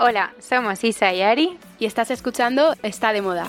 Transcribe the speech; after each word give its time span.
Hola, 0.00 0.32
somos 0.38 0.84
Isa 0.84 1.12
y 1.12 1.22
Ari 1.22 1.58
y 1.80 1.86
estás 1.86 2.12
escuchando 2.12 2.72
Está 2.84 3.12
de 3.12 3.20
moda. 3.20 3.48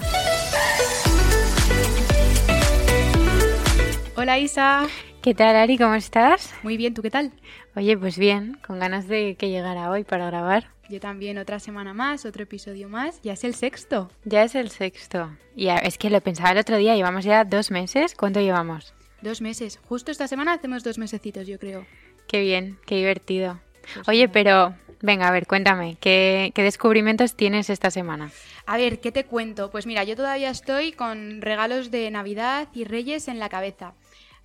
Hola 4.15 4.39
Isa. 4.39 4.87
¿Qué 5.21 5.35
tal 5.35 5.55
Ari? 5.55 5.77
¿Cómo 5.77 5.93
estás? 5.93 6.55
Muy 6.63 6.75
bien, 6.75 6.95
¿tú 6.95 7.03
qué 7.03 7.11
tal? 7.11 7.31
Oye, 7.75 7.95
pues 7.95 8.17
bien, 8.17 8.57
con 8.65 8.79
ganas 8.79 9.07
de 9.07 9.35
que 9.35 9.49
llegara 9.49 9.91
hoy 9.91 10.03
para 10.03 10.25
grabar. 10.25 10.71
Yo 10.89 10.99
también, 10.99 11.37
otra 11.37 11.59
semana 11.59 11.93
más, 11.93 12.25
otro 12.25 12.41
episodio 12.41 12.89
más. 12.89 13.21
Ya 13.21 13.33
es 13.33 13.43
el 13.43 13.53
sexto. 13.53 14.09
Ya 14.25 14.41
es 14.41 14.55
el 14.55 14.71
sexto. 14.71 15.29
Y 15.55 15.67
es 15.67 15.99
que 15.99 16.09
lo 16.09 16.19
pensaba 16.19 16.51
el 16.53 16.57
otro 16.57 16.77
día, 16.77 16.95
llevamos 16.95 17.25
ya 17.25 17.43
dos 17.43 17.69
meses. 17.69 18.15
¿Cuánto 18.15 18.39
llevamos? 18.39 18.95
Dos 19.21 19.39
meses. 19.41 19.79
Justo 19.87 20.11
esta 20.11 20.27
semana 20.27 20.53
hacemos 20.53 20.83
dos 20.83 20.97
mesecitos, 20.97 21.45
yo 21.45 21.59
creo. 21.59 21.85
Qué 22.27 22.41
bien, 22.41 22.79
qué 22.87 22.95
divertido. 22.95 23.59
Pues 23.93 24.07
Oye, 24.07 24.29
pero 24.29 24.75
Venga, 25.01 25.29
a 25.29 25.31
ver, 25.31 25.47
cuéntame, 25.47 25.97
¿qué, 26.01 26.51
descubrimientos 26.55 27.35
tienes 27.35 27.69
esta 27.69 27.89
semana? 27.89 28.31
A 28.65 28.77
ver, 28.77 28.99
¿qué 28.99 29.13
te 29.13 29.23
cuento? 29.25 29.71
Pues 29.71 29.85
mira, 29.85 30.03
yo 30.03 30.15
todavía 30.17 30.49
estoy 30.49 30.91
con 30.91 31.41
regalos 31.41 31.89
de 31.89 32.11
Navidad 32.11 32.67
y 32.73 32.83
Reyes 32.83 33.29
en 33.29 33.39
la 33.39 33.47
cabeza. 33.47 33.93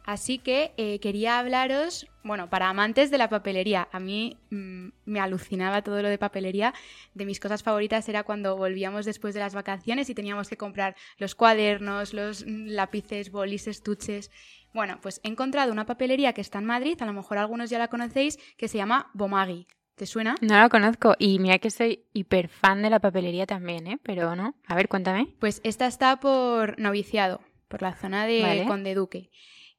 Así 0.04 0.38
que 0.38 0.72
eh, 0.76 1.00
quería 1.00 1.38
hablaros, 1.38 2.06
bueno, 2.22 2.50
para 2.50 2.68
amantes 2.68 3.10
de 3.10 3.18
la 3.18 3.30
papelería. 3.30 3.88
A 3.90 3.98
mí 3.98 4.36
mm, 4.50 4.88
me 5.06 5.18
alucinaba 5.18 5.82
todo 5.82 6.02
lo 6.02 6.08
de 6.08 6.18
papelería. 6.18 6.74
De 7.14 7.24
mis 7.24 7.40
cosas 7.40 7.62
favoritas 7.62 8.08
era 8.08 8.22
cuando 8.22 8.56
volvíamos 8.56 9.06
después 9.06 9.34
de 9.34 9.40
las 9.40 9.54
vacaciones 9.54 10.10
y 10.10 10.14
teníamos 10.14 10.48
que 10.48 10.58
comprar 10.58 10.94
los 11.16 11.34
cuadernos, 11.34 12.12
los 12.12 12.44
mm, 12.44 12.66
lápices, 12.66 13.30
bolis, 13.30 13.66
estuches. 13.66 14.30
Bueno, 14.74 14.98
pues 15.00 15.20
he 15.24 15.28
encontrado 15.28 15.72
una 15.72 15.86
papelería 15.86 16.34
que 16.34 16.42
está 16.42 16.58
en 16.58 16.66
Madrid, 16.66 17.00
a 17.00 17.06
lo 17.06 17.14
mejor 17.14 17.38
algunos 17.38 17.70
ya 17.70 17.78
la 17.78 17.88
conocéis, 17.88 18.38
que 18.58 18.68
se 18.68 18.76
llama 18.76 19.10
Bomagi. 19.14 19.66
¿Te 19.94 20.06
suena? 20.06 20.34
No 20.40 20.54
la 20.54 20.68
conozco 20.68 21.14
y 21.18 21.38
mira 21.38 21.58
que 21.58 21.70
soy 21.70 22.04
hiper 22.12 22.48
fan 22.48 22.82
de 22.82 22.90
la 22.90 22.98
papelería 22.98 23.46
también, 23.46 23.86
¿eh? 23.86 24.00
Pero 24.02 24.34
no. 24.34 24.56
A 24.66 24.74
ver, 24.74 24.88
cuéntame. 24.88 25.34
Pues 25.38 25.60
esta 25.62 25.86
está 25.86 26.18
por 26.18 26.78
noviciado, 26.80 27.40
por 27.68 27.80
la 27.82 27.94
zona 27.94 28.26
de 28.26 28.64
Conde 28.66 28.94
Duque. 28.94 29.30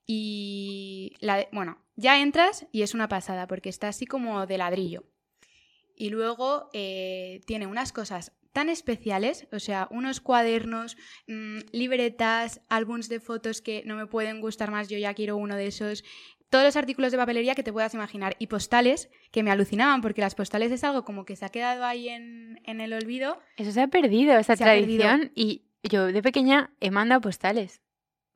Y 0.07 1.15
la 1.19 1.47
bueno, 1.51 1.79
ya 1.95 2.21
entras 2.21 2.65
y 2.71 2.83
es 2.83 2.93
una 2.93 3.09
pasada 3.09 3.47
porque 3.47 3.69
está 3.69 3.89
así 3.89 4.05
como 4.05 4.45
de 4.45 4.57
ladrillo. 4.57 5.03
Y 5.97 6.09
luego 6.09 6.69
eh, 6.73 7.41
tiene 7.45 7.67
unas 7.67 7.91
cosas 7.91 8.33
tan 8.55 8.69
especiales, 8.69 9.49
o 9.51 9.59
sea, 9.59 9.89
unos 9.91 10.21
cuadernos, 10.21 10.95
mm, 11.27 11.59
libretas, 11.73 12.61
álbums 12.69 13.09
de 13.09 13.19
fotos 13.19 13.61
que 13.61 13.83
no 13.85 13.97
me 13.97 14.07
pueden 14.07 14.39
gustar 14.39 14.71
más, 14.71 14.87
yo 14.87 14.97
ya 14.97 15.13
quiero 15.13 15.35
uno 15.35 15.57
de 15.57 15.67
esos, 15.67 16.05
todos 16.49 16.63
los 16.63 16.75
artículos 16.75 17.11
de 17.11 17.17
papelería 17.17 17.55
que 17.55 17.63
te 17.63 17.73
puedas 17.73 17.93
imaginar 17.93 18.35
y 18.39 18.47
postales 18.47 19.09
que 19.31 19.43
me 19.43 19.51
alucinaban 19.51 20.01
porque 20.01 20.21
las 20.21 20.35
postales 20.35 20.71
es 20.71 20.83
algo 20.83 21.03
como 21.03 21.25
que 21.25 21.35
se 21.35 21.45
ha 21.45 21.49
quedado 21.49 21.85
ahí 21.85 22.09
en, 22.09 22.59
el 22.65 22.93
olvido. 22.93 23.39
Eso 23.57 23.71
se 23.71 23.81
ha 23.81 23.87
perdido, 23.87 24.37
esa 24.37 24.55
tradición 24.55 25.31
y 25.35 25.63
yo 25.83 26.07
de 26.07 26.21
pequeña 26.21 26.71
he 26.79 26.91
mandado 26.91 27.21
postales. 27.21 27.81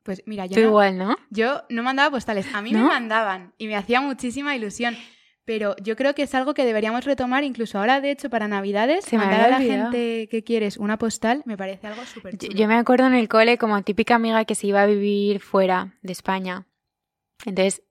Pues 0.02 0.22
mira, 0.26 0.46
yo 0.46 0.54
Tú 0.54 0.60
igual, 0.60 0.96
¿no? 0.96 1.16
Yo 1.30 1.62
no 1.68 1.82
mandaba 1.82 2.10
postales, 2.10 2.52
a 2.54 2.62
mí 2.62 2.72
me 2.72 2.80
mandaban 2.80 3.54
y 3.58 3.66
me 3.66 3.76
hacía 3.76 4.00
muchísima 4.00 4.56
ilusión. 4.56 4.96
Pero 5.44 5.74
yo 5.82 5.96
creo 5.96 6.14
que 6.14 6.22
es 6.22 6.34
algo 6.34 6.54
que 6.54 6.64
deberíamos 6.64 7.04
retomar 7.04 7.42
incluso 7.42 7.78
ahora, 7.78 8.00
de 8.00 8.12
hecho, 8.12 8.30
para 8.30 8.46
Navidades. 8.46 9.04
Se 9.04 9.16
mandar 9.16 9.40
a 9.40 9.48
la 9.48 9.60
gente 9.60 10.28
que 10.30 10.44
quieres 10.44 10.76
una 10.76 10.96
postal 10.96 11.42
me 11.44 11.56
parece 11.56 11.88
algo 11.88 12.04
súper 12.04 12.36
chulo. 12.36 12.54
Yo 12.54 12.68
me 12.68 12.76
acuerdo 12.76 13.06
en 13.06 13.14
el 13.14 13.28
cole 13.28 13.58
como 13.58 13.82
típica 13.82 14.14
amiga 14.14 14.44
que 14.44 14.54
se 14.54 14.68
iba 14.68 14.82
a 14.82 14.86
vivir 14.86 15.40
fuera 15.40 15.98
de 16.02 16.12
España. 16.12 16.66
Entonces 17.44 17.82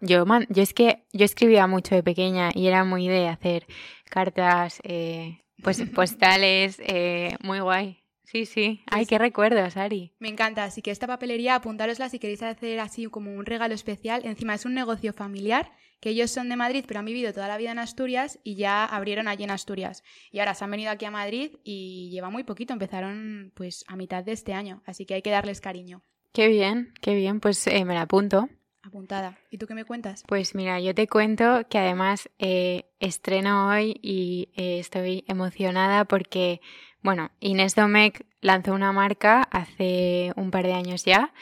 yo, 0.00 0.24
yo 0.48 0.62
es 0.62 0.72
que 0.72 1.04
yo 1.12 1.24
escribía 1.24 1.66
mucho 1.66 1.94
de 1.94 2.02
pequeña 2.02 2.50
y 2.54 2.66
era 2.68 2.84
muy 2.84 3.08
de 3.08 3.28
hacer 3.28 3.66
cartas, 4.08 4.80
eh, 4.84 5.40
pues 5.62 5.80
postales, 5.94 6.80
eh, 6.80 7.36
muy 7.42 7.60
guay. 7.60 7.98
Sí, 8.24 8.44
sí. 8.44 8.82
Ay, 8.90 9.06
qué 9.06 9.18
recuerdos, 9.18 9.76
Ari. 9.76 10.12
Me 10.18 10.28
encanta. 10.28 10.64
Así 10.64 10.82
que 10.82 10.90
esta 10.90 11.06
papelería, 11.06 11.54
apuntárosla 11.54 12.08
si 12.08 12.18
queréis 12.18 12.42
hacer 12.42 12.80
así 12.80 13.06
como 13.06 13.32
un 13.32 13.46
regalo 13.46 13.72
especial. 13.72 14.22
Encima 14.24 14.54
es 14.54 14.64
un 14.64 14.74
negocio 14.74 15.12
familiar, 15.12 15.70
que 16.00 16.10
ellos 16.10 16.32
son 16.32 16.48
de 16.48 16.56
Madrid, 16.56 16.84
pero 16.88 16.98
han 16.98 17.06
vivido 17.06 17.32
toda 17.32 17.46
la 17.46 17.56
vida 17.56 17.70
en 17.70 17.78
Asturias 17.78 18.40
y 18.42 18.56
ya 18.56 18.84
abrieron 18.84 19.28
allí 19.28 19.44
en 19.44 19.52
Asturias. 19.52 20.02
Y 20.32 20.40
ahora 20.40 20.54
se 20.54 20.64
han 20.64 20.72
venido 20.72 20.90
aquí 20.90 21.04
a 21.04 21.12
Madrid 21.12 21.52
y 21.62 22.10
lleva 22.10 22.28
muy 22.28 22.42
poquito. 22.42 22.72
Empezaron 22.72 23.52
pues 23.54 23.84
a 23.86 23.94
mitad 23.94 24.24
de 24.24 24.32
este 24.32 24.54
año. 24.54 24.82
Así 24.86 25.06
que 25.06 25.14
hay 25.14 25.22
que 25.22 25.30
darles 25.30 25.60
cariño. 25.60 26.02
Qué 26.32 26.48
bien, 26.48 26.92
qué 27.00 27.14
bien. 27.14 27.38
Pues 27.38 27.64
eh, 27.68 27.84
me 27.84 27.94
la 27.94 28.02
apunto 28.02 28.48
apuntada. 28.86 29.36
¿Y 29.50 29.58
tú 29.58 29.66
qué 29.66 29.74
me 29.74 29.84
cuentas? 29.84 30.24
Pues 30.26 30.54
mira, 30.54 30.80
yo 30.80 30.94
te 30.94 31.06
cuento 31.08 31.66
que 31.68 31.78
además 31.78 32.30
eh, 32.38 32.84
estreno 33.00 33.68
hoy 33.68 33.98
y 34.02 34.48
eh, 34.56 34.78
estoy 34.78 35.24
emocionada 35.26 36.04
porque, 36.04 36.60
bueno, 37.02 37.30
Inés 37.40 37.74
Domecq 37.74 38.24
lanzó 38.40 38.72
una 38.72 38.92
marca 38.92 39.42
hace 39.50 40.32
un 40.36 40.50
par 40.50 40.66
de 40.66 40.74
años 40.74 41.04
ya. 41.04 41.32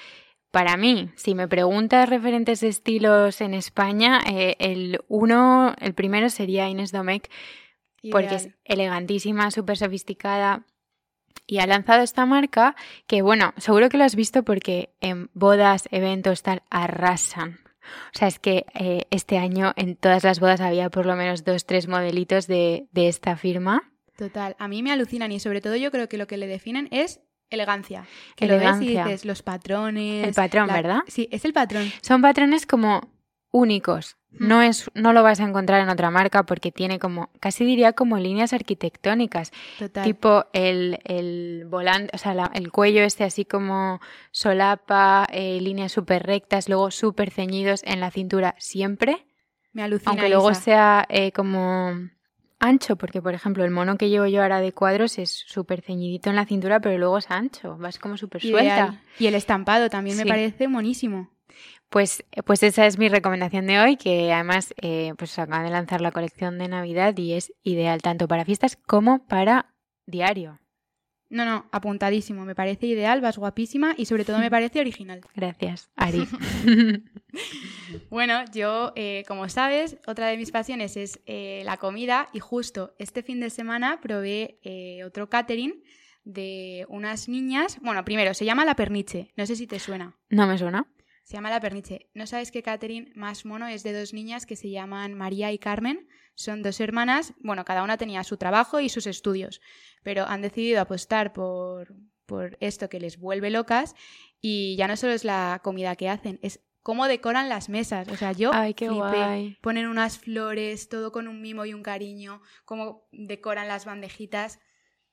Para 0.50 0.76
mí, 0.76 1.10
si 1.16 1.34
me 1.34 1.48
preguntas 1.48 2.08
referentes 2.08 2.60
de 2.60 2.68
estilos 2.68 3.40
en 3.40 3.54
España, 3.54 4.20
eh, 4.26 4.56
el 4.60 5.00
uno, 5.08 5.74
el 5.80 5.94
primero 5.94 6.30
sería 6.30 6.68
Inés 6.68 6.92
Domecq, 6.92 7.28
porque 8.10 8.34
es 8.34 8.50
elegantísima, 8.64 9.50
súper 9.50 9.78
sofisticada, 9.78 10.64
y 11.46 11.58
ha 11.58 11.66
lanzado 11.66 12.02
esta 12.02 12.26
marca 12.26 12.74
que, 13.06 13.22
bueno, 13.22 13.52
seguro 13.56 13.88
que 13.88 13.98
lo 13.98 14.04
has 14.04 14.16
visto 14.16 14.42
porque 14.42 14.94
en 15.00 15.30
bodas, 15.34 15.88
eventos, 15.90 16.42
tal, 16.42 16.62
arrasan. 16.70 17.60
O 18.14 18.18
sea, 18.18 18.28
es 18.28 18.38
que 18.38 18.66
eh, 18.74 19.02
este 19.10 19.38
año 19.38 19.72
en 19.76 19.96
todas 19.96 20.24
las 20.24 20.40
bodas 20.40 20.60
había 20.60 20.90
por 20.90 21.06
lo 21.06 21.16
menos 21.16 21.44
dos, 21.44 21.66
tres 21.66 21.86
modelitos 21.86 22.46
de, 22.46 22.88
esta 22.94 23.36
firma. 23.36 23.92
Total, 24.16 24.56
a 24.58 24.68
mí 24.68 24.82
me 24.82 24.92
alucinan 24.92 25.32
y 25.32 25.40
sobre 25.40 25.60
todo 25.60 25.76
yo 25.76 25.90
creo 25.90 26.08
que 26.08 26.16
lo 26.16 26.26
que 26.26 26.36
le 26.36 26.46
definen 26.46 26.88
es 26.90 27.20
elegancia. 27.50 28.06
Que 28.36 28.46
lo 28.46 28.58
ves 28.58 28.80
y 28.80 28.88
dices 28.88 29.24
los 29.24 29.42
patrones. 29.42 30.26
El 30.26 30.34
patrón, 30.34 30.68
¿verdad? 30.68 31.00
Sí, 31.08 31.28
es 31.30 31.44
el 31.44 31.52
patrón. 31.52 31.90
Son 32.00 32.22
patrones 32.22 32.64
como 32.66 33.12
únicos. 33.50 34.16
No, 34.38 34.62
es, 34.62 34.90
no 34.94 35.12
lo 35.12 35.22
vas 35.22 35.40
a 35.40 35.44
encontrar 35.44 35.80
en 35.80 35.88
otra 35.88 36.10
marca 36.10 36.44
porque 36.44 36.72
tiene 36.72 36.98
como, 36.98 37.30
casi 37.40 37.64
diría 37.64 37.92
como 37.92 38.18
líneas 38.18 38.52
arquitectónicas. 38.52 39.52
Tipo 40.02 40.46
el, 40.52 40.98
el 41.04 41.66
volante, 41.66 42.10
o 42.14 42.18
sea, 42.18 42.50
el 42.54 42.70
cuello 42.72 43.02
este 43.02 43.24
así 43.24 43.44
como 43.44 44.00
solapa, 44.30 45.26
eh, 45.30 45.60
líneas 45.60 45.92
súper 45.92 46.24
rectas, 46.24 46.68
luego 46.68 46.90
súper 46.90 47.30
ceñidos 47.30 47.82
en 47.84 48.00
la 48.00 48.10
cintura 48.10 48.54
siempre. 48.58 49.26
Me 49.72 49.82
alucina. 49.82 50.10
Aunque 50.10 50.28
luego 50.28 50.54
sea 50.54 51.06
eh, 51.08 51.32
como 51.32 51.94
ancho, 52.58 52.96
porque 52.96 53.20
por 53.20 53.34
ejemplo 53.34 53.64
el 53.64 53.70
mono 53.70 53.96
que 53.96 54.08
llevo 54.08 54.26
yo 54.26 54.42
ahora 54.42 54.60
de 54.60 54.72
cuadros 54.72 55.18
es 55.18 55.44
súper 55.46 55.82
ceñidito 55.82 56.30
en 56.30 56.36
la 56.36 56.46
cintura, 56.46 56.80
pero 56.80 56.98
luego 56.98 57.18
es 57.18 57.30
ancho, 57.30 57.76
vas 57.78 57.98
como 57.98 58.16
súper 58.16 58.40
suelta. 58.40 59.00
Y 59.18 59.26
el 59.26 59.34
estampado 59.34 59.90
también 59.90 60.16
me 60.16 60.26
parece 60.26 60.68
monísimo. 60.68 61.30
Pues, 61.94 62.24
pues 62.44 62.64
esa 62.64 62.86
es 62.86 62.98
mi 62.98 63.08
recomendación 63.08 63.68
de 63.68 63.78
hoy, 63.78 63.96
que 63.96 64.32
además 64.32 64.74
eh, 64.82 65.12
pues 65.16 65.38
acaban 65.38 65.64
de 65.64 65.70
lanzar 65.70 66.00
la 66.00 66.10
colección 66.10 66.58
de 66.58 66.66
Navidad 66.66 67.16
y 67.16 67.34
es 67.34 67.52
ideal 67.62 68.02
tanto 68.02 68.26
para 68.26 68.44
fiestas 68.44 68.74
como 68.74 69.24
para 69.28 69.72
diario. 70.04 70.58
No, 71.30 71.44
no, 71.44 71.68
apuntadísimo. 71.70 72.44
Me 72.44 72.56
parece 72.56 72.88
ideal, 72.88 73.20
vas 73.20 73.38
guapísima 73.38 73.94
y 73.96 74.06
sobre 74.06 74.24
todo 74.24 74.40
me 74.40 74.50
parece 74.50 74.80
original. 74.80 75.20
Gracias, 75.36 75.88
Ari. 75.94 76.26
bueno, 78.10 78.44
yo, 78.52 78.92
eh, 78.96 79.22
como 79.28 79.48
sabes, 79.48 79.96
otra 80.04 80.26
de 80.26 80.36
mis 80.36 80.50
pasiones 80.50 80.96
es 80.96 81.20
eh, 81.26 81.62
la 81.64 81.76
comida 81.76 82.28
y 82.32 82.40
justo 82.40 82.96
este 82.98 83.22
fin 83.22 83.38
de 83.38 83.50
semana 83.50 84.00
probé 84.00 84.58
otro 85.06 85.30
catering 85.30 85.84
de 86.24 86.86
unas 86.88 87.28
niñas. 87.28 87.78
Bueno, 87.82 88.04
primero, 88.04 88.34
se 88.34 88.44
llama 88.44 88.64
La 88.64 88.74
Perniche. 88.74 89.30
No 89.36 89.46
sé 89.46 89.54
si 89.54 89.68
te 89.68 89.78
suena. 89.78 90.16
No 90.28 90.48
me 90.48 90.58
suena. 90.58 90.88
Se 91.24 91.34
llama 91.34 91.50
La 91.50 91.60
Perniche. 91.60 92.10
¿No 92.14 92.26
sabes 92.26 92.52
que 92.52 92.62
Catherine 92.62 93.10
más 93.14 93.46
mono 93.46 93.66
es 93.66 93.82
de 93.82 93.98
dos 93.98 94.12
niñas 94.12 94.44
que 94.44 94.56
se 94.56 94.70
llaman 94.70 95.14
María 95.14 95.52
y 95.52 95.58
Carmen? 95.58 96.06
Son 96.34 96.62
dos 96.62 96.80
hermanas, 96.80 97.32
bueno, 97.40 97.64
cada 97.64 97.82
una 97.82 97.96
tenía 97.96 98.24
su 98.24 98.36
trabajo 98.36 98.80
y 98.80 98.88
sus 98.88 99.06
estudios, 99.06 99.60
pero 100.02 100.26
han 100.26 100.42
decidido 100.42 100.80
apostar 100.80 101.32
por, 101.32 101.94
por 102.26 102.58
esto 102.60 102.88
que 102.88 103.00
les 103.00 103.18
vuelve 103.18 103.50
locas 103.50 103.94
y 104.40 104.76
ya 104.76 104.86
no 104.86 104.96
solo 104.96 105.12
es 105.12 105.24
la 105.24 105.60
comida 105.64 105.96
que 105.96 106.10
hacen, 106.10 106.38
es 106.42 106.60
cómo 106.82 107.08
decoran 107.08 107.48
las 107.48 107.70
mesas. 107.70 108.08
O 108.08 108.16
sea, 108.16 108.32
yo 108.32 108.50
Ay, 108.52 108.74
qué 108.74 108.88
guay. 108.90 109.56
ponen 109.62 109.86
unas 109.86 110.18
flores, 110.18 110.90
todo 110.90 111.10
con 111.10 111.26
un 111.28 111.40
mimo 111.40 111.64
y 111.64 111.72
un 111.72 111.82
cariño, 111.82 112.42
cómo 112.66 113.08
decoran 113.12 113.68
las 113.68 113.86
bandejitas 113.86 114.60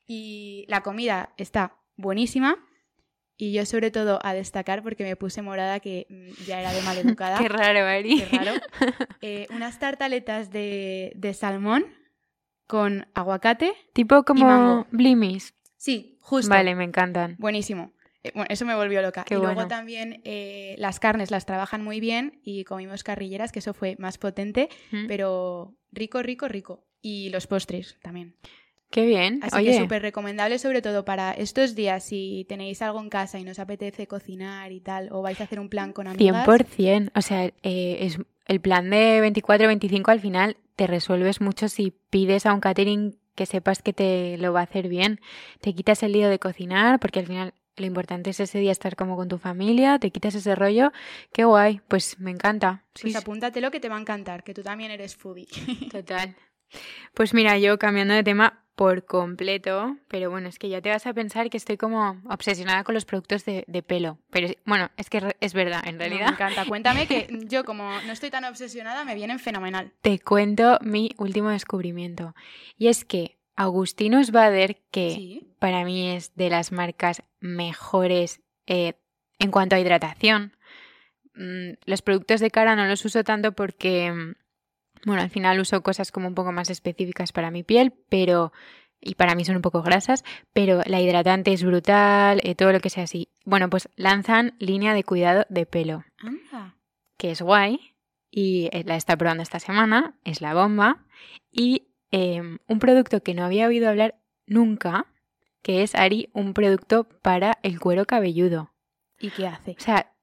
y 0.05 0.65
la 0.67 0.83
comida 0.83 1.33
está 1.37 1.77
buenísima 1.95 2.57
y 3.41 3.53
yo 3.53 3.65
sobre 3.65 3.89
todo 3.89 4.19
a 4.21 4.35
destacar, 4.35 4.83
porque 4.83 5.03
me 5.03 5.15
puse 5.15 5.41
morada 5.41 5.79
que 5.79 6.05
mm, 6.09 6.43
ya 6.45 6.59
era 6.59 6.71
de 6.73 6.81
maleducada. 6.83 7.37
Qué 7.39 7.49
raro, 7.49 7.87
Ari. 7.87 8.19
Qué 8.19 8.37
raro. 8.37 8.51
Eh, 9.19 9.47
unas 9.49 9.79
tartaletas 9.79 10.51
de, 10.51 11.35
salmón 11.35 11.85
con 12.67 13.07
aguacate. 13.15 13.73
Tipo 13.93 14.23
como 14.25 14.85
blimis. 14.91 15.55
Sí, 15.75 16.19
justo. 16.21 16.51
Vale, 16.51 16.75
me 16.75 16.83
encantan. 16.83 17.35
Buenísimo. 17.39 17.93
Eh, 18.23 18.31
bueno, 18.35 18.47
eso 18.51 18.63
me 18.65 18.75
volvió 18.75 19.01
loca. 19.01 19.25
y 19.27 19.33
luego 19.33 19.65
también 19.67 20.21
eh, 20.23 20.75
las 20.77 20.99
carnes 20.99 21.31
las 21.31 21.47
trabajan 21.47 21.83
muy 21.83 21.99
bien 21.99 22.41
y 22.43 22.63
comimos 22.63 23.03
carrilleras, 23.03 23.51
que 23.51 23.57
eso 23.57 23.73
fue 23.73 23.95
más 23.97 24.19
potente, 24.19 24.69
pero 25.07 25.75
rico, 25.91 26.21
rico, 26.21 26.47
rico. 26.47 26.85
Y 27.01 27.31
los 27.31 27.47
postres 27.47 27.97
también. 28.03 28.35
Qué 28.91 29.05
bien. 29.05 29.39
Así 29.41 29.63
que 29.63 29.77
súper 29.77 30.01
recomendable, 30.01 30.59
sobre 30.59 30.81
todo 30.81 31.05
para 31.05 31.31
estos 31.31 31.75
días, 31.75 32.03
si 32.03 32.45
tenéis 32.49 32.81
algo 32.81 32.99
en 32.99 33.09
casa 33.09 33.39
y 33.39 33.43
nos 33.45 33.57
apetece 33.57 34.05
cocinar 34.05 34.73
y 34.73 34.81
tal, 34.81 35.07
o 35.11 35.21
vais 35.21 35.39
a 35.39 35.45
hacer 35.45 35.59
un 35.59 35.69
plan 35.69 35.93
con 35.93 36.07
amigas. 36.07 36.45
100%. 36.45 37.11
O 37.15 37.21
sea, 37.21 37.45
eh, 37.45 37.53
es, 37.63 38.19
el 38.47 38.59
plan 38.59 38.89
de 38.89 39.21
24-25 39.23 40.09
al 40.09 40.19
final 40.19 40.57
te 40.75 40.87
resuelves 40.87 41.39
mucho 41.39 41.69
si 41.69 41.93
pides 42.09 42.45
a 42.45 42.53
un 42.53 42.59
catering 42.59 43.17
que 43.35 43.45
sepas 43.45 43.81
que 43.81 43.93
te 43.93 44.37
lo 44.37 44.51
va 44.51 44.59
a 44.59 44.63
hacer 44.63 44.89
bien. 44.89 45.21
Te 45.61 45.73
quitas 45.73 46.03
el 46.03 46.11
lío 46.11 46.29
de 46.29 46.37
cocinar, 46.37 46.99
porque 46.99 47.19
al 47.19 47.27
final 47.27 47.53
lo 47.77 47.85
importante 47.85 48.31
es 48.31 48.41
ese 48.41 48.59
día 48.59 48.73
estar 48.73 48.97
como 48.97 49.15
con 49.15 49.29
tu 49.29 49.37
familia, 49.37 49.99
te 49.99 50.11
quitas 50.11 50.35
ese 50.35 50.53
rollo. 50.53 50.91
Qué 51.31 51.45
guay, 51.45 51.79
pues 51.87 52.19
me 52.19 52.31
encanta. 52.31 52.83
Pues 53.01 53.15
apúntatelo 53.15 53.71
que 53.71 53.79
te 53.79 53.87
va 53.87 53.95
a 53.95 54.01
encantar, 54.01 54.43
que 54.43 54.53
tú 54.53 54.63
también 54.63 54.91
eres 54.91 55.15
foodie. 55.15 55.47
Total. 55.91 56.35
Pues 57.13 57.33
mira, 57.33 57.57
yo 57.57 57.77
cambiando 57.77 58.13
de 58.13 58.23
tema 58.23 58.61
por 58.75 59.05
completo, 59.05 59.97
pero 60.07 60.31
bueno, 60.31 60.49
es 60.49 60.57
que 60.57 60.69
ya 60.69 60.81
te 60.81 60.89
vas 60.89 61.05
a 61.05 61.13
pensar 61.13 61.49
que 61.49 61.57
estoy 61.57 61.77
como 61.77 62.21
obsesionada 62.29 62.83
con 62.83 62.95
los 62.95 63.05
productos 63.05 63.45
de, 63.45 63.83
pelo. 63.85 64.17
Pero 64.31 64.47
bueno, 64.65 64.89
es 64.97 65.09
que 65.09 65.35
es 65.39 65.53
verdad, 65.53 65.83
en 65.85 65.99
realidad. 65.99 66.27
me 66.27 66.33
encanta. 66.33 66.65
Cuéntame 66.65 67.05
que 67.05 67.27
yo 67.47 67.63
como 67.63 67.83
no 68.01 68.11
estoy 68.11 68.31
tan 68.31 68.45
obsesionada, 68.45 69.05
me 69.05 69.13
vienen 69.13 69.39
fenomenal. 69.39 69.91
Te 70.01 70.19
cuento 70.19 70.79
mi 70.81 71.11
último 71.17 71.49
descubrimiento. 71.49 72.33
Y 72.77 72.87
es 72.87 73.05
que 73.05 73.37
Agustinus 73.55 74.31
Bader, 74.31 74.81
que 74.89 75.43
para 75.59 75.83
mí 75.85 76.09
es 76.09 76.35
de 76.35 76.49
las 76.49 76.71
marcas 76.71 77.21
mejores 77.39 78.41
eh, 78.65 78.93
en 79.37 79.51
cuanto 79.51 79.75
a 79.75 79.79
hidratación, 79.79 80.55
mm, 81.35 81.73
los 81.85 82.01
productos 82.01 82.39
de 82.39 82.49
cara 82.49 82.75
no 82.75 82.85
los 82.85 83.05
uso 83.05 83.23
tanto 83.23 83.51
porque 83.51 84.11
mm, 84.11 84.33
bueno, 85.05 85.21
al 85.21 85.29
final 85.29 85.59
uso 85.59 85.81
cosas 85.81 86.11
como 86.11 86.27
un 86.27 86.35
poco 86.35 86.51
más 86.51 86.69
específicas 86.69 87.31
para 87.31 87.51
mi 87.51 87.63
piel, 87.63 87.93
pero 88.09 88.51
y 89.01 89.15
para 89.15 89.35
mí 89.35 89.43
son 89.43 89.55
un 89.55 89.61
poco 89.61 89.81
grasas, 89.81 90.23
pero 90.53 90.81
la 90.85 91.01
hidratante 91.01 91.51
es 91.51 91.63
brutal, 91.63 92.39
eh, 92.43 92.55
todo 92.55 92.71
lo 92.71 92.79
que 92.79 92.91
sea 92.91 93.03
así. 93.03 93.29
Bueno, 93.45 93.69
pues 93.69 93.89
lanzan 93.95 94.53
línea 94.59 94.93
de 94.93 95.03
cuidado 95.03 95.45
de 95.49 95.65
pelo, 95.65 96.03
que 97.17 97.31
es 97.31 97.41
guay 97.41 97.79
y 98.29 98.69
eh, 98.71 98.83
la 98.85 98.95
está 98.95 99.17
probando 99.17 99.43
esta 99.43 99.59
semana, 99.59 100.15
es 100.23 100.41
la 100.41 100.53
bomba 100.53 101.03
y 101.51 101.87
em, 102.11 102.59
un 102.67 102.79
producto 102.79 103.23
que 103.23 103.33
no 103.33 103.43
había 103.43 103.67
oído 103.67 103.89
hablar 103.89 104.15
nunca, 104.45 105.07
que 105.63 105.81
es 105.81 105.95
Ari, 105.95 106.29
un 106.33 106.53
producto 106.53 107.05
para 107.05 107.57
el 107.63 107.79
cuero 107.79 108.05
cabelludo. 108.05 108.71
¿Y 109.19 109.29
qué 109.31 109.47
hace? 109.47 109.71
O 109.71 109.81
sea, 109.81 110.13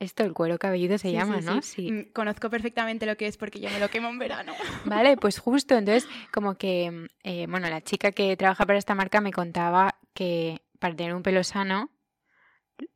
esto, 0.00 0.22
el 0.22 0.32
cuero 0.32 0.58
cabelludo 0.58 0.96
se 0.96 1.10
llama, 1.10 1.40
¿no? 1.40 1.60
Sí. 1.62 1.90
Mm, 1.90 2.12
conozco 2.12 2.50
perfectamente 2.50 3.04
lo 3.04 3.16
que 3.16 3.26
es 3.26 3.36
porque 3.36 3.58
yo 3.58 3.68
me 3.70 3.80
lo 3.80 3.88
quemo 3.88 4.08
en 4.08 4.18
verano. 4.18 4.52
Vale, 4.84 5.16
pues 5.16 5.38
justo, 5.38 5.76
entonces, 5.76 6.08
como 6.32 6.54
que, 6.56 7.08
eh, 7.24 7.46
bueno, 7.48 7.68
la 7.68 7.80
chica 7.80 8.12
que 8.12 8.36
trabaja 8.36 8.64
para 8.64 8.78
esta 8.78 8.94
marca 8.94 9.20
me 9.20 9.32
contaba 9.32 9.98
que 10.14 10.62
para 10.78 10.94
tener 10.94 11.14
un 11.14 11.22
pelo 11.22 11.42
sano, 11.42 11.90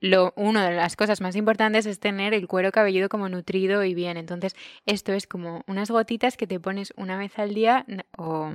lo, 0.00 0.32
una 0.36 0.68
de 0.68 0.76
las 0.76 0.94
cosas 0.94 1.20
más 1.20 1.34
importantes 1.34 1.86
es 1.86 1.98
tener 1.98 2.34
el 2.34 2.46
cuero 2.46 2.70
cabelludo 2.70 3.08
como 3.08 3.28
nutrido 3.28 3.82
y 3.82 3.94
bien. 3.94 4.16
Entonces, 4.16 4.54
esto 4.86 5.12
es 5.12 5.26
como 5.26 5.64
unas 5.66 5.90
gotitas 5.90 6.36
que 6.36 6.46
te 6.46 6.60
pones 6.60 6.92
una 6.96 7.18
vez 7.18 7.36
al 7.38 7.52
día 7.52 7.84
o, 8.16 8.52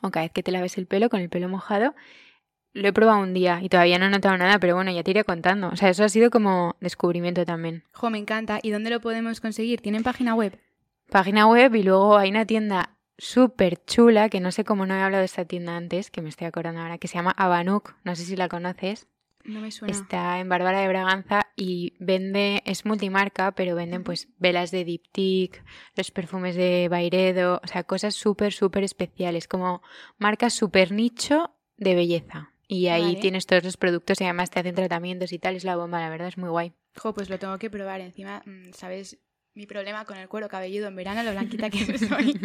o 0.00 0.10
cada 0.10 0.24
vez 0.24 0.32
que 0.32 0.42
te 0.42 0.52
laves 0.52 0.78
el 0.78 0.86
pelo 0.86 1.10
con 1.10 1.20
el 1.20 1.28
pelo 1.28 1.50
mojado 1.50 1.94
lo 2.78 2.88
he 2.88 2.92
probado 2.92 3.20
un 3.20 3.34
día 3.34 3.60
y 3.62 3.68
todavía 3.68 3.98
no 3.98 4.06
he 4.06 4.10
notado 4.10 4.36
nada, 4.36 4.58
pero 4.58 4.74
bueno, 4.74 4.90
ya 4.90 5.02
te 5.02 5.10
iré 5.10 5.24
contando. 5.24 5.68
O 5.68 5.76
sea, 5.76 5.90
eso 5.90 6.04
ha 6.04 6.08
sido 6.08 6.30
como 6.30 6.76
descubrimiento 6.80 7.44
también. 7.44 7.84
Jo, 7.92 8.10
me 8.10 8.18
encanta. 8.18 8.60
¿Y 8.62 8.70
dónde 8.70 8.90
lo 8.90 9.00
podemos 9.00 9.40
conseguir? 9.40 9.80
¿Tienen 9.80 10.02
página 10.02 10.34
web? 10.34 10.58
Página 11.10 11.46
web 11.46 11.74
y 11.74 11.82
luego 11.82 12.16
hay 12.16 12.30
una 12.30 12.46
tienda 12.46 12.96
súper 13.16 13.84
chula, 13.84 14.28
que 14.28 14.40
no 14.40 14.52
sé 14.52 14.64
cómo 14.64 14.86
no 14.86 14.94
he 14.94 15.02
hablado 15.02 15.20
de 15.20 15.26
esta 15.26 15.44
tienda 15.44 15.76
antes, 15.76 16.10
que 16.10 16.22
me 16.22 16.28
estoy 16.28 16.46
acordando 16.46 16.80
ahora, 16.80 16.98
que 16.98 17.08
se 17.08 17.14
llama 17.14 17.34
Abanuk. 17.36 17.94
No 18.04 18.14
sé 18.14 18.24
si 18.24 18.36
la 18.36 18.48
conoces. 18.48 19.08
No 19.44 19.60
me 19.60 19.70
suena. 19.70 19.92
Está 19.92 20.40
en 20.40 20.48
Bárbara 20.48 20.80
de 20.80 20.88
Braganza 20.88 21.48
y 21.56 21.94
vende, 21.98 22.62
es 22.66 22.84
multimarca, 22.84 23.52
pero 23.52 23.74
venden 23.74 24.04
pues 24.04 24.28
velas 24.38 24.70
de 24.70 24.84
Diptyque, 24.84 25.62
los 25.96 26.10
perfumes 26.10 26.54
de 26.54 26.88
Bairedo, 26.88 27.60
o 27.64 27.66
sea, 27.66 27.82
cosas 27.84 28.14
súper, 28.14 28.52
súper 28.52 28.84
especiales, 28.84 29.48
como 29.48 29.82
marcas 30.18 30.52
súper 30.52 30.92
nicho 30.92 31.54
de 31.78 31.94
belleza. 31.94 32.52
Y 32.70 32.88
ahí 32.88 33.18
tienes 33.18 33.46
todos 33.46 33.64
los 33.64 33.78
productos 33.78 34.20
y 34.20 34.24
además 34.24 34.50
te 34.50 34.60
hacen 34.60 34.74
tratamientos 34.74 35.32
y 35.32 35.38
tal, 35.38 35.56
es 35.56 35.64
la 35.64 35.74
bomba, 35.76 36.00
la 36.00 36.10
verdad, 36.10 36.28
es 36.28 36.36
muy 36.36 36.50
guay. 36.50 36.74
Jo, 36.96 37.14
pues 37.14 37.30
lo 37.30 37.38
tengo 37.38 37.58
que 37.58 37.70
probar. 37.70 38.02
Encima, 38.02 38.42
mm, 38.44 38.72
¿sabes? 38.74 39.18
Mi 39.54 39.66
problema 39.66 40.04
con 40.04 40.18
el 40.18 40.28
cuero 40.28 40.48
cabelludo 40.48 40.86
en 40.88 40.94
verano, 40.94 41.22
lo 41.22 41.32
blanquita 41.32 41.70
que 41.70 41.78
soy. 41.98 42.38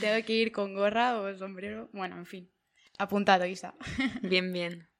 tengo 0.00 0.26
que 0.26 0.32
ir 0.32 0.50
con 0.50 0.74
gorra 0.74 1.20
o 1.20 1.32
sombrero. 1.38 1.88
Bueno, 1.92 2.16
en 2.18 2.26
fin. 2.26 2.50
Apuntado, 2.98 3.46
Isa. 3.46 3.74
bien, 4.22 4.52
bien. 4.52 4.88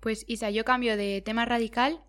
Pues 0.00 0.24
Isa, 0.28 0.48
yo 0.50 0.64
cambio 0.64 0.96
de 0.96 1.20
tema 1.22 1.44
radical 1.44 2.04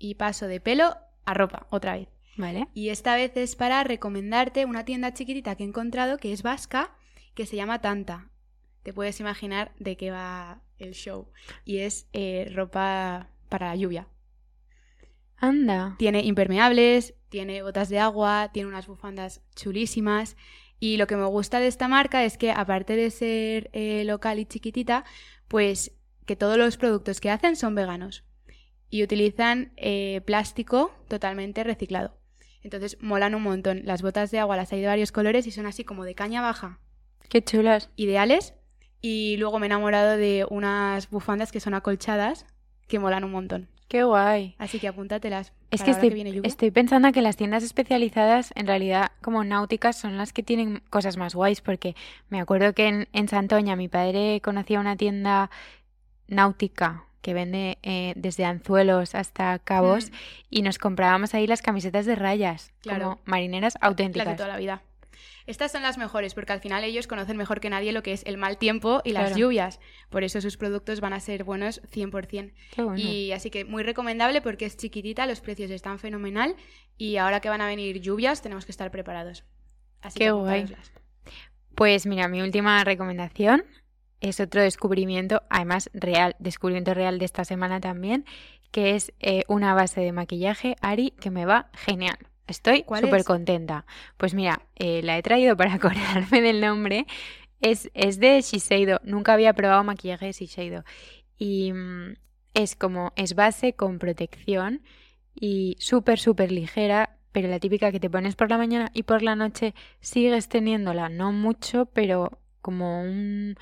y 0.00 0.16
paso 0.16 0.48
de 0.48 0.60
pelo 0.60 0.96
a 1.24 1.32
ropa, 1.32 1.68
otra 1.70 1.96
vez. 1.96 2.08
Vale. 2.36 2.66
Y 2.74 2.88
esta 2.88 3.14
vez 3.14 3.36
es 3.36 3.54
para 3.54 3.84
recomendarte 3.84 4.64
una 4.64 4.84
tienda 4.84 5.14
chiquitita 5.14 5.54
que 5.54 5.62
he 5.62 5.66
encontrado 5.68 6.18
que 6.18 6.32
es 6.32 6.42
vasca, 6.42 6.96
que 7.36 7.46
se 7.46 7.54
llama 7.54 7.80
Tanta. 7.80 8.32
Te 8.82 8.92
puedes 8.92 9.20
imaginar 9.20 9.76
de 9.78 9.96
qué 9.96 10.10
va 10.10 10.63
el 10.78 10.92
show. 10.92 11.28
Y 11.64 11.78
es 11.78 12.08
eh, 12.12 12.50
ropa 12.54 13.30
para 13.48 13.68
la 13.68 13.76
lluvia. 13.76 14.08
Anda. 15.36 15.96
Tiene 15.98 16.22
impermeables, 16.22 17.14
tiene 17.28 17.62
botas 17.62 17.88
de 17.88 17.98
agua, 17.98 18.50
tiene 18.52 18.68
unas 18.68 18.86
bufandas 18.86 19.42
chulísimas. 19.54 20.36
Y 20.80 20.96
lo 20.96 21.06
que 21.06 21.16
me 21.16 21.26
gusta 21.26 21.60
de 21.60 21.66
esta 21.66 21.88
marca 21.88 22.24
es 22.24 22.38
que, 22.38 22.50
aparte 22.50 22.96
de 22.96 23.10
ser 23.10 23.70
eh, 23.72 24.04
local 24.04 24.38
y 24.38 24.46
chiquitita, 24.46 25.04
pues 25.48 25.92
que 26.26 26.36
todos 26.36 26.56
los 26.56 26.76
productos 26.76 27.20
que 27.20 27.30
hacen 27.30 27.56
son 27.56 27.74
veganos. 27.74 28.24
Y 28.90 29.02
utilizan 29.02 29.72
eh, 29.76 30.20
plástico 30.24 30.92
totalmente 31.08 31.64
reciclado. 31.64 32.18
Entonces 32.62 32.96
molan 33.00 33.34
un 33.34 33.42
montón. 33.42 33.82
Las 33.84 34.02
botas 34.02 34.30
de 34.30 34.38
agua 34.38 34.56
las 34.56 34.72
hay 34.72 34.80
de 34.80 34.86
varios 34.86 35.12
colores 35.12 35.46
y 35.46 35.50
son 35.50 35.66
así 35.66 35.84
como 35.84 36.04
de 36.04 36.14
caña 36.14 36.40
baja. 36.40 36.80
Qué 37.28 37.42
chulas. 37.42 37.90
Ideales 37.96 38.54
y 39.04 39.36
luego 39.36 39.58
me 39.58 39.66
he 39.66 39.68
enamorado 39.68 40.16
de 40.16 40.46
unas 40.48 41.10
bufandas 41.10 41.52
que 41.52 41.60
son 41.60 41.74
acolchadas, 41.74 42.46
que 42.88 42.98
molan 42.98 43.24
un 43.24 43.32
montón. 43.32 43.68
Qué 43.86 44.02
guay. 44.02 44.54
Así 44.56 44.78
que 44.78 44.88
apúntatelas. 44.88 45.52
Es 45.70 45.82
que 45.82 45.90
estoy, 45.90 46.40
estoy 46.42 46.70
pensando 46.70 47.12
que 47.12 47.20
las 47.20 47.36
tiendas 47.36 47.62
especializadas, 47.64 48.50
en 48.54 48.66
realidad, 48.66 49.12
como 49.20 49.44
náuticas, 49.44 49.98
son 49.98 50.16
las 50.16 50.32
que 50.32 50.42
tienen 50.42 50.82
cosas 50.88 51.18
más 51.18 51.34
guays, 51.34 51.60
porque 51.60 51.94
me 52.30 52.40
acuerdo 52.40 52.72
que 52.72 52.88
en, 52.88 53.08
en 53.12 53.28
Santoña 53.28 53.76
mi 53.76 53.88
padre 53.88 54.40
conocía 54.42 54.80
una 54.80 54.96
tienda 54.96 55.50
náutica 56.26 57.04
que 57.20 57.34
vende 57.34 57.76
eh, 57.82 58.14
desde 58.16 58.46
anzuelos 58.46 59.14
hasta 59.14 59.58
cabos 59.58 60.10
mm. 60.10 60.14
y 60.48 60.62
nos 60.62 60.78
comprábamos 60.78 61.34
ahí 61.34 61.46
las 61.46 61.60
camisetas 61.60 62.06
de 62.06 62.14
rayas, 62.14 62.72
como 62.82 63.18
marineras 63.26 63.76
auténticas. 63.82 64.26
Las 64.26 64.36
de 64.38 64.44
toda 64.44 64.48
la 64.48 64.58
vida. 64.58 64.82
Estas 65.46 65.72
son 65.72 65.82
las 65.82 65.98
mejores 65.98 66.34
porque 66.34 66.52
al 66.52 66.60
final 66.60 66.84
ellos 66.84 67.06
conocen 67.06 67.36
mejor 67.36 67.60
que 67.60 67.70
nadie 67.70 67.92
lo 67.92 68.02
que 68.02 68.12
es 68.12 68.22
el 68.26 68.36
mal 68.36 68.58
tiempo 68.58 69.02
y 69.04 69.12
las 69.12 69.36
lluvias. 69.36 69.80
Por 70.10 70.24
eso 70.24 70.40
sus 70.40 70.56
productos 70.56 71.00
van 71.00 71.12
a 71.12 71.20
ser 71.20 71.44
buenos 71.44 71.82
100%. 71.82 72.52
Y 72.96 73.32
así 73.32 73.50
que 73.50 73.64
muy 73.64 73.82
recomendable 73.82 74.40
porque 74.40 74.66
es 74.66 74.76
chiquitita, 74.76 75.26
los 75.26 75.40
precios 75.40 75.70
están 75.70 75.98
fenomenal 75.98 76.56
y 76.96 77.16
ahora 77.16 77.40
que 77.40 77.48
van 77.48 77.60
a 77.60 77.66
venir 77.66 78.00
lluvias 78.00 78.42
tenemos 78.42 78.64
que 78.64 78.72
estar 78.72 78.90
preparados. 78.90 79.44
Así 80.00 80.18
Qué 80.18 80.30
guay. 80.30 80.66
Pues 81.74 82.06
mira, 82.06 82.28
mi 82.28 82.40
última 82.40 82.84
recomendación 82.84 83.64
es 84.20 84.40
otro 84.40 84.62
descubrimiento, 84.62 85.42
además 85.50 85.90
real, 85.92 86.36
descubrimiento 86.38 86.94
real 86.94 87.18
de 87.18 87.24
esta 87.24 87.44
semana 87.44 87.80
también, 87.80 88.24
que 88.70 88.94
es 88.94 89.12
eh, 89.20 89.44
una 89.48 89.74
base 89.74 90.00
de 90.00 90.12
maquillaje 90.12 90.76
Ari 90.80 91.10
que 91.12 91.30
me 91.30 91.44
va 91.44 91.70
genial. 91.74 92.18
Estoy 92.46 92.84
súper 93.00 93.24
contenta. 93.24 93.86
Pues 94.16 94.34
mira, 94.34 94.62
eh, 94.76 95.02
la 95.02 95.18
he 95.18 95.22
traído 95.22 95.56
para 95.56 95.74
acordarme 95.74 96.40
del 96.40 96.60
nombre. 96.60 97.06
Es, 97.60 97.90
es 97.94 98.18
de 98.18 98.40
Shiseido. 98.40 99.00
Nunca 99.04 99.32
había 99.32 99.54
probado 99.54 99.84
maquillaje 99.84 100.26
de 100.26 100.32
Shiseido. 100.32 100.84
Y 101.38 101.72
mm, 101.72 102.14
es 102.54 102.76
como, 102.76 103.12
es 103.16 103.34
base 103.34 103.74
con 103.74 103.98
protección 103.98 104.82
y 105.34 105.76
súper, 105.80 106.18
súper 106.18 106.52
ligera, 106.52 107.16
pero 107.32 107.48
la 107.48 107.58
típica 107.58 107.90
que 107.90 108.00
te 108.00 108.10
pones 108.10 108.36
por 108.36 108.50
la 108.50 108.58
mañana 108.58 108.90
y 108.94 109.02
por 109.02 109.22
la 109.22 109.34
noche 109.34 109.74
sigues 110.00 110.48
teniéndola. 110.48 111.08
No 111.08 111.32
mucho, 111.32 111.86
pero 111.86 112.38
como 112.60 113.02
un 113.02 113.56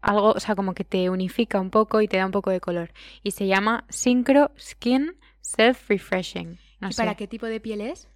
algo, 0.00 0.32
o 0.32 0.40
sea, 0.40 0.56
como 0.56 0.74
que 0.74 0.84
te 0.84 1.08
unifica 1.10 1.60
un 1.60 1.70
poco 1.70 2.00
y 2.00 2.08
te 2.08 2.16
da 2.16 2.26
un 2.26 2.32
poco 2.32 2.50
de 2.50 2.60
color. 2.60 2.92
Y 3.22 3.30
se 3.30 3.46
llama 3.46 3.84
Synchro 3.88 4.50
Skin 4.58 5.14
Self 5.40 5.88
Refreshing. 5.88 6.58
¿Y 6.80 6.94
para 6.94 7.14
qué 7.14 7.28
tipo 7.28 7.46
de 7.46 7.60
piel 7.60 7.80
es? 7.80 8.08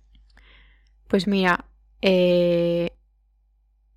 Pues 1.08 1.26
mira, 1.26 1.66
eh, 2.02 2.90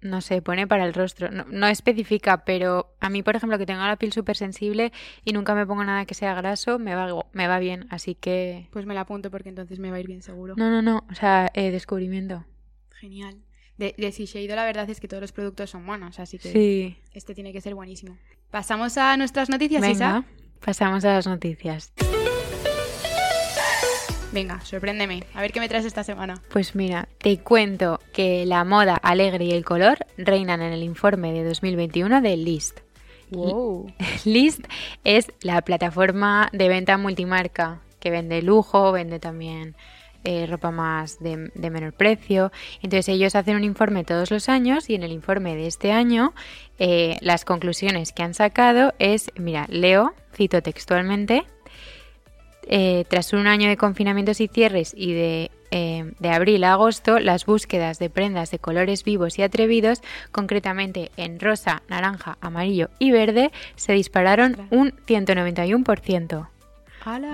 no 0.01 0.21
sé, 0.21 0.41
pone 0.41 0.67
para 0.67 0.85
el 0.85 0.93
rostro. 0.93 1.29
No, 1.31 1.67
especifica, 1.67 2.45
pero 2.45 2.95
a 2.99 3.09
mí, 3.09 3.23
por 3.23 3.35
ejemplo, 3.35 3.57
que 3.57 3.65
tengo 3.65 3.81
la 3.81 3.97
piel 3.97 4.13
súper 4.13 4.37
sensible 4.37 4.91
y 5.25 5.33
nunca 5.33 5.55
me 5.55 5.65
pongo 5.65 5.83
nada 5.83 6.05
que 6.05 6.13
sea 6.13 6.33
graso, 6.35 6.79
me 6.79 6.95
va, 6.95 7.25
me 7.33 7.47
va 7.47 7.59
bien. 7.59 7.87
Así 7.89 8.15
que. 8.15 8.67
Pues 8.71 8.85
me 8.85 8.93
la 8.93 9.01
apunto 9.01 9.29
porque 9.29 9.49
entonces 9.49 9.79
me 9.79 9.91
va 9.91 9.97
a 9.97 9.99
ir 9.99 10.07
bien 10.07 10.21
seguro. 10.21 10.55
No, 10.57 10.69
no, 10.69 10.81
no. 10.81 11.05
O 11.11 11.15
sea, 11.15 11.51
eh, 11.53 11.71
descubrimiento. 11.71 12.45
Genial. 12.91 13.37
De, 13.77 13.95
de 13.97 14.11
Shiseido 14.11 14.55
la 14.55 14.65
verdad 14.65 14.89
es 14.89 14.99
que 14.99 15.07
todos 15.07 15.21
los 15.21 15.31
productos 15.31 15.69
son 15.69 15.85
buenos, 15.85 16.19
así 16.19 16.37
que 16.37 16.97
este 17.13 17.33
tiene 17.33 17.53
que 17.53 17.61
ser 17.61 17.75
buenísimo. 17.75 18.17
Pasamos 18.51 18.97
a 18.97 19.15
nuestras 19.15 19.49
noticias, 19.49 19.81
Venga, 19.81 20.25
pasamos 20.59 21.05
a 21.05 21.13
las 21.13 21.27
noticias. 21.27 21.93
Venga, 24.31 24.61
sorpréndeme. 24.61 25.23
A 25.33 25.41
ver 25.41 25.51
qué 25.51 25.59
me 25.59 25.67
traes 25.67 25.85
esta 25.85 26.03
semana. 26.03 26.41
Pues 26.49 26.75
mira, 26.75 27.07
te 27.17 27.39
cuento 27.39 27.99
que 28.13 28.45
la 28.45 28.63
moda 28.63 28.95
alegre 28.95 29.45
y 29.45 29.51
el 29.51 29.65
color 29.65 29.97
reinan 30.17 30.61
en 30.61 30.71
el 30.73 30.83
informe 30.83 31.33
de 31.33 31.43
2021 31.43 32.21
de 32.21 32.37
List. 32.37 32.79
Wow. 33.31 33.91
List 34.25 34.61
es 35.03 35.31
la 35.41 35.61
plataforma 35.61 36.49
de 36.51 36.67
venta 36.67 36.97
multimarca 36.97 37.81
que 37.99 38.11
vende 38.11 38.41
lujo, 38.41 38.91
vende 38.91 39.19
también 39.19 39.75
eh, 40.23 40.47
ropa 40.47 40.71
más 40.71 41.19
de, 41.19 41.49
menor 41.55 41.93
precio. 41.93 42.51
Entonces 42.81 43.09
ellos 43.09 43.35
hacen 43.35 43.55
un 43.55 43.63
informe 43.63 44.03
todos 44.03 44.31
los 44.31 44.49
años 44.49 44.89
y 44.89 44.95
en 44.95 45.03
el 45.03 45.11
informe 45.11 45.55
de 45.55 45.67
este 45.67 45.91
año 45.91 46.33
eh, 46.77 47.17
las 47.21 47.45
conclusiones 47.45 48.11
que 48.11 48.23
han 48.23 48.33
sacado 48.33 48.93
es, 48.99 49.31
mira, 49.37 49.65
leo, 49.69 50.13
cito 50.33 50.61
textualmente, 50.61 51.45
eh, 52.69 53.03
tras 53.09 53.33
un 53.33 53.47
año 53.47 53.67
de 53.67 53.77
confinamientos 53.77 54.39
y 54.39 54.47
cierres 54.47 54.93
y 54.95 55.13
de, 55.13 55.51
de, 55.71 56.29
abril 56.29 56.63
a 56.63 56.73
agosto, 56.73 57.19
las 57.19 57.45
búsquedas 57.45 57.99
de 57.99 58.09
prendas 58.09 58.51
de 58.51 58.59
colores 58.59 59.03
vivos 59.03 59.39
y 59.39 59.41
atrevidos, 59.41 60.01
concretamente 60.31 61.11
en 61.17 61.39
rosa, 61.39 61.81
naranja, 61.89 62.37
amarillo 62.41 62.89
y 62.99 63.11
verde, 63.11 63.51
se 63.75 63.93
dispararon 63.93 64.55
un 64.69 64.91
191%. 65.07 66.47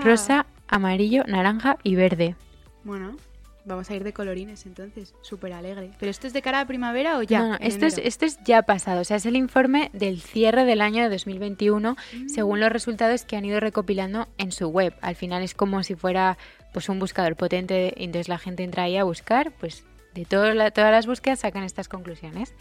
Rosa, 0.03 0.45
amarillo, 0.67 1.23
naranja 1.27 1.77
y 1.83 1.95
verde. 1.95 2.35
Bueno, 2.83 3.17
vamos 3.65 3.89
a 3.89 3.95
ir 3.95 4.03
de 4.03 4.13
colorines 4.13 4.65
entonces, 4.65 5.13
súper 5.21 5.53
alegre. 5.53 5.91
¿Pero 5.99 6.09
esto 6.09 6.27
es 6.27 6.33
de 6.33 6.41
cara 6.41 6.61
a 6.61 6.67
primavera 6.67 7.17
o 7.17 7.23
ya? 7.23 7.39
No, 7.39 7.55
esto, 7.59 7.85
es, 7.85 7.97
esto 7.97 8.25
es 8.25 8.39
ya 8.43 8.61
pasado, 8.61 9.01
o 9.01 9.03
sea, 9.03 9.17
es 9.17 9.25
el 9.25 9.35
informe 9.35 9.89
del 9.93 10.21
cierre 10.21 10.65
del 10.65 10.81
año 10.81 11.03
de 11.03 11.09
2021 11.09 11.91
mm. 11.91 12.29
según 12.29 12.59
los 12.59 12.71
resultados 12.71 13.25
que 13.25 13.35
han 13.35 13.45
ido 13.45 13.59
recopilando 13.59 14.27
en 14.37 14.51
su 14.51 14.67
web. 14.67 14.93
Al 15.01 15.15
final 15.15 15.43
es 15.43 15.53
como 15.53 15.83
si 15.83 15.95
fuera 15.95 16.37
pues 16.73 16.89
un 16.89 16.99
buscador 16.99 17.35
potente, 17.35 17.93
y 17.95 18.03
entonces 18.03 18.27
la 18.27 18.37
gente 18.37 18.63
entra 18.63 18.83
ahí 18.83 18.97
a 18.97 19.03
buscar, 19.03 19.51
pues 19.51 19.83
de 20.13 20.25
todas 20.25 20.55
las 20.55 21.07
búsquedas 21.07 21.39
sacan 21.39 21.63
estas 21.63 21.87
conclusiones. 21.87 22.53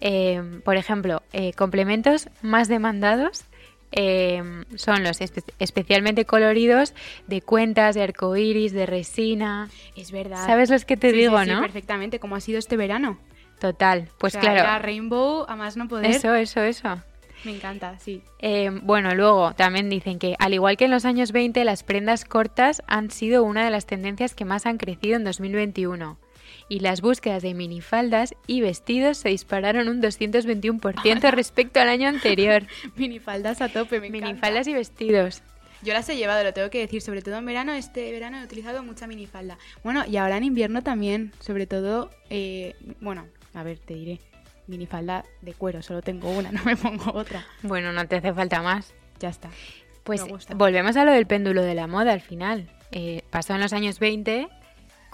Eh, 0.00 0.60
por 0.64 0.76
ejemplo, 0.76 1.22
eh, 1.32 1.52
complementos 1.52 2.28
más 2.42 2.68
demandados 2.68 3.44
Em, 3.96 4.64
son 4.74 5.04
los 5.04 5.20
especialmente 5.20 6.24
coloridos 6.24 6.94
de 7.28 7.40
cuentas, 7.42 7.94
de 7.94 8.02
arcoiris, 8.02 8.72
de 8.72 8.86
resina. 8.86 9.68
Es 9.94 10.10
verdad. 10.10 10.44
¿Sabes 10.44 10.68
los 10.68 10.84
que 10.84 10.96
te 10.96 11.12
digo, 11.12 11.40
sí, 11.44 11.50
no? 11.50 11.60
perfectamente, 11.60 12.18
como 12.18 12.34
ha 12.34 12.40
sido 12.40 12.58
este 12.58 12.76
verano. 12.76 13.18
Total, 13.60 14.08
pues 14.18 14.36
claro. 14.36 14.64
La 14.64 14.80
rainbow, 14.80 15.44
a 15.46 15.54
más 15.54 15.76
no 15.76 15.86
poder. 15.86 16.10
Eso, 16.10 16.34
eso, 16.34 16.60
eso. 16.60 17.00
Me 17.44 17.54
encanta, 17.54 17.96
sí. 18.00 18.20
Em, 18.40 18.80
bueno, 18.84 19.14
luego 19.14 19.52
también 19.54 19.88
dicen 19.88 20.18
que, 20.18 20.34
al 20.40 20.54
igual 20.54 20.76
que 20.76 20.86
en 20.86 20.90
los 20.90 21.04
años 21.04 21.30
20, 21.30 21.64
las 21.64 21.84
prendas 21.84 22.24
cortas 22.24 22.82
han 22.88 23.12
sido 23.12 23.44
una 23.44 23.64
de 23.64 23.70
las 23.70 23.86
tendencias 23.86 24.34
que 24.34 24.44
más 24.44 24.66
han 24.66 24.76
crecido 24.76 25.14
en 25.14 25.22
2021 25.22 26.18
y 26.68 26.80
las 26.80 27.00
búsquedas 27.00 27.42
de 27.42 27.54
minifaldas 27.54 28.34
y 28.46 28.60
vestidos 28.60 29.18
se 29.18 29.28
dispararon 29.28 29.88
un 29.88 30.02
221% 30.02 31.30
respecto 31.30 31.80
al 31.80 31.88
año 31.88 32.08
anterior. 32.08 32.64
minifaldas 32.96 33.60
a 33.60 33.68
tope, 33.68 34.00
me 34.00 34.10
Minifaldas 34.10 34.66
y 34.66 34.74
vestidos. 34.74 35.42
Yo 35.82 35.92
las 35.92 36.08
he 36.08 36.16
llevado, 36.16 36.42
lo 36.42 36.54
tengo 36.54 36.70
que 36.70 36.78
decir, 36.78 37.02
sobre 37.02 37.20
todo 37.20 37.36
en 37.36 37.44
verano. 37.44 37.74
Este 37.74 38.10
verano 38.10 38.40
he 38.40 38.44
utilizado 38.44 38.82
mucha 38.82 39.06
minifalda. 39.06 39.58
Bueno, 39.82 40.04
y 40.06 40.16
ahora 40.16 40.38
en 40.38 40.44
invierno 40.44 40.82
también, 40.82 41.32
sobre 41.40 41.66
todo, 41.66 42.10
eh, 42.30 42.74
bueno, 43.00 43.26
a 43.52 43.62
ver, 43.62 43.78
te 43.78 43.94
diré, 43.94 44.20
minifalda 44.66 45.26
de 45.42 45.52
cuero, 45.52 45.82
solo 45.82 46.00
tengo 46.00 46.30
una, 46.30 46.50
no 46.52 46.64
me 46.64 46.76
pongo 46.76 47.12
otra. 47.12 47.46
Bueno, 47.62 47.92
no 47.92 48.06
te 48.08 48.16
hace 48.16 48.32
falta 48.32 48.62
más. 48.62 48.94
Ya 49.20 49.28
está. 49.28 49.50
Pues 50.04 50.22
volvemos 50.54 50.96
a 50.96 51.04
lo 51.04 51.12
del 51.12 51.26
péndulo 51.26 51.62
de 51.62 51.74
la 51.74 51.86
moda 51.86 52.12
al 52.12 52.20
final. 52.20 52.68
Eh, 52.92 53.22
pasó 53.30 53.54
en 53.54 53.60
los 53.60 53.72
años 53.72 53.98
20 53.98 54.48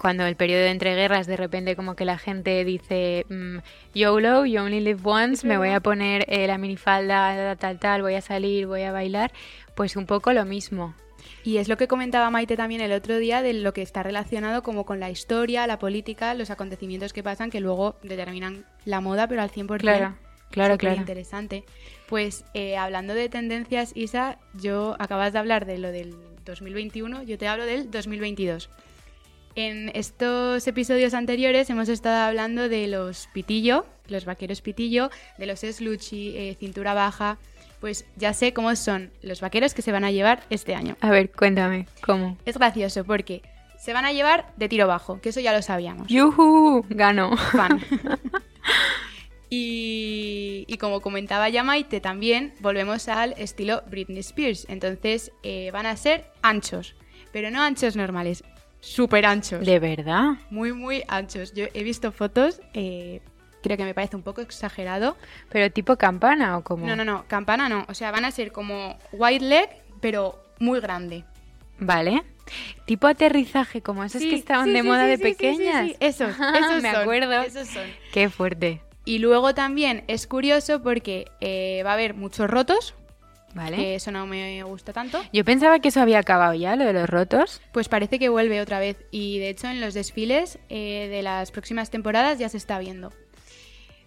cuando 0.01 0.25
el 0.25 0.35
periodo 0.35 0.63
de 0.63 0.71
entreguerras 0.71 1.27
de 1.27 1.37
repente 1.37 1.75
como 1.75 1.95
que 1.95 2.05
la 2.05 2.17
gente 2.17 2.65
dice 2.65 3.23
mm, 3.29 3.57
YOLO, 3.93 4.47
you 4.47 4.59
only 4.59 4.79
live 4.79 4.99
once, 5.03 5.45
me 5.45 5.59
voy 5.59 5.69
a 5.69 5.79
poner 5.79 6.25
eh, 6.27 6.47
la 6.47 6.57
minifalda 6.57 7.55
tal 7.57 7.77
tal, 7.77 8.01
voy 8.01 8.15
a 8.15 8.21
salir, 8.21 8.65
voy 8.65 8.81
a 8.81 8.91
bailar, 8.91 9.31
pues 9.75 9.95
un 9.95 10.07
poco 10.07 10.33
lo 10.33 10.43
mismo. 10.43 10.95
Y 11.43 11.57
es 11.57 11.67
lo 11.67 11.77
que 11.77 11.87
comentaba 11.87 12.31
Maite 12.31 12.57
también 12.57 12.81
el 12.81 12.93
otro 12.93 13.19
día 13.19 13.43
de 13.43 13.53
lo 13.53 13.73
que 13.73 13.83
está 13.83 14.01
relacionado 14.01 14.63
como 14.63 14.87
con 14.87 14.99
la 14.99 15.11
historia, 15.11 15.67
la 15.67 15.77
política, 15.77 16.33
los 16.33 16.49
acontecimientos 16.49 17.13
que 17.13 17.21
pasan 17.21 17.51
que 17.51 17.59
luego 17.59 17.95
determinan 18.01 18.65
la 18.85 19.01
moda, 19.01 19.27
pero 19.27 19.43
al 19.43 19.51
100%. 19.51 19.77
Claro, 19.77 20.15
claro, 20.49 20.79
claro. 20.79 20.95
interesante. 20.95 21.63
Pues 22.07 22.43
eh, 22.55 22.75
hablando 22.75 23.13
de 23.13 23.29
tendencias, 23.29 23.91
Isa, 23.93 24.39
yo 24.55 24.95
acabas 24.97 25.31
de 25.33 25.37
hablar 25.37 25.67
de 25.67 25.77
lo 25.77 25.91
del 25.91 26.15
2021, 26.43 27.21
yo 27.21 27.37
te 27.37 27.47
hablo 27.47 27.67
del 27.67 27.91
2022. 27.91 28.71
En 29.55 29.91
estos 29.95 30.65
episodios 30.67 31.13
anteriores 31.13 31.69
hemos 31.69 31.89
estado 31.89 32.25
hablando 32.25 32.69
de 32.69 32.87
los 32.87 33.27
pitillo, 33.33 33.85
los 34.07 34.23
vaqueros 34.23 34.61
pitillo, 34.61 35.09
de 35.37 35.45
los 35.45 35.59
sluchy, 35.59 36.37
eh, 36.37 36.55
cintura 36.59 36.93
baja. 36.93 37.37
Pues 37.81 38.05
ya 38.15 38.33
sé 38.33 38.53
cómo 38.53 38.75
son 38.75 39.11
los 39.23 39.41
vaqueros 39.41 39.73
que 39.73 39.81
se 39.81 39.91
van 39.91 40.03
a 40.05 40.11
llevar 40.11 40.43
este 40.49 40.75
año. 40.75 40.95
A 41.01 41.09
ver, 41.09 41.31
cuéntame, 41.31 41.87
¿cómo? 42.05 42.37
Es 42.45 42.57
gracioso 42.57 43.03
porque 43.03 43.41
se 43.77 43.93
van 43.93 44.05
a 44.05 44.13
llevar 44.13 44.53
de 44.55 44.69
tiro 44.69 44.87
bajo, 44.87 45.19
que 45.19 45.29
eso 45.29 45.39
ya 45.39 45.51
lo 45.51 45.61
sabíamos. 45.61 46.07
¡Yuhu! 46.07 46.85
Gano. 46.89 47.35
Fan. 47.35 47.83
y, 49.49 50.77
como 50.79 51.01
comentaba 51.01 51.49
ya 51.49 51.63
Maite, 51.63 51.99
también 51.99 52.53
volvemos 52.59 53.07
al 53.07 53.33
estilo 53.37 53.81
Britney 53.89 54.19
Spears. 54.19 54.67
Entonces 54.69 55.31
eh, 55.41 55.71
van 55.73 55.87
a 55.87 55.97
ser 55.97 56.31
anchos, 56.43 56.95
pero 57.33 57.49
no 57.49 57.61
anchos 57.63 57.95
normales, 57.95 58.43
súper 58.81 59.25
anchos. 59.25 59.65
¿De 59.65 59.79
verdad? 59.79 60.33
Muy, 60.49 60.73
muy 60.73 61.03
anchos. 61.07 61.53
Yo 61.53 61.65
he 61.73 61.83
visto 61.83 62.11
fotos, 62.11 62.61
eh, 62.73 63.21
creo 63.63 63.77
que 63.77 63.85
me 63.85 63.93
parece 63.93 64.17
un 64.17 64.23
poco 64.23 64.41
exagerado. 64.41 65.15
¿Pero 65.49 65.71
tipo 65.71 65.95
campana 65.95 66.57
o 66.57 66.63
como? 66.63 66.85
No, 66.85 66.95
no, 66.95 67.05
no, 67.05 67.25
campana 67.27 67.69
no. 67.69 67.85
O 67.87 67.93
sea, 67.93 68.11
van 68.11 68.25
a 68.25 68.31
ser 68.31 68.51
como 68.51 68.97
white 69.13 69.45
leg, 69.45 69.69
pero 70.01 70.43
muy 70.59 70.81
grande. 70.81 71.23
Vale. 71.79 72.23
Tipo 72.85 73.07
aterrizaje, 73.07 73.81
como 73.81 74.03
esos 74.03 74.21
que 74.21 74.35
estaban 74.35 74.73
de 74.73 74.83
moda 74.83 75.05
de 75.05 75.17
pequeñas. 75.17 75.87
Sí, 75.87 75.95
esos, 75.99 76.29
esos 76.55 76.81
me 76.81 76.89
acuerdo. 76.89 77.41
Esos 77.41 77.67
son. 77.67 77.83
Qué 78.11 78.29
fuerte. 78.29 78.81
Y 79.05 79.19
luego 79.19 79.53
también 79.53 80.03
es 80.07 80.27
curioso 80.27 80.83
porque 80.83 81.25
eh, 81.39 81.81
va 81.83 81.91
a 81.91 81.93
haber 81.93 82.13
muchos 82.13 82.49
rotos, 82.49 82.93
Vale. 83.53 83.95
eso 83.95 84.11
no 84.11 84.25
me 84.25 84.63
gusta 84.63 84.93
tanto. 84.93 85.21
Yo 85.33 85.43
pensaba 85.43 85.79
que 85.79 85.89
eso 85.89 86.01
había 86.01 86.19
acabado 86.19 86.53
ya, 86.53 86.75
lo 86.75 86.85
de 86.85 86.93
los 86.93 87.09
rotos. 87.09 87.61
Pues 87.71 87.89
parece 87.89 88.19
que 88.19 88.29
vuelve 88.29 88.61
otra 88.61 88.79
vez. 88.79 88.97
Y 89.11 89.39
de 89.39 89.49
hecho, 89.49 89.67
en 89.67 89.81
los 89.81 89.93
desfiles 89.93 90.59
eh, 90.69 91.07
de 91.09 91.21
las 91.21 91.51
próximas 91.51 91.89
temporadas 91.89 92.39
ya 92.39 92.49
se 92.49 92.57
está 92.57 92.79
viendo. 92.79 93.11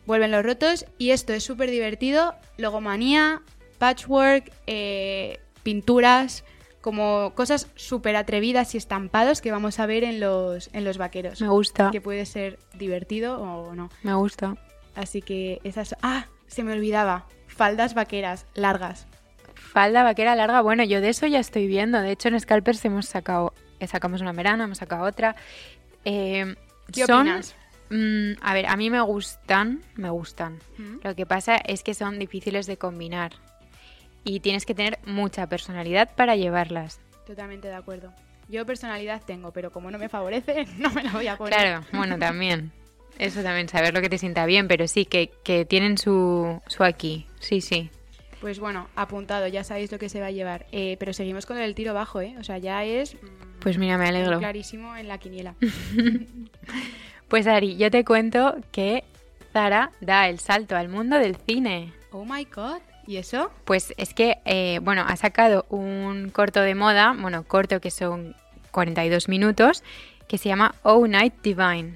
Vuelven 0.07 0.31
los 0.31 0.45
rotos 0.45 0.87
y 0.99 1.11
esto 1.11 1.33
es 1.33 1.45
súper 1.45 1.71
divertido. 1.71 2.35
Logomanía, 2.59 3.43
patchwork, 3.79 4.53
eh, 4.67 5.41
pinturas, 5.63 6.45
como 6.81 7.33
cosas 7.35 7.69
súper 7.75 8.17
atrevidas 8.17 8.75
y 8.75 8.79
estampados 8.79 9.41
que 9.41 9.51
vamos 9.51 9.79
a 9.81 9.87
ver 9.87 10.05
en 10.05 10.21
los, 10.21 10.69
en 10.75 10.85
los 10.85 10.99
vaqueros. 10.99 11.41
Me 11.41 11.49
gusta. 11.49 11.91
Que 11.91 12.03
puede 12.03 12.27
ser 12.27 12.59
divertido 12.75 13.41
o 13.41 13.75
no. 13.75 13.89
Me 14.03 14.15
gusta. 14.15 14.57
Así 14.95 15.23
que 15.23 15.61
esas... 15.65 15.97
Ah, 16.03 16.27
se 16.47 16.63
me 16.63 16.73
olvidaba. 16.73 17.27
Faldas 17.49 17.95
vaqueras 17.95 18.47
largas 18.55 19.07
falda 19.75 20.05
vaquera 20.05 20.37
larga, 20.37 20.63
bueno, 20.63 20.85
yo 20.85 21.01
de 21.01 21.11
eso 21.11 21.27
ya 21.27 21.41
estoy 21.41 21.67
viendo. 21.67 22.01
De 22.01 22.13
hecho, 22.13 22.29
en 22.29 22.41
Scalpers 22.41 22.83
hemos 22.85 23.07
sacado, 23.07 23.53
eh, 23.81 23.87
sacamos 23.89 24.23
una 24.23 24.33
verano, 24.33 24.65
hemos 24.65 24.79
sacado 24.79 25.05
otra. 25.05 25.35
Eh, 26.05 26.55
¿Qué 26.93 27.05
opinas? 27.05 27.57
Mm, 27.91 28.33
a 28.41 28.55
ver, 28.55 28.67
a 28.67 28.77
mí 28.77 28.89
me 28.89 29.01
gustan, 29.01 29.83
me 29.97 30.09
gustan. 30.11 30.61
Lo 31.03 31.15
que 31.15 31.27
pasa 31.27 31.57
es 31.57 31.83
que 31.83 31.93
son 31.93 32.19
difíciles 32.19 32.67
de 32.67 32.77
combinar 32.77 33.33
y 34.23 34.41
tienes 34.41 34.65
que 34.65 34.75
tener 34.75 34.99
mucha 35.05 35.47
personalidad 35.49 36.09
para 36.15 36.37
llevarlas. 36.37 37.01
Totalmente 37.27 37.69
de 37.69 37.75
acuerdo. 37.75 38.13
Yo 38.49 38.65
personalidad 38.65 39.23
tengo, 39.27 39.51
pero 39.51 39.73
como 39.73 39.91
no 39.91 39.99
me 39.99 40.09
favorece, 40.09 40.67
no 40.79 40.91
me 40.91 41.03
la 41.03 41.11
voy 41.11 41.27
a 41.27 41.37
poner. 41.37 41.53
Claro, 41.53 41.85
bueno, 41.93 42.17
también. 42.17 42.71
Eso 43.19 43.43
también, 43.43 43.69
saber 43.69 43.93
lo 43.93 44.01
que 44.01 44.09
te 44.09 44.19
sienta 44.19 44.47
bien, 44.47 44.69
pero 44.69 44.87
sí, 44.87 45.05
que, 45.05 45.31
que 45.43 45.65
tienen 45.65 45.99
su, 45.99 46.61
su 46.67 46.85
aquí. 46.85 47.27
Sí, 47.41 47.61
sí. 47.61 47.91
Pues 48.45 48.61
bueno, 48.61 48.89
apuntado, 48.95 49.47
ya 49.47 49.65
sabéis 49.65 49.91
lo 49.91 49.99
que 49.99 50.11
se 50.11 50.21
va 50.21 50.27
a 50.27 50.31
llevar. 50.31 50.67
Eh, 50.71 50.99
pero 51.01 51.15
seguimos 51.15 51.47
con 51.47 51.57
el 51.57 51.75
tiro 51.75 51.95
bajo, 51.95 52.21
¿eh? 52.21 52.37
O 52.39 52.45
sea, 52.45 52.59
ya 52.59 52.85
es. 52.85 53.15
Mm, 53.15 53.19
pues 53.59 53.79
mira, 53.79 53.97
me 53.97 54.07
alegro. 54.07 54.39
Clarísimo 54.39 54.95
en 54.97 55.09
la 55.09 55.17
quiniela. 55.17 55.55
pues 57.29 57.47
Ari, 57.47 57.79
yo 57.79 57.91
te 57.91 58.05
cuento 58.05 58.55
que 58.71 59.03
Zara 59.55 59.93
da 60.03 60.29
el 60.29 60.41
salto 60.41 60.77
al 60.77 60.91
mundo 60.91 61.19
del 61.19 61.37
cine. 61.37 61.95
Oh 62.13 62.27
my 62.27 62.45
god. 62.55 62.83
¿Y 63.07 63.17
eso? 63.17 63.51
Pues 63.65 63.95
es 63.97 64.13
que, 64.13 64.37
eh, 64.45 64.79
bueno, 64.83 65.07
ha 65.09 65.17
sacado 65.17 65.65
un 65.71 66.29
corto 66.29 66.61
de 66.61 66.75
moda, 66.75 67.17
bueno, 67.19 67.45
corto 67.45 67.81
que 67.81 67.91
son 67.91 68.37
42 68.73 69.27
minutos, 69.31 69.83
que 70.29 70.37
se 70.37 70.51
llama 70.51 70.75
Oh 70.83 71.07
Night 71.07 71.33
Divine. 71.43 71.95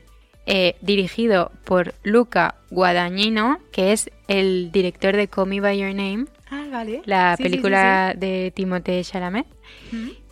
eh, 0.50 0.76
dirigido 0.80 1.52
por 1.64 1.92
Luca 2.04 2.54
Guadagnino, 2.70 3.58
que 3.70 3.92
es 3.92 4.10
el 4.28 4.72
director 4.72 5.14
de 5.14 5.28
Call 5.28 5.46
Me 5.48 5.60
By 5.60 5.76
Your 5.78 5.94
Name, 5.94 6.24
ah, 6.50 6.66
vale. 6.70 7.02
la 7.04 7.36
película 7.36 8.14
de 8.16 8.52
Timothée 8.54 9.02
Chalamet. 9.04 9.46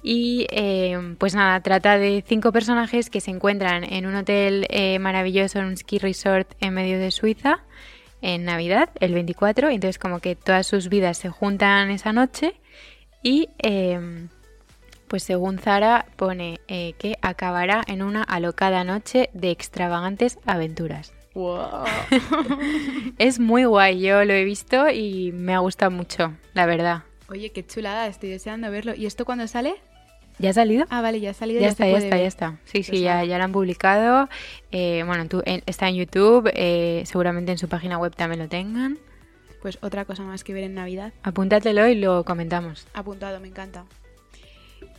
Y 0.03 0.47
eh, 0.51 1.17
pues 1.19 1.35
nada, 1.35 1.61
trata 1.61 1.99
de 1.99 2.23
cinco 2.25 2.53
personajes 2.53 3.11
que 3.11 3.21
se 3.21 3.33
encuentran 3.33 3.83
en 3.83 4.07
un 4.07 4.15
hotel 4.15 4.67
eh, 4.71 5.01
maravilloso, 5.01 5.59
en 5.59 5.65
un 5.65 5.77
ski 5.77 5.99
resort 5.99 6.49
en 6.61 6.75
medio 6.75 7.01
de 7.01 7.11
Suiza, 7.11 7.65
en 8.23 8.45
Navidad, 8.45 8.91
el 9.01 9.15
24. 9.15 9.69
Entonces 9.69 9.99
como 9.99 10.21
que 10.21 10.37
todas 10.37 10.67
sus 10.67 10.89
vidas 10.89 11.19
se 11.19 11.29
juntan 11.29 11.91
esa 11.91 12.13
noche 12.13 12.55
y 13.23 13.49
em, 13.59 14.29
pues 15.09 15.25
según 15.25 15.59
Zara 15.59 16.07
pone 16.15 16.61
eh, 16.69 16.95
que 16.99 17.17
acabará 17.23 17.83
en 17.89 18.03
una 18.03 18.23
alocada 18.23 18.85
noche 18.85 19.31
de 19.33 19.51
extravagantes 19.51 20.39
aventuras. 20.47 21.16
Wow. 21.37 21.85
es 23.19 23.39
muy 23.39 23.67
guay, 23.67 24.01
yo 24.01 24.25
lo 24.25 24.33
he 24.33 24.43
visto 24.43 24.89
y 24.89 25.33
me 25.33 25.53
ha 25.53 25.59
gustado 25.59 25.91
mucho, 25.91 26.33
la 26.55 26.65
verdad. 26.65 27.03
Oye, 27.29 27.53
qué 27.53 27.63
chulada, 27.67 28.07
estoy 28.07 28.31
deseando 28.31 28.71
verlo. 28.71 28.95
¿Y 28.95 29.05
esto 29.05 29.27
cuándo 29.27 29.47
sale? 29.47 29.75
¿Ya 30.39 30.49
ha 30.49 30.53
salido? 30.55 30.87
Ah, 30.89 31.03
vale, 31.03 31.21
ya 31.21 31.33
ha 31.33 31.35
salido. 31.35 31.61
Ya, 31.61 31.69
está, 31.69 31.87
ya 31.87 31.99
está, 31.99 32.17
ya 32.17 32.27
está. 32.27 32.59
Sí, 32.65 32.83
sí, 32.83 32.93
pues 32.93 33.03
ya, 33.03 33.23
ya 33.25 33.37
lo 33.37 33.45
han 33.45 33.53
publicado. 33.53 34.31
Eh, 34.73 35.03
bueno, 35.07 35.29
tú, 35.29 35.43
está 35.45 35.91
en 35.91 35.97
YouTube, 35.97 36.51
eh, 36.55 37.03
seguramente 37.05 37.53
en 37.53 37.59
su 37.59 37.69
página 37.69 37.99
web 37.99 38.17
también 38.17 38.41
lo 38.41 38.49
tengan. 38.49 38.99
Pues 39.61 39.77
otra 39.83 40.07
cosa 40.07 40.23
más 40.23 40.43
que 40.43 40.55
ver 40.55 40.65
en 40.65 40.75
Navidad. 40.75 41.13
Apúntatelo 41.23 41.87
y 41.87 41.97
lo 41.97 42.25
comentamos. 42.25 42.87
Apuntado, 42.95 43.41
me 43.41 43.49
encanta. 43.49 43.85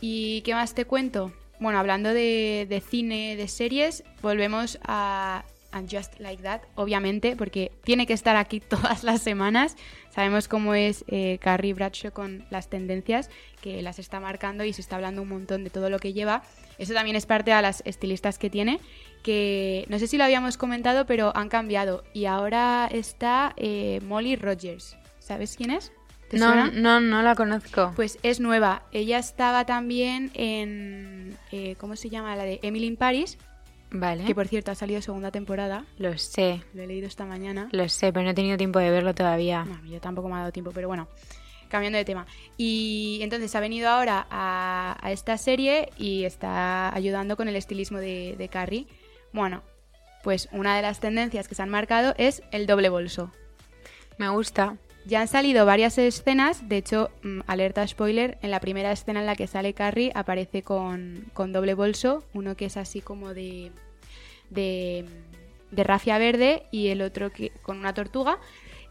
¿Y 0.00 0.42
qué 0.42 0.54
más 0.54 0.72
te 0.72 0.84
cuento? 0.84 1.32
Bueno, 1.58 1.80
hablando 1.80 2.10
de, 2.10 2.64
de 2.68 2.80
cine, 2.80 3.34
de 3.34 3.48
series, 3.48 4.04
volvemos 4.22 4.78
a 4.84 5.44
And 5.70 5.88
Just 5.90 6.18
Like 6.18 6.42
That, 6.42 6.62
obviamente, 6.76 7.36
porque 7.36 7.72
tiene 7.84 8.06
que 8.06 8.12
estar 8.12 8.36
aquí 8.36 8.60
todas 8.68 9.04
las 9.04 9.22
semanas. 9.22 9.76
Sabemos 10.10 10.48
cómo 10.48 10.74
es 10.74 11.04
eh, 11.08 11.38
Carrie 11.40 11.74
Bradshaw 11.74 12.12
con 12.12 12.44
las 12.50 12.68
tendencias, 12.68 13.30
que 13.60 13.82
las 13.82 13.98
está 13.98 14.20
marcando 14.20 14.64
y 14.64 14.72
se 14.72 14.80
está 14.80 14.96
hablando 14.96 15.22
un 15.22 15.28
montón 15.28 15.64
de 15.64 15.70
todo 15.70 15.90
lo 15.90 15.98
que 15.98 16.12
lleva. 16.12 16.42
Eso 16.78 16.94
también 16.94 17.16
es 17.16 17.26
parte 17.26 17.50
de 17.50 17.60
las 17.60 17.82
estilistas 17.84 18.38
que 18.38 18.50
tiene, 18.50 18.80
que 19.22 19.84
no 19.88 19.98
sé 19.98 20.06
si 20.06 20.16
lo 20.16 20.24
habíamos 20.24 20.56
comentado, 20.56 21.06
pero 21.06 21.36
han 21.36 21.48
cambiado. 21.48 22.04
Y 22.14 22.24
ahora 22.24 22.88
está 22.90 23.52
eh, 23.56 24.00
Molly 24.04 24.36
Rogers. 24.36 24.96
¿Sabes 25.18 25.56
quién 25.56 25.70
es? 25.70 25.92
no, 26.32 26.70
no, 26.70 27.00
no 27.00 27.22
la 27.22 27.34
conozco. 27.34 27.92
Pues 27.96 28.18
es 28.22 28.40
nueva. 28.40 28.82
Ella 28.92 29.18
estaba 29.18 29.66
también 29.66 30.30
en. 30.34 31.36
Eh, 31.52 31.76
¿Cómo 31.78 31.96
se 31.96 32.10
llama? 32.10 32.36
La 32.36 32.44
de 32.44 32.60
Emily 32.62 32.86
in 32.86 32.96
Paris 32.96 33.38
Vale. 33.90 34.24
Que 34.24 34.34
por 34.34 34.48
cierto 34.48 34.70
ha 34.70 34.74
salido 34.74 35.00
segunda 35.00 35.30
temporada. 35.30 35.84
Lo 35.98 36.16
sé. 36.18 36.62
Lo 36.74 36.82
he 36.82 36.86
leído 36.86 37.06
esta 37.06 37.24
mañana. 37.24 37.68
Lo 37.72 37.88
sé, 37.88 38.12
pero 38.12 38.24
no 38.24 38.30
he 38.30 38.34
tenido 38.34 38.56
tiempo 38.56 38.78
de 38.78 38.90
verlo 38.90 39.14
todavía. 39.14 39.64
No, 39.64 39.84
yo 39.86 40.00
tampoco 40.00 40.28
me 40.28 40.34
ha 40.34 40.38
dado 40.38 40.52
tiempo, 40.52 40.72
pero 40.74 40.88
bueno. 40.88 41.08
Cambiando 41.68 41.98
de 41.98 42.04
tema. 42.04 42.26
Y 42.56 43.18
entonces 43.22 43.54
ha 43.54 43.60
venido 43.60 43.88
ahora 43.88 44.26
a, 44.30 45.10
esta 45.10 45.36
serie 45.36 45.90
y 45.96 46.24
está 46.24 46.94
ayudando 46.94 47.36
con 47.36 47.48
el 47.48 47.56
estilismo 47.56 47.98
de, 47.98 48.36
de 48.38 48.48
Carrie. 48.48 48.86
Bueno, 49.32 49.62
pues 50.22 50.48
una 50.52 50.76
de 50.76 50.82
las 50.82 51.00
tendencias 51.00 51.46
que 51.46 51.54
se 51.54 51.62
han 51.62 51.68
marcado 51.68 52.14
es 52.16 52.42
el 52.52 52.66
doble 52.66 52.88
bolso. 52.88 53.32
Me 54.16 54.28
gusta. 54.28 54.76
Ya 55.06 55.20
han 55.20 55.28
salido 55.28 55.64
varias 55.64 55.96
escenas, 55.96 56.68
de 56.68 56.76
hecho, 56.76 57.10
mm, 57.22 57.40
alerta 57.46 57.86
spoiler, 57.86 58.38
en 58.42 58.50
la 58.50 58.60
primera 58.60 58.92
escena 58.92 59.20
en 59.20 59.26
la 59.26 59.36
que 59.36 59.46
sale 59.46 59.72
Carrie 59.72 60.12
aparece 60.14 60.62
con, 60.62 61.30
doble 61.34 61.74
bolso, 61.74 62.24
uno 62.34 62.56
que 62.56 62.66
es 62.66 62.76
así 62.76 63.00
como 63.00 63.32
de, 63.32 63.72
de, 64.50 65.06
de 65.70 65.84
rafia 65.84 66.18
verde 66.18 66.64
y 66.70 66.88
el 66.88 67.00
otro 67.02 67.30
que, 67.30 67.50
con 67.62 67.78
una 67.78 67.94
tortuga 67.94 68.38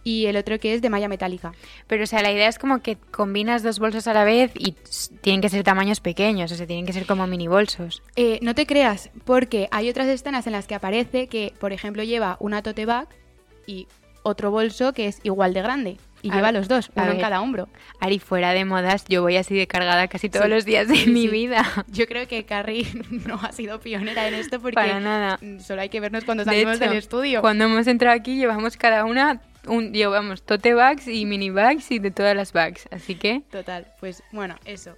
y 0.08 0.28
el 0.28 0.38
otro 0.38 0.58
que 0.58 0.74
es 0.74 0.82
de 0.82 0.90
malla 0.90 1.10
metálica. 1.10 1.52
Pero, 1.86 2.06
o 2.06 2.08
sea, 2.08 2.22
la 2.22 2.32
idea 2.32 2.48
es 2.48 2.58
como 2.58 2.82
que 2.82 2.96
combinas 2.96 3.62
dos 3.62 3.78
bolsos 3.78 4.08
a 4.08 4.14
la 4.14 4.24
vez 4.24 4.52
y 4.56 4.74
tienen 5.20 5.42
que 5.42 5.50
ser 5.50 5.66
tamaños 5.66 6.00
pequeños, 6.00 6.50
o 6.50 6.56
sea, 6.56 6.66
tienen 6.66 6.86
que 6.86 6.94
ser 6.94 7.06
como 7.06 7.28
mini 7.28 7.50
bolsos. 7.50 8.02
Eh, 8.16 8.40
no 8.42 8.56
te 8.56 8.66
creas, 8.66 9.10
porque 9.26 9.68
hay 9.70 9.90
otras 9.90 10.08
escenas 10.08 10.48
en 10.48 10.54
las 10.54 10.66
que 10.66 10.76
aparece 10.76 11.28
que, 11.28 11.54
por 11.60 11.74
ejemplo, 11.74 12.04
lleva 12.04 12.38
una 12.40 12.64
tote 12.64 12.86
bag 12.86 13.10
y 13.66 13.88
otro 14.28 14.52
bolso 14.52 14.94
que 14.94 15.08
es 15.08 15.20
igual 15.24 15.54
de 15.54 15.62
grande. 15.62 15.98
Y 16.24 16.32
lleva 16.32 16.52
los 16.52 16.68
dos, 16.68 16.92
uno 16.96 17.12
en 17.12 17.20
cada 17.20 17.42
hombro. 17.42 17.70
Ari, 18.00 18.20
fuera 18.20 18.52
de 18.52 18.66
modas, 18.66 19.06
yo 19.08 19.22
voy 19.22 19.38
así 19.38 19.56
de 19.56 19.68
cargada 19.68 20.08
casi 20.08 20.30
todos 20.30 20.50
los 20.50 20.66
días 20.66 20.88
de 20.88 21.06
mi 21.06 21.28
vida. 21.28 21.64
Yo 21.90 22.08
creo 22.08 22.28
que 22.28 22.44
Carrie 22.44 22.88
no 23.28 23.40
ha 23.42 23.52
sido 23.52 23.80
pionera 23.80 24.28
en 24.28 24.34
esto 24.34 24.60
porque 24.60 24.74
Para 24.74 25.00
nada. 25.00 25.40
solo 25.60 25.82
hay 25.82 25.90
que 25.90 26.00
vernos 26.00 26.26
cuando 26.26 26.44
salimos 26.44 26.80
del 26.80 26.94
estudio. 26.94 27.42
Cuando 27.42 27.66
hemos 27.66 27.88
entrado 27.88 28.18
aquí 28.18 28.36
llevamos 28.36 28.78
cada 28.78 29.06
una 29.06 29.42
un, 29.68 29.94
llevamos 29.94 30.44
tote 30.44 30.74
bags 30.74 31.08
y 31.08 31.26
mini 31.26 31.50
bags 31.50 31.92
y 31.92 32.00
de 32.00 32.12
todas 32.12 32.36
las 32.36 32.54
bags, 32.54 32.88
así 32.92 33.16
que... 33.16 33.44
Total, 33.52 33.88
pues 34.00 34.24
bueno, 34.32 34.56
eso. 34.66 34.96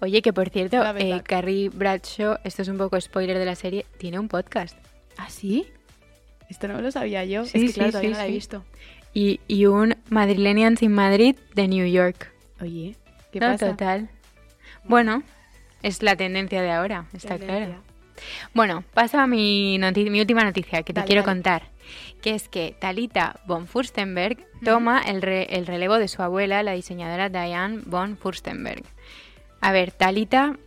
Oye, 0.00 0.22
que 0.22 0.32
por 0.32 0.48
cierto, 0.50 0.82
eh, 0.96 1.20
Carrie 1.22 1.68
Bradshaw, 1.68 2.38
esto 2.44 2.62
es 2.62 2.68
un 2.68 2.78
poco 2.78 3.00
spoiler 3.00 3.38
de 3.38 3.44
la 3.44 3.54
serie, 3.54 3.86
tiene 3.98 4.18
un 4.18 4.28
podcast. 4.28 4.76
¿Ah, 5.16 5.30
sí? 5.30 5.66
Esto 6.48 6.68
no 6.68 6.80
lo 6.80 6.90
sabía 6.90 7.24
yo. 7.24 7.44
Sí, 7.44 7.66
es 7.66 7.72
que 7.72 7.74
claro, 7.74 7.90
todavía 7.92 8.10
no 8.10 8.16
la 8.16 8.26
he 8.26 8.30
visto 8.30 8.64
y, 9.16 9.66
un 9.66 9.96
Madrilenians 10.10 10.82
in 10.82 10.92
Madrid 10.92 11.36
de 11.54 11.68
New 11.68 11.86
York. 11.86 12.32
Oye, 12.60 12.96
¿qué 13.32 13.40
pasa? 13.40 13.70
total. 13.70 14.10
Bueno, 14.84 15.22
es 15.82 16.02
la 16.02 16.16
tendencia 16.16 16.60
de 16.60 16.70
ahora, 16.70 17.06
está 17.14 17.38
claro. 17.38 17.76
Bueno, 18.52 18.84
paso 18.92 19.18
a 19.18 19.26
mi, 19.26 19.78
mi 19.78 20.20
última 20.20 20.42
noticia 20.42 20.82
que 20.82 20.92
te 20.92 21.02
quiero 21.04 21.24
contar, 21.24 21.70
que 22.22 22.34
es 22.34 22.48
que 22.48 22.76
Talita 22.78 23.40
von 23.46 23.66
Furstenberg 23.66 24.38
toma 24.64 25.00
el, 25.00 25.24
el 25.24 25.66
relevo 25.66 25.98
de 25.98 26.08
su 26.08 26.22
abuela, 26.22 26.62
la 26.62 26.72
diseñadora 26.72 27.30
Diane 27.30 27.80
von 27.86 28.18
Furstenberg. 28.18 28.84
A 29.60 29.72
ver, 29.72 29.92
Talita 29.92 30.58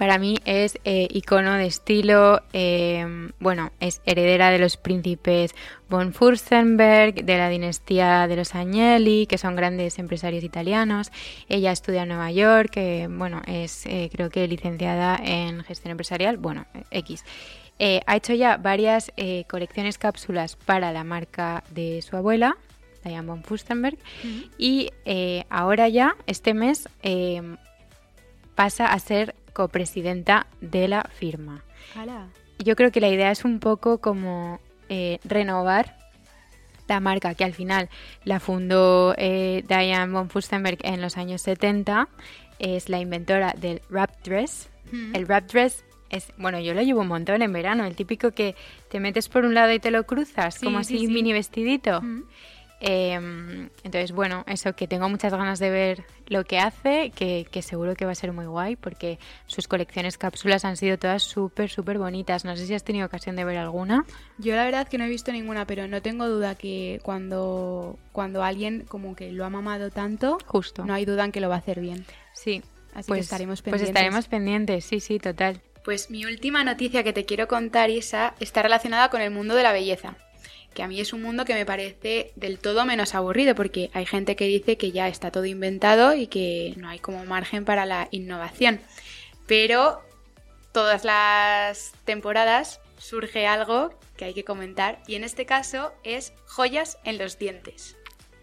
para 0.00 0.16
mí 0.16 0.38
es 0.46 0.78
eh, 0.84 1.08
icono 1.10 1.56
de 1.56 1.66
estilo, 1.66 2.40
eh, 2.54 3.28
bueno, 3.38 3.70
es 3.80 4.00
heredera 4.06 4.48
de 4.48 4.58
los 4.58 4.78
príncipes 4.78 5.54
von 5.90 6.14
Furstenberg, 6.14 7.22
de 7.22 7.36
la 7.36 7.50
dinastía 7.50 8.26
de 8.26 8.36
los 8.36 8.54
Agnelli, 8.54 9.26
que 9.26 9.36
son 9.36 9.56
grandes 9.56 9.98
empresarios 9.98 10.42
italianos. 10.42 11.12
Ella 11.50 11.70
estudia 11.70 12.04
en 12.04 12.08
Nueva 12.08 12.32
York, 12.32 12.70
que, 12.70 13.08
bueno, 13.10 13.42
es 13.46 13.84
eh, 13.84 14.08
creo 14.10 14.30
que 14.30 14.48
licenciada 14.48 15.20
en 15.22 15.62
gestión 15.64 15.90
empresarial, 15.90 16.38
bueno, 16.38 16.64
X. 16.90 17.22
ha 18.06 18.16
hecho 18.16 18.32
ya 18.32 18.56
varias 18.56 19.12
colecciones 19.48 19.98
cápsulas 19.98 20.56
para 20.56 20.92
la 20.92 21.04
marca 21.04 21.62
de 21.72 22.00
su 22.00 22.16
abuela, 22.16 22.56
Diane 23.04 23.26
von 23.26 23.44
Furstenberg, 23.44 23.98
y 24.56 24.88
ahora 25.50 25.90
ya, 25.90 26.16
este 26.26 26.54
mes, 26.54 26.88
pasa 28.60 28.92
a 28.92 28.98
ser 28.98 29.34
copresidenta 29.52 30.46
de 30.60 30.88
la 30.88 31.02
firma. 31.04 31.64
Yo 32.58 32.76
creo 32.76 32.92
que 32.92 33.00
la 33.00 33.08
idea 33.08 33.30
es 33.30 33.44
un 33.44 33.58
poco 33.58 33.98
como 33.98 34.60
eh, 34.88 35.18
renovar 35.24 35.96
la 36.88 37.00
marca 37.00 37.34
que 37.34 37.44
al 37.44 37.54
final 37.54 37.88
la 38.24 38.40
fundó 38.40 39.14
eh, 39.16 39.64
Diane 39.66 40.12
von 40.12 40.28
Furstenberg 40.28 40.78
en 40.82 41.00
los 41.00 41.16
años 41.16 41.40
70. 41.42 42.08
Es 42.58 42.88
la 42.88 42.98
inventora 42.98 43.54
del 43.56 43.80
wrap 43.88 44.10
dress. 44.22 44.68
El 45.14 45.24
wrap 45.26 45.46
dress 45.46 45.84
es, 46.10 46.32
bueno, 46.36 46.58
yo 46.58 46.74
lo 46.74 46.82
llevo 46.82 47.00
un 47.02 47.08
montón 47.08 47.42
en 47.42 47.52
verano, 47.52 47.84
el 47.84 47.94
típico 47.94 48.32
que 48.32 48.56
te 48.90 48.98
metes 48.98 49.28
por 49.28 49.44
un 49.44 49.54
lado 49.54 49.72
y 49.72 49.78
te 49.78 49.92
lo 49.92 50.04
cruzas, 50.04 50.58
como 50.58 50.78
así 50.78 51.06
mini 51.06 51.32
vestidito. 51.32 52.02
Em, 52.82 53.68
entonces, 53.84 54.12
bueno, 54.12 54.42
eso 54.46 54.74
que 54.74 54.88
tengo 54.88 55.06
muchas 55.10 55.34
ganas 55.34 55.58
de 55.58 55.68
ver 55.68 56.04
lo 56.28 56.44
que 56.44 56.58
hace, 56.58 57.10
que, 57.14 57.46
seguro 57.62 57.94
que 57.94 58.06
va 58.06 58.12
a 58.12 58.14
ser 58.14 58.32
muy 58.32 58.46
guay, 58.46 58.76
porque 58.76 59.18
sus 59.46 59.68
colecciones 59.68 60.16
cápsulas 60.16 60.64
han 60.64 60.78
sido 60.78 60.98
todas 60.98 61.22
súper, 61.22 61.68
súper 61.68 61.98
bonitas. 61.98 62.46
No 62.46 62.56
sé 62.56 62.66
si 62.66 62.74
has 62.74 62.82
tenido 62.82 63.06
ocasión 63.06 63.36
de 63.36 63.44
ver 63.44 63.58
alguna. 63.58 64.06
Yo 64.38 64.56
la 64.56 64.64
verdad 64.64 64.88
que 64.88 64.96
no 64.96 65.04
he 65.04 65.08
visto 65.08 65.30
ninguna, 65.30 65.66
pero 65.66 65.86
no 65.88 66.00
tengo 66.00 66.26
duda 66.26 66.54
que 66.54 67.00
cuando, 67.02 67.98
cuando 68.12 68.42
alguien 68.42 68.86
como 68.88 69.14
que 69.14 69.30
lo 69.30 69.44
ha 69.44 69.50
mamado 69.50 69.90
tanto, 69.90 70.38
justo, 70.46 70.86
no 70.86 70.94
hay 70.94 71.04
duda 71.04 71.26
en 71.26 71.32
que 71.32 71.40
lo 71.40 71.50
va 71.50 71.56
a 71.56 71.58
hacer 71.58 71.80
bien. 71.80 72.06
Sí, 72.32 72.62
así 72.94 73.08
pues, 73.08 73.18
que 73.18 73.22
estaremos 73.24 73.60
pendientes. 73.60 73.88
Pues 73.88 73.88
estaremos 73.90 74.26
pendientes, 74.26 74.84
sí, 74.86 75.00
sí, 75.00 75.18
total. 75.18 75.60
Pues 75.84 76.10
mi 76.10 76.24
última 76.24 76.64
noticia 76.64 77.04
que 77.04 77.12
te 77.12 77.26
quiero 77.26 77.46
contar, 77.46 77.90
Isa, 77.90 78.34
está 78.40 78.62
relacionada 78.62 79.10
con 79.10 79.20
el 79.20 79.30
mundo 79.30 79.54
de 79.54 79.64
la 79.64 79.72
belleza 79.72 80.16
que 80.74 80.82
a 80.82 80.88
mí 80.88 81.00
es 81.00 81.12
un 81.12 81.22
mundo 81.22 81.44
que 81.44 81.54
me 81.54 81.66
parece 81.66 82.32
del 82.36 82.58
todo 82.58 82.84
menos 82.84 83.14
aburrido, 83.14 83.54
porque 83.54 83.90
hay 83.92 84.06
gente 84.06 84.36
que 84.36 84.46
dice 84.46 84.76
que 84.76 84.92
ya 84.92 85.08
está 85.08 85.30
todo 85.30 85.44
inventado 85.44 86.14
y 86.14 86.26
que 86.26 86.74
no 86.76 86.88
hay 86.88 86.98
como 86.98 87.24
margen 87.24 87.64
para 87.64 87.86
la 87.86 88.08
innovación. 88.10 88.80
Pero 89.46 90.02
todas 90.72 91.04
las 91.04 91.92
temporadas 92.04 92.80
surge 92.98 93.46
algo 93.46 93.92
que 94.16 94.26
hay 94.26 94.34
que 94.34 94.44
comentar 94.44 95.02
y 95.06 95.14
en 95.14 95.24
este 95.24 95.46
caso 95.46 95.92
es 96.04 96.32
joyas 96.46 96.98
en 97.04 97.18
los 97.18 97.38
dientes. 97.38 97.96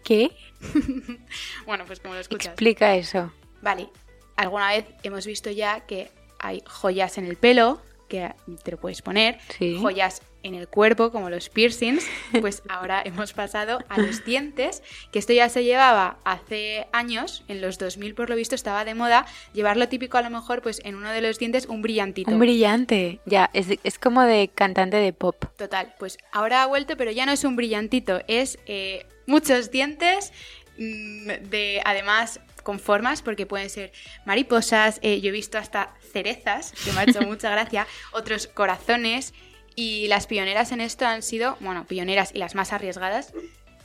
¿Qué? 0.04 0.30
bueno, 1.66 1.84
pues 1.86 2.00
como 2.00 2.14
lo 2.14 2.20
escuchas. 2.20 2.48
Explica 2.52 2.94
eso. 2.96 3.32
Vale, 3.62 3.88
alguna 4.36 4.70
vez 4.70 4.86
hemos 5.02 5.26
visto 5.26 5.50
ya 5.50 5.80
que 5.86 6.10
hay 6.38 6.62
joyas 6.66 7.18
en 7.18 7.26
el 7.26 7.36
pelo, 7.36 7.80
que 8.08 8.32
te 8.62 8.70
lo 8.70 8.78
puedes 8.78 9.02
poner, 9.02 9.38
joyas 9.80 10.22
en 10.42 10.54
el 10.54 10.68
cuerpo, 10.68 11.10
como 11.10 11.30
los 11.30 11.48
piercings, 11.48 12.06
pues 12.40 12.62
ahora 12.68 13.02
hemos 13.04 13.32
pasado 13.32 13.80
a 13.88 13.98
los 13.98 14.24
dientes, 14.24 14.82
que 15.12 15.18
esto 15.18 15.32
ya 15.32 15.48
se 15.48 15.64
llevaba 15.64 16.18
hace 16.24 16.86
años, 16.92 17.44
en 17.48 17.60
los 17.60 17.78
2000 17.78 18.14
por 18.14 18.30
lo 18.30 18.36
visto 18.36 18.54
estaba 18.54 18.84
de 18.84 18.94
moda, 18.94 19.26
llevar 19.52 19.76
lo 19.76 19.88
típico 19.88 20.18
a 20.18 20.22
lo 20.22 20.30
mejor 20.30 20.62
pues 20.62 20.80
en 20.84 20.94
uno 20.94 21.10
de 21.10 21.20
los 21.20 21.38
dientes 21.38 21.66
un 21.66 21.82
brillantito. 21.82 22.30
Un 22.30 22.38
brillante, 22.38 23.20
ya, 23.26 23.50
es, 23.52 23.98
como 23.98 24.22
de 24.22 24.48
cantante 24.54 24.96
de 24.96 25.12
pop. 25.12 25.44
Total, 25.56 25.94
pues 25.98 26.18
ahora 26.32 26.62
ha 26.62 26.66
vuelto, 26.66 26.96
pero 26.96 27.10
ya 27.10 27.26
no 27.26 27.32
es 27.32 27.44
un 27.44 27.56
brillantito, 27.56 28.20
es 28.28 28.58
eh, 28.66 29.06
muchos 29.26 29.70
dientes, 29.70 30.32
mm, 30.78 31.48
de 31.48 31.82
además 31.84 32.40
con 32.62 32.78
formas, 32.78 33.22
porque 33.22 33.46
pueden 33.46 33.70
ser 33.70 33.92
mariposas, 34.26 34.98
eh, 35.02 35.22
yo 35.22 35.30
he 35.30 35.32
visto 35.32 35.56
hasta 35.56 35.94
cerezas, 36.12 36.72
que 36.84 36.92
me 36.92 37.00
ha 37.00 37.04
hecho 37.04 37.22
mucha 37.26 37.50
gracia, 37.50 37.86
otros 38.12 38.46
corazones, 38.46 39.32
y 39.78 40.08
las 40.08 40.26
pioneras 40.26 40.72
en 40.72 40.80
esto 40.80 41.06
han 41.06 41.22
sido, 41.22 41.56
bueno, 41.60 41.84
pioneras 41.84 42.32
y 42.34 42.38
las 42.38 42.56
más 42.56 42.72
arriesgadas, 42.72 43.32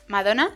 Madonna 0.08 0.50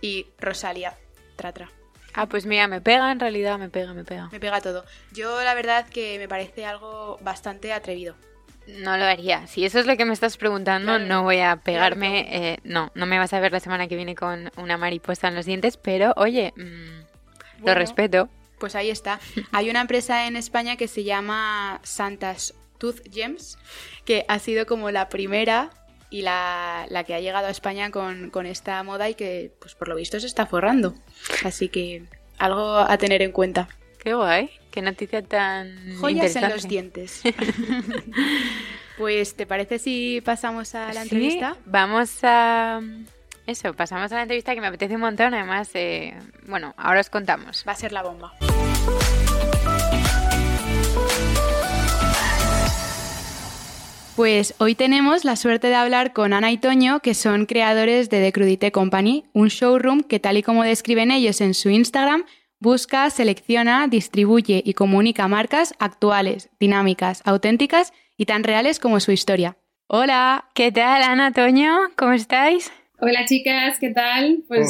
y 0.00 0.28
Rosalia. 0.38 0.96
Tratra. 1.36 1.70
Ah, 2.14 2.24
pues 2.24 2.46
mira, 2.46 2.66
me 2.66 2.80
pega 2.80 3.12
en 3.12 3.20
realidad, 3.20 3.58
me 3.58 3.68
pega, 3.68 3.92
me 3.92 4.04
pega. 4.04 4.30
Me 4.32 4.40
pega 4.40 4.62
todo. 4.62 4.86
Yo 5.12 5.42
la 5.42 5.52
verdad 5.52 5.86
que 5.86 6.18
me 6.18 6.28
parece 6.28 6.64
algo 6.64 7.18
bastante 7.20 7.74
atrevido. 7.74 8.16
No 8.68 8.96
lo 8.96 9.04
haría. 9.04 9.46
Si 9.48 9.66
eso 9.66 9.78
es 9.78 9.86
lo 9.86 9.98
que 9.98 10.06
me 10.06 10.14
estás 10.14 10.38
preguntando, 10.38 10.98
no 10.98 11.24
voy 11.24 11.40
a 11.40 11.56
pegarme. 11.56 12.52
Eh, 12.52 12.58
no, 12.64 12.90
no 12.94 13.04
me 13.04 13.18
vas 13.18 13.34
a 13.34 13.40
ver 13.40 13.52
la 13.52 13.60
semana 13.60 13.86
que 13.86 13.96
viene 13.96 14.14
con 14.14 14.50
una 14.56 14.78
mariposa 14.78 15.28
en 15.28 15.34
los 15.34 15.44
dientes, 15.44 15.76
pero 15.76 16.14
oye, 16.16 16.54
mm, 16.56 17.66
lo 17.66 17.74
respeto. 17.74 18.30
Pues 18.58 18.74
ahí 18.74 18.88
está. 18.88 19.20
Hay 19.52 19.68
una 19.68 19.82
empresa 19.82 20.26
en 20.26 20.36
España 20.36 20.76
que 20.76 20.88
se 20.88 21.04
llama 21.04 21.80
Santas 21.82 22.54
Tooth 22.80 23.02
Gems, 23.12 23.58
que 24.04 24.24
ha 24.26 24.40
sido 24.40 24.66
como 24.66 24.90
la 24.90 25.08
primera 25.08 25.70
y 26.08 26.22
la, 26.22 26.86
que 27.06 27.14
ha 27.14 27.20
llegado 27.20 27.46
a 27.46 27.50
España 27.50 27.90
con, 27.92 28.46
esta 28.46 28.82
moda 28.82 29.08
y 29.08 29.14
que, 29.14 29.52
pues 29.60 29.76
por 29.76 29.86
lo 29.86 29.94
visto, 29.94 30.18
se 30.18 30.26
está 30.26 30.46
forrando. 30.46 30.94
Así 31.44 31.68
que 31.68 32.04
algo 32.38 32.78
a 32.78 32.98
tener 32.98 33.22
en 33.22 33.30
cuenta. 33.30 33.68
Qué 34.02 34.14
guay, 34.14 34.50
qué 34.70 34.82
noticia 34.82 35.22
tan 35.22 35.96
Joyas 36.00 36.34
en 36.34 36.48
los 36.48 36.66
dientes. 36.66 37.22
pues, 38.98 39.36
¿te 39.36 39.46
parece 39.46 39.78
si 39.78 40.20
pasamos 40.24 40.74
a 40.74 40.92
la 40.92 41.02
entrevista? 41.02 41.56
Vamos 41.66 42.18
a... 42.22 42.80
Eso, 43.46 43.74
pasamos 43.74 44.10
a 44.12 44.16
la 44.16 44.22
entrevista 44.22 44.54
que 44.54 44.60
me 44.60 44.68
apetece 44.68 44.94
un 44.94 45.00
montón. 45.00 45.34
Además, 45.34 45.70
eh, 45.74 46.14
bueno, 46.46 46.74
ahora 46.76 47.00
os 47.00 47.10
contamos. 47.10 47.64
Va 47.66 47.72
a 47.72 47.76
ser 47.76 47.92
la 47.92 48.02
bomba. 48.02 48.32
Pues 54.16 54.54
hoy 54.58 54.74
tenemos 54.74 55.24
la 55.24 55.36
suerte 55.36 55.68
de 55.68 55.76
hablar 55.76 56.12
con 56.12 56.32
Ana 56.32 56.50
y 56.50 56.58
Toño, 56.58 57.00
que 57.00 57.14
son 57.14 57.46
creadores 57.46 58.10
de 58.10 58.20
The 58.20 58.32
Crudité 58.32 58.72
Company, 58.72 59.24
un 59.32 59.48
showroom 59.48 60.02
que 60.02 60.20
tal 60.20 60.36
y 60.36 60.42
como 60.42 60.62
describen 60.62 61.10
ellos 61.10 61.40
en 61.40 61.54
su 61.54 61.70
Instagram, 61.70 62.24
busca, 62.58 63.08
selecciona, 63.08 63.88
distribuye 63.88 64.62
y 64.64 64.74
comunica 64.74 65.26
marcas 65.28 65.74
actuales, 65.78 66.50
dinámicas, 66.60 67.22
auténticas 67.24 67.92
y 68.16 68.26
tan 68.26 68.44
reales 68.44 68.78
como 68.78 69.00
su 69.00 69.12
historia. 69.12 69.56
Hola, 69.86 70.50
¿qué 70.54 70.70
tal 70.70 71.02
Ana, 71.02 71.32
Toño? 71.32 71.74
¿Cómo 71.96 72.12
estáis? 72.12 72.70
Hola 73.02 73.24
chicas, 73.24 73.78
¿qué 73.78 73.90
tal? 73.90 74.44
Pues 74.46 74.68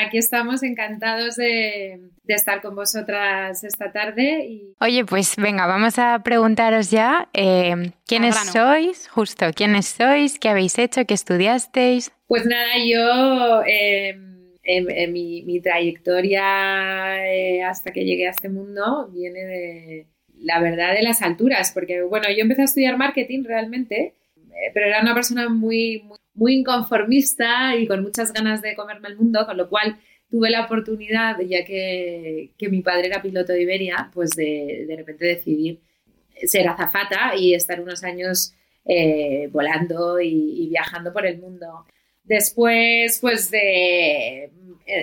aquí 0.00 0.16
estamos 0.16 0.62
encantados 0.62 1.34
de, 1.34 1.98
estar 2.28 2.62
con 2.62 2.76
vosotras 2.76 3.64
esta 3.64 3.90
tarde. 3.90 4.46
Y... 4.46 4.74
Oye, 4.78 5.04
pues 5.04 5.34
venga, 5.36 5.66
vamos 5.66 5.98
a 5.98 6.22
preguntaros 6.22 6.92
ya 6.92 7.28
eh, 7.32 7.90
quiénes 8.06 8.36
sois, 8.36 9.08
justo, 9.08 9.46
quiénes 9.52 9.86
sois, 9.86 10.38
qué 10.38 10.50
habéis 10.50 10.78
hecho, 10.78 11.04
qué 11.04 11.14
estudiasteis. 11.14 12.12
Pues 12.28 12.46
nada, 12.46 12.74
yo 12.86 13.62
em, 13.66 14.52
en, 14.62 15.12
mi, 15.12 15.60
trayectoria 15.60 17.26
eh, 17.26 17.64
hasta 17.64 17.90
que 17.90 18.04
llegué 18.04 18.28
a 18.28 18.30
este 18.30 18.50
mundo 18.50 19.08
viene 19.12 19.40
de 19.40 20.06
la 20.38 20.60
verdad 20.60 20.94
de 20.94 21.02
las 21.02 21.22
alturas, 21.22 21.72
porque 21.72 22.02
bueno, 22.02 22.28
yo 22.28 22.42
empecé 22.42 22.62
a 22.62 22.66
estudiar 22.66 22.98
marketing 22.98 23.42
realmente, 23.42 24.14
eh, 24.36 24.70
pero 24.72 24.86
era 24.86 25.00
una 25.00 25.14
persona 25.14 25.48
muy 25.48 26.02
muy 26.04 26.18
inconformista 26.48 27.76
y 27.76 27.86
con 27.86 28.02
muchas 28.02 28.32
ganas 28.32 28.62
de 28.62 28.74
comerme 28.74 29.08
el 29.08 29.16
mundo, 29.16 29.46
con 29.46 29.56
lo 29.56 29.68
cual 29.68 29.98
tuve 30.30 30.50
la 30.50 30.64
oportunidad, 30.64 31.38
ya 31.40 31.64
que, 31.64 32.50
mi 32.68 32.82
padre 32.82 33.06
era 33.06 33.22
piloto 33.22 33.52
de 33.52 33.62
Iberia, 33.62 34.10
pues 34.12 34.30
de, 34.30 34.84
de 34.88 34.96
repente 34.96 35.26
decidir 35.26 35.80
ser 36.42 36.68
azafata 36.68 37.36
y 37.36 37.54
estar 37.54 37.80
unos 37.80 38.02
años 38.02 38.54
eh, 38.84 39.48
volando 39.52 40.20
y, 40.20 40.68
viajando 40.68 41.12
por 41.12 41.26
el 41.26 41.38
mundo. 41.38 41.86
Después, 42.22 43.18
pues 43.20 43.50
de, 43.50 44.44
eh, 44.44 44.50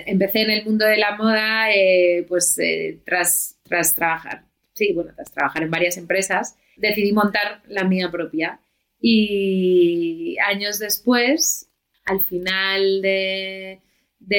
empecé 0.06 0.42
en 0.42 0.50
el 0.50 0.64
mundo 0.64 0.84
de 0.84 0.96
la 0.96 1.16
moda, 1.16 1.72
eh, 1.74 2.24
pues 2.28 2.56
tras, 3.04 3.58
tras 3.62 3.94
trabajar, 3.94 4.44
sí, 4.72 4.92
bueno, 4.92 5.12
tras 5.14 5.32
trabajar 5.32 5.62
en 5.62 5.70
varias 5.70 5.96
empresas, 5.96 6.56
decidí 6.76 7.12
montar 7.12 7.62
la 7.66 7.84
mía 7.84 8.10
propia 8.10 8.60
y 9.04 10.36
años 10.38 10.78
después, 10.78 11.68
al 12.04 12.20
final 12.20 13.02
de, 13.02 13.80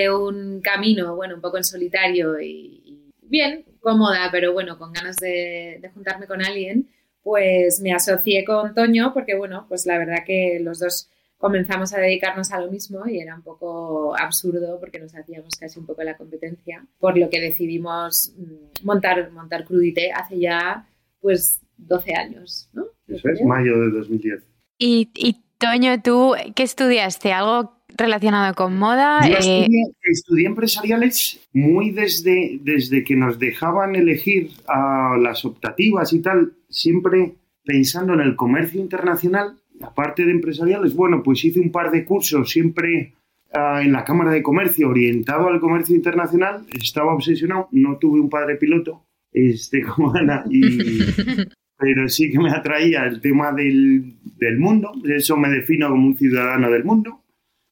un 0.10 0.62
camino, 0.62 1.18
bueno, 1.18 1.36
un 1.36 1.42
poco 1.42 1.58
en 1.58 1.66
solitario 1.66 2.40
y, 2.40 3.12
bien, 3.22 3.66
cómoda, 3.82 4.30
pero 4.32 4.54
bueno, 4.54 4.80
con 4.80 4.94
ganas 4.94 5.18
de, 5.18 5.82
juntarme 5.94 6.28
con 6.28 6.42
alguien, 6.42 6.88
pues 7.22 7.82
me 7.82 7.92
asocié 7.92 8.46
con 8.46 8.74
Toño 8.74 9.14
porque, 9.14 9.36
bueno, 9.36 9.66
pues 9.68 9.86
la 9.86 9.98
verdad 9.98 10.24
que 10.26 10.60
los 10.62 10.80
dos 10.80 11.10
comenzamos 11.38 11.94
a 11.94 12.00
dedicarnos 12.00 12.54
a 12.54 12.62
lo 12.62 12.72
mismo 12.72 13.06
y 13.06 13.20
era 13.20 13.36
un 13.36 13.42
poco 13.42 14.16
absurdo 14.18 14.80
porque 14.80 15.00
nos 15.00 15.14
hacíamos 15.14 15.56
casi 15.60 15.78
un 15.78 15.86
poco 15.86 16.04
la 16.04 16.16
competencia, 16.16 16.86
por 17.00 17.18
lo 17.18 17.30
que 17.30 17.42
decidimos 17.42 18.34
mm, 18.38 18.86
montar, 18.86 19.30
montar 19.32 19.66
Crudite 19.66 20.14
hace 20.14 20.40
ya 20.40 20.88
pues 21.20 21.60
12 21.76 22.16
años, 22.16 22.70
¿no? 22.72 22.86
Eso 23.08 23.28
es, 23.28 23.42
mayo 23.42 23.78
de 23.78 23.92
2010. 23.92 24.53
Y, 24.86 25.38
Toño, 25.60 26.02
¿tú 26.02 26.34
qué 26.56 26.64
estudiaste? 26.64 27.32
¿Algo 27.32 27.72
relacionado 27.96 28.54
con 28.54 28.78
moda? 28.78 29.26
Yo 29.26 29.36
eh, 29.36 29.68
estudié, 30.02 30.46
empresariales 30.46 31.40
muy 31.54 31.92
desde, 31.92 32.60
desde 32.62 33.06
que 33.06 33.16
nos 33.16 33.40
dejaban 33.40 33.96
elegir 33.96 34.52
a 34.68 35.16
las 35.18 35.46
optativas 35.46 36.12
y 36.12 36.20
tal, 36.20 36.54
siempre 36.70 37.36
pensando 37.64 38.14
en 38.14 38.20
el 38.20 38.36
comercio 38.36 38.82
internacional, 38.82 39.58
aparte 39.82 40.26
de 40.26 40.32
empresariales, 40.32 40.96
bueno, 40.96 41.24
pues 41.24 41.46
hice 41.46 41.62
un 41.62 41.72
par 41.72 41.92
de 41.92 42.04
cursos 42.04 42.50
siempre 42.50 43.14
ah, 43.54 43.80
en 43.82 43.94
la 43.94 44.04
Cámara 44.04 44.32
de 44.32 44.44
Comercio 44.44 44.90
orientado 44.90 45.48
al 45.48 45.62
comercio 45.62 45.96
internacional, 45.96 46.66
estaba 46.78 47.14
obsesionado, 47.14 47.70
no 47.72 47.98
tuve 48.00 48.20
un 48.20 48.30
padre 48.30 48.58
piloto, 48.58 49.06
este, 49.32 49.82
como 49.84 50.14
Ana, 50.14 50.44
y, 50.50 50.62
pero 51.78 52.10
sí 52.10 52.30
que 52.32 52.40
me 52.40 52.52
atraía 52.52 53.06
el 53.06 53.22
tema 53.22 53.54
del, 53.54 54.16
del 54.44 54.60
mundo, 54.60 54.92
eso 55.06 55.38
me 55.38 55.50
defino 55.50 55.90
como 55.90 56.08
un 56.08 56.18
ciudadano 56.18 56.70
del 56.70 56.84
mundo, 56.84 57.24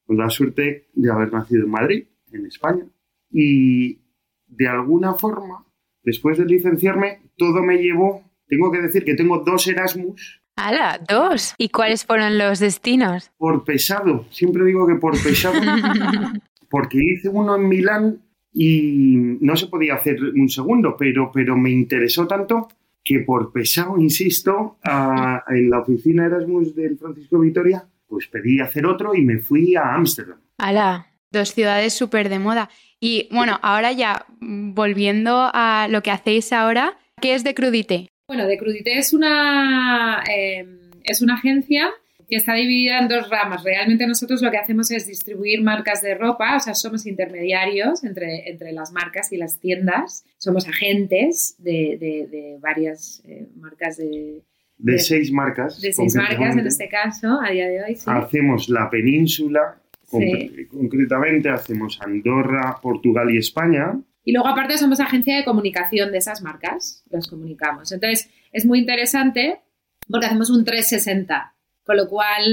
con 0.06 0.16
la 0.16 0.30
suerte 0.30 0.88
de 0.94 1.10
haber 1.10 1.32
nacido 1.32 1.64
en 1.64 1.70
Madrid, 1.70 2.04
en 2.32 2.46
España, 2.46 2.86
y 3.30 4.00
de 4.46 4.68
alguna 4.68 5.14
forma, 5.14 5.64
después 6.02 6.38
de 6.38 6.46
licenciarme, 6.46 7.20
todo 7.36 7.62
me 7.62 7.78
llevó, 7.78 8.22
tengo 8.46 8.70
que 8.70 8.80
decir 8.80 9.04
que 9.04 9.14
tengo 9.14 9.38
dos 9.38 9.66
Erasmus. 9.66 10.42
¡Hala! 10.56 11.00
¡Dos! 11.08 11.54
¿Y 11.56 11.70
cuáles 11.70 12.04
fueron 12.04 12.36
los 12.36 12.58
destinos? 12.58 13.30
Por 13.38 13.64
pesado, 13.64 14.26
siempre 14.30 14.64
digo 14.64 14.86
que 14.86 14.96
por 14.96 15.12
pesado, 15.22 15.58
porque 16.70 16.98
hice 16.98 17.28
uno 17.28 17.56
en 17.56 17.68
Milán 17.68 18.22
y 18.52 19.38
no 19.40 19.56
se 19.56 19.68
podía 19.68 19.94
hacer 19.94 20.22
un 20.22 20.48
segundo, 20.48 20.96
pero, 20.98 21.30
pero 21.32 21.56
me 21.56 21.70
interesó 21.70 22.26
tanto 22.26 22.68
que 23.12 23.20
por 23.20 23.52
pesado, 23.52 23.98
insisto, 23.98 24.78
en 24.84 25.70
la 25.70 25.80
oficina 25.80 26.26
Erasmus 26.26 26.74
del 26.74 26.98
Francisco 26.98 27.38
Vitoria, 27.40 27.84
pues 28.06 28.26
pedí 28.26 28.60
hacer 28.60 28.86
otro 28.86 29.14
y 29.14 29.22
me 29.22 29.38
fui 29.38 29.76
a 29.76 29.94
Ámsterdam. 29.94 30.38
¡Hala! 30.58 31.06
Dos 31.30 31.54
ciudades 31.54 31.94
súper 31.94 32.28
de 32.28 32.38
moda. 32.38 32.68
Y 33.00 33.28
bueno, 33.32 33.58
ahora 33.62 33.92
ya, 33.92 34.26
volviendo 34.40 35.50
a 35.52 35.88
lo 35.90 36.02
que 36.02 36.10
hacéis 36.10 36.52
ahora, 36.52 36.98
¿qué 37.20 37.34
es 37.34 37.42
de 37.42 37.54
Crudité? 37.54 38.08
Bueno, 38.28 38.46
de 38.46 38.58
Crudité 38.58 38.98
es 38.98 39.14
una, 39.14 40.22
eh, 40.30 40.66
es 41.04 41.22
una 41.22 41.34
agencia 41.34 41.90
que 42.32 42.38
está 42.38 42.54
dividida 42.54 42.98
en 42.98 43.08
dos 43.08 43.28
ramas. 43.28 43.62
Realmente 43.62 44.06
nosotros 44.06 44.40
lo 44.40 44.50
que 44.50 44.56
hacemos 44.56 44.90
es 44.90 45.06
distribuir 45.06 45.60
marcas 45.60 46.00
de 46.00 46.14
ropa, 46.14 46.56
o 46.56 46.60
sea, 46.60 46.72
somos 46.72 47.04
intermediarios 47.04 48.04
entre, 48.04 48.48
entre 48.48 48.72
las 48.72 48.90
marcas 48.90 49.30
y 49.32 49.36
las 49.36 49.60
tiendas, 49.60 50.24
somos 50.38 50.66
agentes 50.66 51.56
de, 51.58 52.56
varias 52.58 53.22
eh, 53.28 53.48
marcas 53.56 53.98
de, 53.98 54.40
de, 54.78 54.98
seis 54.98 55.30
marcas. 55.30 55.78
De 55.82 55.92
seis 55.92 56.14
marcas 56.14 56.56
en 56.56 56.66
este 56.66 56.88
caso, 56.88 57.38
a 57.38 57.50
día 57.50 57.68
de 57.68 57.82
hoy. 57.82 57.98
Hacemos 58.06 58.70
la 58.70 58.88
península, 58.88 59.82
concretamente 60.70 61.50
hacemos 61.50 62.00
Andorra, 62.00 62.78
Portugal 62.80 63.30
y 63.30 63.36
España. 63.36 63.92
Y 64.24 64.32
luego 64.32 64.48
aparte 64.48 64.78
somos 64.78 65.00
agencia 65.00 65.36
de 65.36 65.44
comunicación 65.44 66.10
de 66.10 66.16
esas 66.16 66.40
marcas, 66.40 67.04
las 67.10 67.28
comunicamos. 67.28 67.92
Entonces 67.92 68.30
es 68.52 68.64
muy 68.64 68.78
interesante 68.78 69.60
porque 70.08 70.24
hacemos 70.24 70.48
un 70.48 70.64
360 70.64 71.52
Con 71.84 71.96
lo 71.96 72.08
cual, 72.08 72.44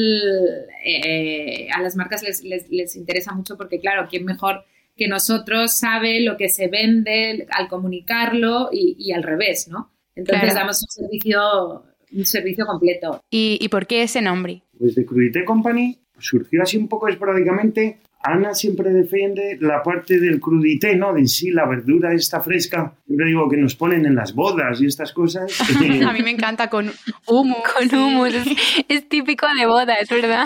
eh, 0.84 1.68
a 1.72 1.82
las 1.82 1.96
marcas 1.96 2.24
les, 2.24 2.44
les, 2.44 2.96
interesa 2.96 3.34
mucho 3.34 3.58
porque, 3.58 3.80
claro, 3.80 4.08
¿quién 4.10 4.26
mejor 4.26 4.64
que 4.96 5.08
nosotros 5.08 5.78
sabe 5.78 6.22
lo 6.22 6.36
que 6.36 6.50
se 6.50 6.68
vende 6.68 7.48
al 7.52 7.68
comunicarlo 7.68 8.70
y, 8.72 9.12
al 9.14 9.24
revés, 9.24 9.68
¿no? 9.68 9.92
Entonces 10.16 10.54
damos 10.54 10.82
un 10.82 10.90
servicio, 10.90 11.84
un 12.12 12.26
servicio 12.26 12.66
completo. 12.66 13.22
¿Y, 13.30 13.58
¿Y 13.62 13.70
por 13.70 13.88
qué 13.88 14.04
ese 14.04 14.22
nombre? 14.22 14.64
Pues 14.78 14.96
de 14.96 15.06
Crudité 15.06 15.46
Company 15.46 16.00
surgió 16.18 16.64
así 16.64 16.78
un 16.78 16.90
poco 16.90 17.08
esporádicamente 17.08 18.00
Ana 18.22 18.54
siempre 18.54 18.92
defiende 18.92 19.58
la 19.62 19.82
parte 19.82 20.20
del 20.20 20.42
crudité, 20.42 20.96
¿no? 20.96 21.14
De 21.14 21.26
sí, 21.26 21.52
la 21.52 21.66
verdura 21.66 22.14
esta 22.14 22.42
fresca. 22.42 22.94
Siempre 23.06 23.28
digo 23.28 23.48
que 23.50 23.56
nos 23.56 23.76
ponen 23.76 24.06
en 24.06 24.16
las 24.16 24.36
bodas 24.36 24.82
y 24.82 24.88
estas 24.88 25.14
cosas. 25.14 25.58
a 26.06 26.14
mí 26.14 26.22
me 26.22 26.32
encanta 26.32 26.70
con 26.70 26.92
humo. 27.28 27.64
Con 27.74 27.98
humo, 27.98 28.26
es, 28.26 29.08
típico 29.08 29.48
de 29.58 29.66
boda, 29.66 29.96
es 29.96 30.10
verdad. 30.10 30.46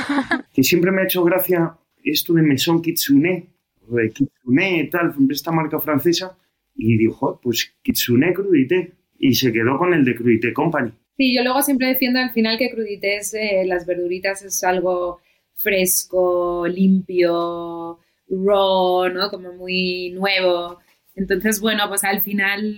que 0.53 0.63
siempre 0.63 0.91
me 0.91 1.01
ha 1.01 1.05
hecho 1.05 1.23
gracia 1.23 1.75
esto 2.03 2.33
de 2.33 2.43
Maison 2.43 2.81
Kitsune, 2.81 3.47
o 3.89 3.95
de 3.95 4.11
Kitsune, 4.11 4.89
tal, 4.91 5.15
esta 5.31 5.51
marca 5.51 5.79
francesa. 5.79 6.37
Y 6.75 6.97
dijo, 6.97 7.39
pues 7.41 7.75
Kitsune 7.81 8.33
crudité. 8.33 8.93
Y 9.17 9.33
se 9.35 9.51
quedó 9.53 9.77
con 9.77 9.93
el 9.93 10.03
de 10.03 10.15
Crudité 10.15 10.51
Company. 10.51 10.91
Sí, 11.15 11.33
yo 11.33 11.43
luego 11.43 11.61
siempre 11.61 11.87
defiendo 11.87 12.19
al 12.19 12.31
final 12.31 12.57
que 12.57 12.69
crudité 12.71 13.17
es, 13.17 13.33
eh, 13.33 13.63
las 13.65 13.85
verduritas 13.85 14.43
es 14.43 14.63
algo 14.63 15.21
fresco, 15.55 16.67
limpio, 16.67 17.99
raw, 18.29 19.09
¿no? 19.09 19.29
Como 19.29 19.53
muy 19.53 20.11
nuevo. 20.11 20.79
Entonces, 21.15 21.59
bueno, 21.61 21.87
pues 21.89 22.03
al 22.03 22.21
final 22.21 22.77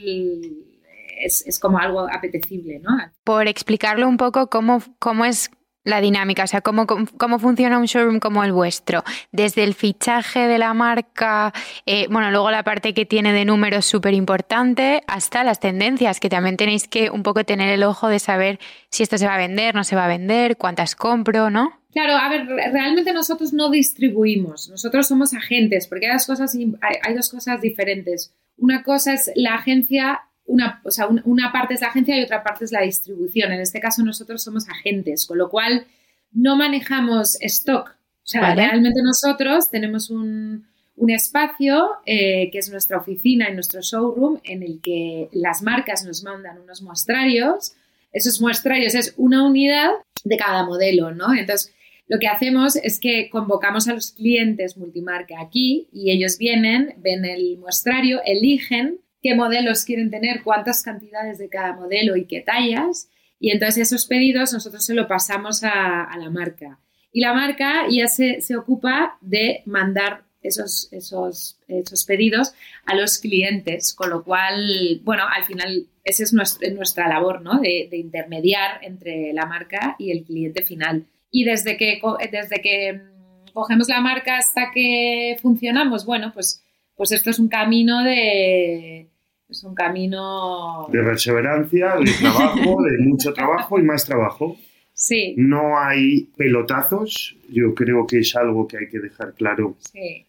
es, 1.20 1.60
como 1.60 1.80
algo 1.80 2.08
apetecible, 2.12 2.80
¿no? 2.80 2.92
Por 3.24 3.48
explicarlo 3.48 4.08
un 4.08 4.18
poco, 4.18 4.50
¿cómo, 4.50 4.82
cómo 5.00 5.26
es 5.26 5.50
la 5.86 6.02
dinámica? 6.02 6.44
O 6.44 6.48
sea, 6.48 6.60
¿cómo, 6.60 6.86
¿cómo, 6.86 7.40
funciona 7.40 7.80
un 7.80 7.86
showroom 7.86 8.20
como 8.20 8.44
el 8.44 8.52
vuestro? 8.52 9.04
Desde 9.32 9.64
el 9.64 9.74
fichaje 9.74 10.48
de 10.48 10.58
la 10.58 10.74
marca, 10.74 11.54
eh, 11.86 12.08
bueno, 12.10 12.30
luego 12.32 12.52
la 12.52 12.64
parte 12.64 12.94
que 12.94 13.06
tiene 13.06 13.32
de 13.32 13.46
números 13.46 13.86
súper 13.86 14.14
importante, 14.14 15.02
hasta 15.08 15.46
las 15.46 15.62
tendencias, 15.62 16.20
que 16.20 16.30
también 16.30 16.58
tenéis 16.58 16.90
que 16.90 17.10
un 17.10 17.24
poco 17.24 17.46
tener 17.46 17.70
el 17.70 17.84
ojo 17.84 18.10
de 18.10 18.20
saber 18.20 18.60
si 18.90 19.04
esto 19.04 19.18
se 19.18 19.28
va 19.28 19.36
a 19.36 19.38
vender, 19.38 19.74
no 19.74 19.86
se 19.86 19.96
va 19.96 20.06
a 20.06 20.10
vender, 20.10 20.58
cuántas 20.58 20.96
compro, 20.96 21.50
¿no? 21.50 21.86
Claro, 21.96 22.18
a 22.18 22.28
ver, 22.28 22.46
realmente 22.74 23.14
nosotros 23.14 23.54
no 23.54 23.70
distribuimos, 23.70 24.68
nosotros 24.70 25.08
somos 25.08 25.34
agentes, 25.34 25.88
porque 25.88 26.08
hay 26.08 26.12
dos 26.12 26.26
cosas, 26.26 26.54
hay, 26.54 27.14
dos 27.16 27.30
cosas 27.30 27.62
diferentes. 27.62 28.34
Una 28.58 28.84
cosa 28.84 29.14
es 29.14 29.32
la 29.36 29.56
agencia, 29.56 30.24
una, 30.46 30.82
o 30.84 30.92
sea, 30.92 31.08
una 31.08 31.52
parte 31.52 31.74
es 31.74 31.82
la 31.82 31.88
agencia 31.88 32.20
y 32.20 32.24
otra 32.24 32.44
parte 32.44 32.66
es 32.66 32.72
la 32.72 32.82
distribución. 32.82 33.52
En 33.52 33.62
este 33.62 33.80
caso 33.80 34.04
nosotros 34.04 34.44
somos 34.44 34.68
agentes, 34.70 35.26
con 35.26 35.38
lo 35.38 35.50
cual 35.50 35.86
no 36.32 36.56
manejamos 36.56 37.38
stock. 37.42 37.90
O 37.90 38.28
sea, 38.28 38.56
realmente 38.56 39.02
nosotros 39.04 39.70
tenemos 39.70 40.10
un, 40.10 40.68
espacio 41.08 41.90
eh, 42.06 42.50
que 42.52 42.58
es 42.58 42.72
nuestra 42.72 42.98
oficina 42.98 43.50
y 43.50 43.54
nuestro 43.54 43.82
showroom 43.82 44.40
en 44.44 44.64
el 44.64 44.80
que 44.82 45.30
las 45.34 45.62
marcas 45.62 46.04
nos 46.06 46.24
mandan 46.24 46.60
unos 46.60 46.82
muestrarios. 46.82 47.74
Esos 48.12 48.42
muestrarios 48.42 48.96
es 48.96 49.14
una 49.18 49.46
unidad 49.46 49.92
de 50.24 50.38
cada 50.38 50.66
modelo, 50.66 51.14
¿no? 51.14 51.36
Entonces, 51.36 51.74
lo 52.08 52.18
que 52.20 52.28
hacemos 52.28 52.76
es 52.76 53.00
que 53.00 53.30
convocamos 53.30 53.88
a 53.88 53.94
los 53.94 54.12
clientes 54.12 54.78
multimarca 54.78 55.42
aquí 55.42 55.88
y 55.92 56.12
ellos 56.12 56.38
vienen, 56.38 56.96
ven 56.98 57.26
el 57.26 57.58
muestrario, 57.58 58.22
eligen 58.26 59.00
qué 59.26 59.34
modelos 59.34 59.86
quieren 59.86 60.12
tener, 60.12 60.44
cuántas 60.44 60.84
cantidades 60.84 61.40
de 61.40 61.50
cada 61.50 61.74
modelo 61.74 62.16
y 62.16 62.26
qué 62.26 62.42
tallas. 62.42 63.10
Y 63.40 63.50
entonces 63.50 63.92
esos 63.92 64.06
pedidos 64.06 64.54
nosotros 64.54 64.86
se 64.86 64.94
lo 64.94 65.08
pasamos 65.08 65.64
a, 65.64 66.16
la 66.16 66.30
marca. 66.30 66.78
Y 67.12 67.22
la 67.22 67.34
marca 67.34 67.86
ya 67.90 68.08
se, 68.08 68.40
ocupa 68.56 69.18
de 69.22 69.64
mandar 69.66 70.26
esos, 70.44 70.90
esos, 70.92 71.58
esos, 71.68 72.06
pedidos 72.06 72.54
a 72.86 72.94
los 72.94 73.18
clientes, 73.18 73.96
con 73.96 74.12
lo 74.12 74.24
cual, 74.24 75.02
bueno, 75.04 75.24
al 75.28 75.44
final 75.46 75.88
esa 76.04 76.22
es 76.22 76.34
nuestra 76.34 77.08
labor, 77.08 77.42
¿no? 77.42 77.60
De, 77.60 77.88
de 77.90 77.98
intermediar 77.98 78.80
entre 78.84 79.34
la 79.34 79.48
marca 79.48 79.96
y 79.98 80.12
el 80.12 80.24
cliente 80.24 80.64
final 80.64 81.08
y 81.32 81.44
desde 81.44 81.76
que, 81.76 82.00
desde 82.32 82.62
que 82.62 82.94
mm, 82.94 83.52
cogemos 83.52 83.90
la 83.90 84.00
marca 84.00 84.38
hasta 84.38 84.72
que 84.72 85.36
funcionamos, 85.42 86.06
bueno, 86.06 86.32
pues, 86.34 86.64
pues 86.96 87.12
esto 87.12 87.30
es 87.30 87.40
un 87.40 87.50
camino 87.50 88.04
de... 88.04 89.10
Es 89.48 89.64
un 89.64 89.76
camino... 89.76 90.88
De 90.92 91.04
perseverancia, 91.04 91.96
de 91.98 92.12
trabajo, 92.20 92.82
de 92.84 92.98
mucho 93.00 93.34
trabajo 93.34 93.80
y 93.80 93.84
más 93.84 94.06
trabajo. 94.06 94.58
Sí. 94.94 95.36
No 95.38 95.78
hay 95.78 96.30
pelotazos. 96.36 97.38
Yo 97.50 97.76
creo 97.76 98.08
que 98.08 98.20
es 98.20 98.36
algo 98.36 98.68
que 98.68 98.78
hay 98.78 98.88
que 98.88 99.00
dejar 99.00 99.36
claro. 99.36 99.78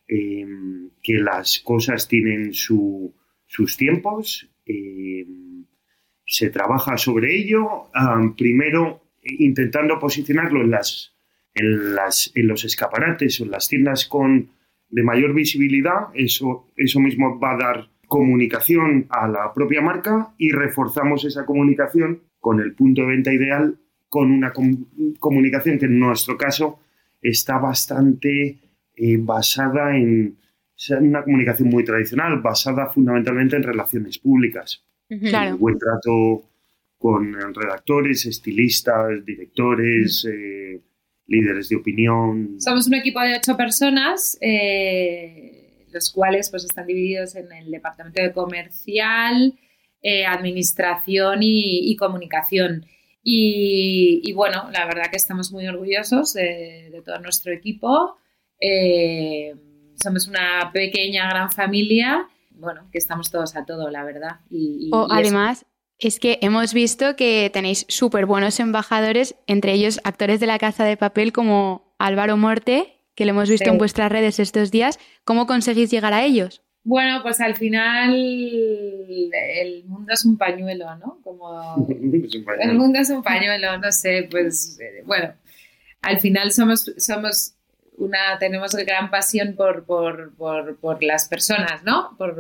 Em, 0.08 0.90
que 1.02 1.14
las 1.14 1.60
cosas 1.60 2.08
tienen 2.08 2.52
sus 2.52 3.76
tiempos. 3.78 4.48
Em, 4.66 5.64
se 6.26 6.50
trabaja 6.50 6.98
sobre 6.98 7.36
ello. 7.36 7.86
primero 8.36 9.02
intentando 9.22 9.98
posicionarlo 9.98 10.60
en, 10.60 10.70
las, 10.70 11.14
en, 11.54 11.94
las, 11.94 12.32
en 12.34 12.46
los 12.46 12.64
escaparates 12.64 13.40
o 13.40 13.44
en 13.44 13.50
las 13.50 13.68
tiendas 13.68 14.06
con 14.06 14.50
de 14.88 15.02
mayor 15.02 15.34
visibilidad, 15.34 16.08
eso, 16.14 16.70
eso 16.76 17.00
mismo 17.00 17.40
va 17.40 17.54
a 17.54 17.58
dar 17.58 17.90
comunicación 18.06 19.06
a 19.10 19.28
la 19.28 19.52
propia 19.52 19.80
marca 19.80 20.34
y 20.38 20.50
reforzamos 20.50 21.24
esa 21.24 21.44
comunicación 21.44 22.22
con 22.40 22.60
el 22.60 22.74
punto 22.74 23.02
de 23.02 23.08
venta 23.08 23.32
ideal, 23.32 23.78
con 24.08 24.30
una 24.30 24.52
comunicación 25.18 25.78
que 25.78 25.86
en 25.86 25.98
nuestro 25.98 26.36
caso 26.36 26.78
está 27.20 27.58
bastante 27.58 28.58
eh, 28.94 29.16
basada 29.18 29.96
en 29.96 30.38
una 31.00 31.24
comunicación 31.24 31.68
muy 31.68 31.84
tradicional, 31.84 32.40
basada 32.40 32.86
fundamentalmente 32.88 33.56
en 33.56 33.62
relaciones 33.62 34.18
públicas. 34.18 34.82
Claro. 35.08 35.56
buen 35.56 35.78
trato 35.78 36.42
con 36.98 37.32
redactores, 37.54 38.26
estilistas, 38.26 39.24
directores, 39.24 40.26
eh, 40.28 40.80
líderes 41.26 41.68
de 41.68 41.76
opinión. 41.76 42.56
Somos 42.58 42.86
un 42.86 42.94
equipo 42.94 43.20
de 43.20 43.36
ocho 43.36 43.56
personas, 43.56 44.38
eh, 44.40 45.55
los 45.92 46.10
cuales 46.10 46.50
pues 46.50 46.64
están 46.64 46.86
divididos 46.86 47.34
en 47.36 47.52
el 47.52 47.70
departamento 47.70 48.22
de 48.22 48.32
comercial, 48.32 49.58
eh, 50.02 50.26
administración 50.26 51.38
y, 51.42 51.96
comunicación. 51.96 52.86
Y, 53.22 54.32
bueno, 54.34 54.70
la 54.72 54.86
verdad 54.86 55.10
que 55.10 55.16
estamos 55.16 55.50
muy 55.50 55.66
orgullosos 55.66 56.32
de, 56.34 57.02
todo 57.04 57.18
nuestro 57.18 57.52
equipo. 57.52 58.16
somos 59.96 60.28
una 60.28 60.70
pequeña, 60.72 61.28
gran 61.28 61.50
familia. 61.50 62.28
Bueno, 62.50 62.88
que 62.92 62.98
estamos 62.98 63.30
todos 63.30 63.56
a 63.56 63.64
todo, 63.64 63.90
la 63.90 64.04
verdad. 64.04 64.40
Y, 64.48 64.90
además, 65.10 65.66
es 65.98 66.20
que 66.20 66.38
hemos 66.42 66.74
visto 66.74 67.16
que 67.16 67.50
tenéis 67.52 67.86
súper 67.88 68.26
buenos 68.26 68.60
embajadores, 68.60 69.36
entre 69.46 69.72
ellos 69.72 70.00
actores 70.04 70.40
de 70.40 70.46
la 70.46 70.58
Casa 70.58 70.84
de 70.84 70.96
Papel 70.96 71.32
como 71.32 71.94
Álvaro 71.98 72.36
Morte, 72.36 72.95
que 73.16 73.24
lo 73.24 73.30
hemos 73.30 73.50
visto 73.50 73.68
en 73.68 73.78
vuestras 73.78 74.12
redes 74.12 74.38
estos 74.38 74.70
días. 74.70 75.00
¿Cómo 75.24 75.46
conseguís 75.46 75.90
llegar 75.90 76.14
a 76.14 76.22
ellos? 76.22 76.62
Bueno, 76.84 77.20
pues 77.22 77.40
al 77.40 77.56
final 77.56 78.14
el 78.14 79.84
mundo 79.86 80.12
es 80.12 80.24
un 80.24 80.38
pañuelo, 80.38 80.94
¿no? 80.96 81.18
Como 81.24 81.84
el 82.60 82.74
mundo 82.74 83.00
es 83.00 83.10
un 83.10 83.24
pañuelo, 83.24 83.78
no 83.78 83.90
sé, 83.90 84.28
pues 84.30 84.78
eh, 84.80 85.02
bueno, 85.04 85.34
al 86.02 86.20
final 86.20 86.52
somos, 86.52 86.92
somos 86.98 87.54
una, 87.96 88.38
tenemos 88.38 88.76
gran 88.76 89.10
pasión 89.10 89.56
por, 89.56 89.84
por, 89.84 90.36
por, 90.36 90.76
por 90.76 91.02
las 91.02 91.28
personas, 91.28 91.82
¿no? 91.82 92.14
por 92.16 92.36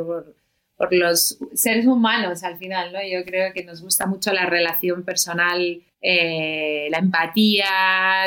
por 0.76 0.92
los 0.92 1.38
seres 1.54 1.86
humanos 1.86 2.42
al 2.42 2.58
final, 2.58 2.92
¿no? 2.92 2.98
Yo 3.02 3.24
creo 3.24 3.52
que 3.52 3.64
nos 3.64 3.82
gusta 3.82 4.06
mucho 4.06 4.32
la 4.32 4.46
relación 4.46 5.04
personal, 5.04 5.82
eh, 6.02 6.88
la 6.90 6.98
empatía, 6.98 7.66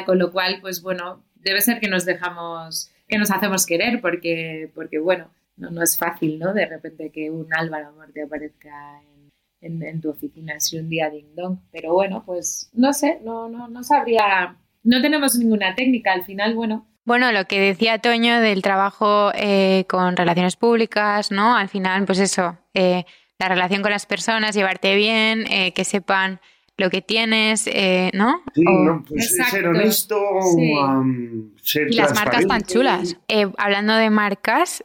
con 0.06 0.18
lo 0.18 0.32
cual, 0.32 0.58
pues 0.62 0.82
bueno, 0.82 1.24
debe 1.40 1.62
ser 1.62 1.80
que 1.80 1.88
nos 1.90 2.06
dejamos, 2.06 2.92
que 3.08 3.18
nos 3.18 3.32
hacemos 3.32 3.66
querer, 3.66 4.02
porque, 4.02 4.72
porque 4.76 5.00
bueno, 5.00 5.30
no, 5.58 5.82
es 5.82 5.98
fácil, 5.98 6.40
¿no? 6.40 6.54
De 6.54 6.66
repente 6.66 7.12
que 7.12 7.30
un 7.30 7.54
Álvaro 7.54 7.92
Muerte 7.94 8.24
aparezca 8.24 9.02
en, 9.62 10.02
tu 10.02 10.10
oficina 10.10 10.60
si 10.60 10.78
un 10.78 10.88
día 10.88 11.10
ding 11.10 11.36
dong, 11.36 11.60
pero 11.72 11.94
bueno, 11.94 12.24
pues 12.26 12.70
no 12.74 12.94
sé, 12.94 13.20
no, 13.24 13.50
no, 13.50 13.68
no 13.68 13.84
sabría, 13.84 14.56
no 14.84 15.02
tenemos 15.02 15.36
ninguna 15.36 15.76
técnica, 15.76 16.14
al 16.14 16.24
final, 16.24 16.56
bueno, 16.56 16.86
bueno, 17.10 17.32
lo 17.32 17.46
que 17.46 17.60
decía 17.60 17.98
Toño 17.98 18.40
del 18.40 18.62
trabajo 18.62 19.32
eh, 19.34 19.86
con 19.90 20.16
relaciones 20.16 20.56
públicas, 20.56 21.32
¿no? 21.32 21.56
Al 21.56 21.68
final, 21.68 22.06
pues 22.06 22.20
eso, 22.20 22.60
eh, 22.76 23.04
la 23.40 23.48
relación 23.48 23.82
con 23.82 23.90
las 23.90 24.06
personas, 24.06 24.54
llevarte 24.54 24.96
bien, 24.96 25.46
eh, 25.50 25.74
que 25.74 25.86
sepan 25.86 26.40
lo 26.80 26.90
que 26.90 27.02
tienes, 27.02 27.70
¿no? 28.14 28.42
Sí, 28.54 28.64
pues 29.08 29.38
ser 29.50 29.68
honesto, 29.68 30.20
ser 31.62 31.92
Y 31.92 31.96
las 31.96 32.14
marcas 32.16 32.48
tan 32.48 32.62
chulas. 32.64 33.18
hablando 33.58 33.96
de 33.96 34.10
marcas, 34.10 34.84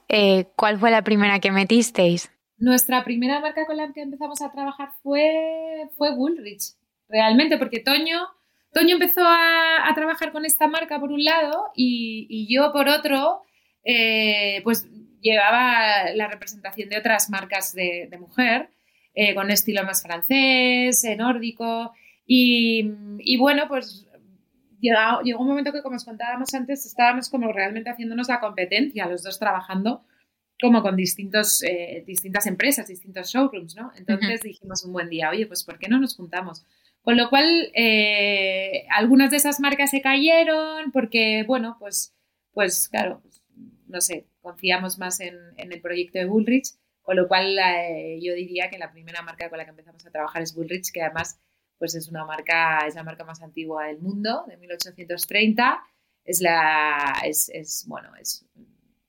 ¿cuál 0.57 0.79
fue 0.79 0.91
la 0.91 1.03
primera 1.03 1.41
que 1.41 1.51
metisteis? 1.51 2.31
Nuestra 2.59 3.05
primera 3.05 3.41
marca 3.41 3.67
con 3.67 3.77
la 3.77 3.93
que 3.93 4.03
empezamos 4.03 4.41
a 4.43 4.51
trabajar 4.53 4.91
fue, 5.03 5.89
fue 5.97 6.11
Woolrich, 6.13 6.75
realmente, 7.09 7.59
porque 7.59 7.81
Toño 7.81 8.29
Toño 8.75 8.95
empezó 8.95 9.23
a, 9.25 9.93
trabajar 9.95 10.33
con 10.33 10.45
esta 10.45 10.67
marca 10.67 10.99
por 10.99 11.13
un 11.13 11.25
lado 11.25 11.71
y, 11.77 12.53
yo 12.53 12.73
por 12.73 12.89
otro, 12.89 13.43
eh, 13.85 14.61
pues 14.65 14.89
llevaba 15.21 16.11
la 16.13 16.27
representación 16.27 16.89
de 16.89 16.99
otras 16.99 17.31
marcas 17.31 17.73
de, 17.73 18.11
mujer, 18.19 18.69
eh, 19.15 19.35
con 19.35 19.51
estilo 19.51 19.85
más 19.85 20.03
francés, 20.03 21.05
eh, 21.05 21.17
nórdico. 21.17 21.93
Y, 22.27 23.37
bueno, 23.39 23.69
pues 23.69 24.07
llegó, 24.81 25.21
llegó, 25.23 25.41
un 25.43 25.49
momento 25.49 25.73
que, 25.73 25.83
como 25.83 25.97
os 25.97 26.05
contábamos 26.05 26.53
antes, 26.55 26.87
estábamos 26.87 27.29
como 27.29 27.53
realmente 27.53 27.91
haciéndonos 27.91 28.29
la 28.29 28.41
competencia, 28.41 29.07
los 29.07 29.23
dos 29.23 29.39
trabajando 29.39 30.05
como 30.61 30.83
con 30.83 30.97
distintos, 30.97 31.63
distintas 32.07 32.47
empresas, 32.47 32.87
distintos 32.87 33.29
showrooms, 33.29 33.75
¿no? 33.77 33.91
Entonces 33.97 34.41
dijimos 34.41 34.85
un 34.85 34.93
buen 34.93 35.11
día, 35.11 35.29
oye, 35.29 35.47
pues 35.47 35.65
¿por 35.65 35.79
qué 35.79 35.89
no 35.89 35.99
nos 35.99 36.17
juntamos? 36.17 36.65
Con 37.05 37.19
lo 37.19 37.29
cual, 37.29 37.71
eh, 37.75 38.87
algunas 38.89 39.31
de 39.31 39.37
esas 39.37 39.61
marcas 39.61 39.91
se 39.91 40.01
cayeron 40.01 40.91
porque, 40.91 41.45
bueno, 41.47 41.77
pues, 41.79 42.15
pues 42.55 42.89
claro, 42.89 43.21
pues, 43.23 43.43
no 43.89 44.01
sé, 44.01 44.27
confiamos 44.41 44.99
más 44.99 45.21
en, 45.21 45.37
el 45.59 45.81
proyecto 45.83 46.19
de 46.19 46.25
Bullrich, 46.25 46.71
con 47.05 47.17
lo 47.17 47.29
cual 47.29 47.57
eh, 47.59 48.19
yo 48.21 48.35
diría 48.35 48.71
que 48.71 48.79
la 48.79 48.91
primera 48.91 49.23
marca 49.23 49.49
con 49.51 49.59
la 49.59 49.65
que 49.65 49.71
empezamos 49.71 50.05
a 50.07 50.11
trabajar 50.11 50.43
es 50.43 50.55
Bullrich, 50.55 50.91
que 50.91 51.03
además 51.03 51.39
pues 51.79 51.95
es 51.95 52.09
una 52.09 52.25
marca, 52.25 52.87
es 52.87 52.95
la 52.95 53.03
marca 53.03 53.25
más 53.25 53.43
antigua 53.43 53.87
del 53.87 53.99
mundo, 53.99 54.45
de 54.49 54.57
1830, 54.57 55.83
es 56.25 56.41
la, 56.41 57.15
es, 57.25 57.51
es 57.53 57.85
bueno, 57.87 58.09
es, 58.19 58.47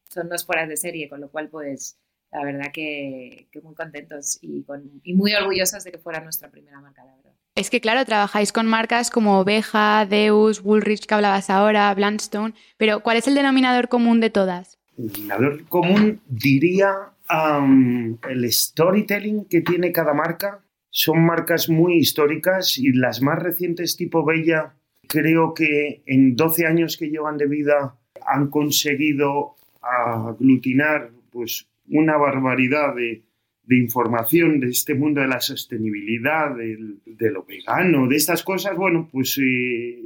son 0.09 0.27
dos 0.27 0.45
fueras 0.45 0.67
de 0.67 0.75
serie, 0.75 1.07
con 1.07 1.21
lo 1.21 1.31
cual 1.31 1.47
pues 1.47 1.97
la 2.31 2.43
verdad 2.43 2.71
que, 2.73 3.47
que 3.49 3.61
muy 3.61 3.75
contentos 3.75 4.39
y, 4.41 4.63
con, 4.63 4.99
y 5.03 5.13
muy 5.13 5.33
orgullosos 5.33 5.85
de 5.85 5.91
que 5.93 5.97
fuera 5.97 6.19
nuestra 6.19 6.51
primera 6.51 6.81
marca, 6.81 7.05
la 7.05 7.15
verdad. 7.15 7.31
Es 7.55 7.69
que, 7.69 7.79
claro, 7.79 8.03
trabajáis 8.03 8.51
con 8.51 8.67
marcas 8.67 9.09
como 9.09 9.39
Oveja, 9.39 10.05
Deus, 10.05 10.59
Woolrich, 10.59 11.05
que 11.05 11.13
hablabas 11.13 11.49
ahora, 11.49 11.93
Blundstone, 11.93 12.53
pero 12.75 13.01
¿cuál 13.01 13.15
es 13.15 13.27
el 13.29 13.35
denominador 13.35 13.87
común 13.87 14.19
de 14.19 14.29
todas? 14.29 14.77
El 14.97 15.07
denominador 15.13 15.65
común 15.69 16.21
diría 16.27 17.14
el 17.29 18.51
storytelling 18.51 19.45
que 19.45 19.61
tiene 19.61 19.91
cada 19.91 20.13
marca. 20.13 20.63
Son 20.89 21.25
marcas 21.25 21.69
muy 21.69 21.97
históricas 21.97 22.77
y 22.77 22.93
las 22.93 23.21
más 23.21 23.41
recientes 23.41 23.97
tipo 23.97 24.23
Bella, 24.23 24.75
creo 25.07 25.53
que 25.53 26.03
en 26.05 26.35
12 26.35 26.65
años 26.65 26.97
que 26.97 27.09
llevan 27.09 27.37
de 27.37 27.47
vida 27.47 27.97
han 28.25 28.49
conseguido 28.49 29.55
aglutinar 29.81 31.11
pues 31.31 31.67
una 31.89 32.17
barbaridad 32.17 32.95
de, 32.95 33.23
de 33.63 33.77
información 33.77 34.59
de 34.59 34.69
este 34.69 34.93
mundo 34.93 35.21
de 35.21 35.27
la 35.27 35.41
sostenibilidad, 35.41 36.55
de 36.55 37.31
lo 37.31 37.43
vegano, 37.43 38.07
de 38.07 38.15
estas 38.15 38.43
cosas, 38.43 38.75
bueno, 38.77 39.09
pues 39.11 39.37
eh, 39.39 39.99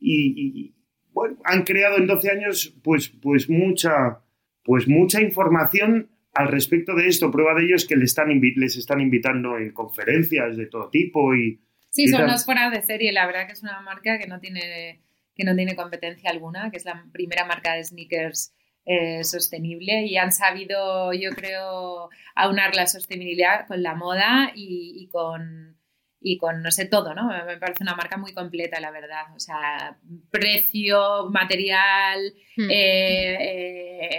y, 0.00 0.72
bueno, 1.12 1.36
han 1.44 1.64
creado 1.64 1.98
en 1.98 2.06
12 2.06 2.30
años 2.30 2.74
pues, 2.82 3.08
pues 3.08 3.50
mucha 3.50 4.20
pues 4.62 4.86
mucha 4.88 5.20
información 5.20 6.08
al 6.34 6.48
respecto 6.48 6.94
de 6.94 7.06
esto. 7.06 7.30
Prueba 7.30 7.54
de 7.54 7.64
ello 7.64 7.76
es 7.76 7.86
que 7.86 7.96
les 7.96 8.10
están, 8.10 8.28
les 8.28 8.76
están 8.76 9.00
invitando 9.00 9.58
en 9.58 9.72
conferencias 9.72 10.56
de 10.56 10.66
todo 10.66 10.88
tipo 10.90 11.34
y... 11.34 11.60
Sí, 11.90 12.06
son 12.06 12.26
las 12.26 12.44
fuera 12.44 12.70
de 12.70 12.82
serie. 12.82 13.12
La 13.12 13.26
verdad 13.26 13.46
que 13.46 13.52
es 13.52 13.62
una 13.62 13.80
marca 13.80 14.18
que 14.18 14.28
no 14.28 14.38
tiene, 14.38 15.00
que 15.34 15.44
no 15.44 15.56
tiene 15.56 15.74
competencia 15.74 16.30
alguna, 16.30 16.70
que 16.70 16.76
es 16.76 16.84
la 16.84 17.04
primera 17.12 17.44
marca 17.44 17.74
de 17.74 17.84
sneakers 17.84 18.54
eh, 18.86 19.24
sostenible 19.24 20.06
y 20.06 20.16
han 20.16 20.32
sabido, 20.32 21.12
yo 21.12 21.30
creo, 21.30 22.08
aunar 22.34 22.74
la 22.74 22.86
sostenibilidad 22.86 23.66
con 23.66 23.82
la 23.82 23.94
moda 23.94 24.52
y, 24.54 25.08
con, 25.12 25.76
y 26.20 26.36
con, 26.36 26.62
no 26.62 26.70
sé, 26.70 26.86
todo, 26.86 27.14
¿no? 27.14 27.28
Me 27.46 27.56
parece 27.56 27.82
una 27.82 27.94
marca 27.94 28.16
muy 28.16 28.34
completa, 28.34 28.78
la 28.80 28.90
verdad. 28.90 29.34
O 29.34 29.40
sea, 29.40 29.98
precio, 30.30 31.30
material, 31.30 32.34
hmm. 32.56 32.70
eh, 32.70 33.36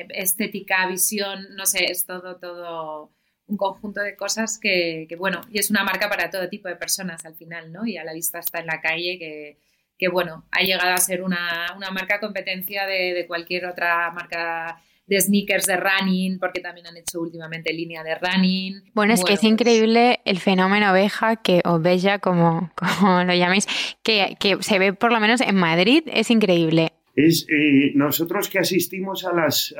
eh, 0.01 0.07
estética, 0.09 0.87
visión, 0.87 1.55
no 1.55 1.65
sé, 1.65 1.85
es 1.85 2.05
todo, 2.05 2.37
todo 2.37 3.11
un 3.47 3.57
conjunto 3.57 4.01
de 4.01 4.15
cosas 4.15 4.57
que, 4.59 5.05
que, 5.09 5.15
bueno, 5.15 5.41
y 5.51 5.59
es 5.59 5.69
una 5.69 5.83
marca 5.83 6.09
para 6.09 6.29
todo 6.29 6.49
tipo 6.49 6.67
de 6.69 6.75
personas 6.75 7.25
al 7.25 7.35
final, 7.35 7.71
¿no? 7.71 7.85
Y 7.85 7.97
a 7.97 8.03
la 8.03 8.13
vista 8.13 8.39
está 8.39 8.59
en 8.59 8.67
la 8.67 8.81
calle 8.81 9.19
que 9.19 9.57
que 10.01 10.07
bueno, 10.07 10.47
ha 10.49 10.63
llegado 10.63 10.95
a 10.95 10.97
ser 10.97 11.21
una, 11.21 11.77
marca 11.93 12.19
competencia 12.19 12.87
de, 12.87 13.23
cualquier 13.27 13.67
otra 13.67 14.09
marca 14.09 14.81
de 15.07 15.19
sneakers 15.19 15.65
de 15.65 15.77
running, 15.77 16.39
porque 16.39 16.61
también 16.61 16.87
han 16.87 16.97
hecho 16.97 17.19
últimamente 17.19 17.73
línea 17.73 18.03
de 18.03 18.15
running. 18.15 18.83
Bueno, 18.93 19.13
es 19.13 19.23
que 19.23 19.33
es 19.33 19.43
increíble 19.43 20.19
el 20.25 20.39
fenómeno 20.39 20.91
oveja, 20.91 21.35
que, 21.35 21.61
o 21.65 21.79
bella, 21.79 22.19
como, 22.19 22.71
como 22.99 23.23
lo 23.23 23.33
llaméis, 23.33 23.67
que, 24.03 24.37
se 24.61 24.79
ve 24.79 24.93
por 24.93 25.11
lo 25.11 25.19
menos 25.19 25.41
en 25.41 25.55
Madrid, 25.55 26.03
es 26.07 26.31
increíble. 26.31 26.89
Es, 27.15 27.45
eh, 27.49 27.91
nosotros 27.95 28.47
que 28.49 28.59
asistimos 28.59 29.25
a 29.25 29.33
las 29.33 29.75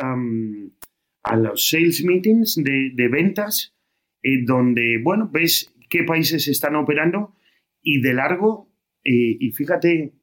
a 1.23 1.35
los 1.35 1.69
sales 1.69 2.03
meetings 2.03 2.55
de, 2.55 3.07
ventas, 3.09 3.75
eh, 4.23 4.43
donde, 4.43 4.99
bueno, 5.03 5.29
ves 5.31 5.73
qué 5.89 6.03
países 6.03 6.47
están 6.47 6.75
operando 6.75 7.35
y 7.81 8.01
de 8.01 8.13
largo 8.13 8.71
eh, 9.03 9.37
y 9.39 9.51
fíjate 9.51 10.13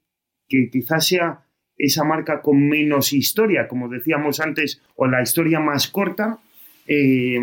que 0.49 0.71
quizás 0.71 1.07
sea 1.07 1.47
esa 1.79 2.05
marca 2.05 2.43
con 2.43 2.69
menos 2.69 3.13
historia, 3.13 3.69
como 3.69 3.89
decíamos 3.89 4.41
antes, 4.41 4.83
o 4.97 5.07
la 5.07 5.23
historia 5.23 5.61
más 5.61 5.89
corta, 5.89 6.39
eh, 6.87 7.41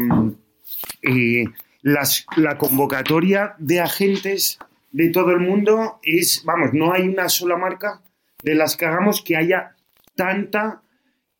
eh, 1.01 1.45
la 1.81 2.57
convocatoria 2.57 3.55
de 3.57 3.79
agentes 3.79 4.59
de 4.91 5.09
todo 5.09 5.31
el 5.31 5.39
mundo 5.39 5.99
es, 6.03 6.43
vamos, 6.45 6.73
no 6.73 6.93
hay 6.93 7.07
una 7.07 7.29
sola 7.29 7.57
marca 7.57 8.01
de 8.43 8.55
las 8.55 8.75
que 8.75 8.85
hagamos 8.85 9.23
que 9.23 9.37
haya 9.37 9.75
tanta 10.15 10.81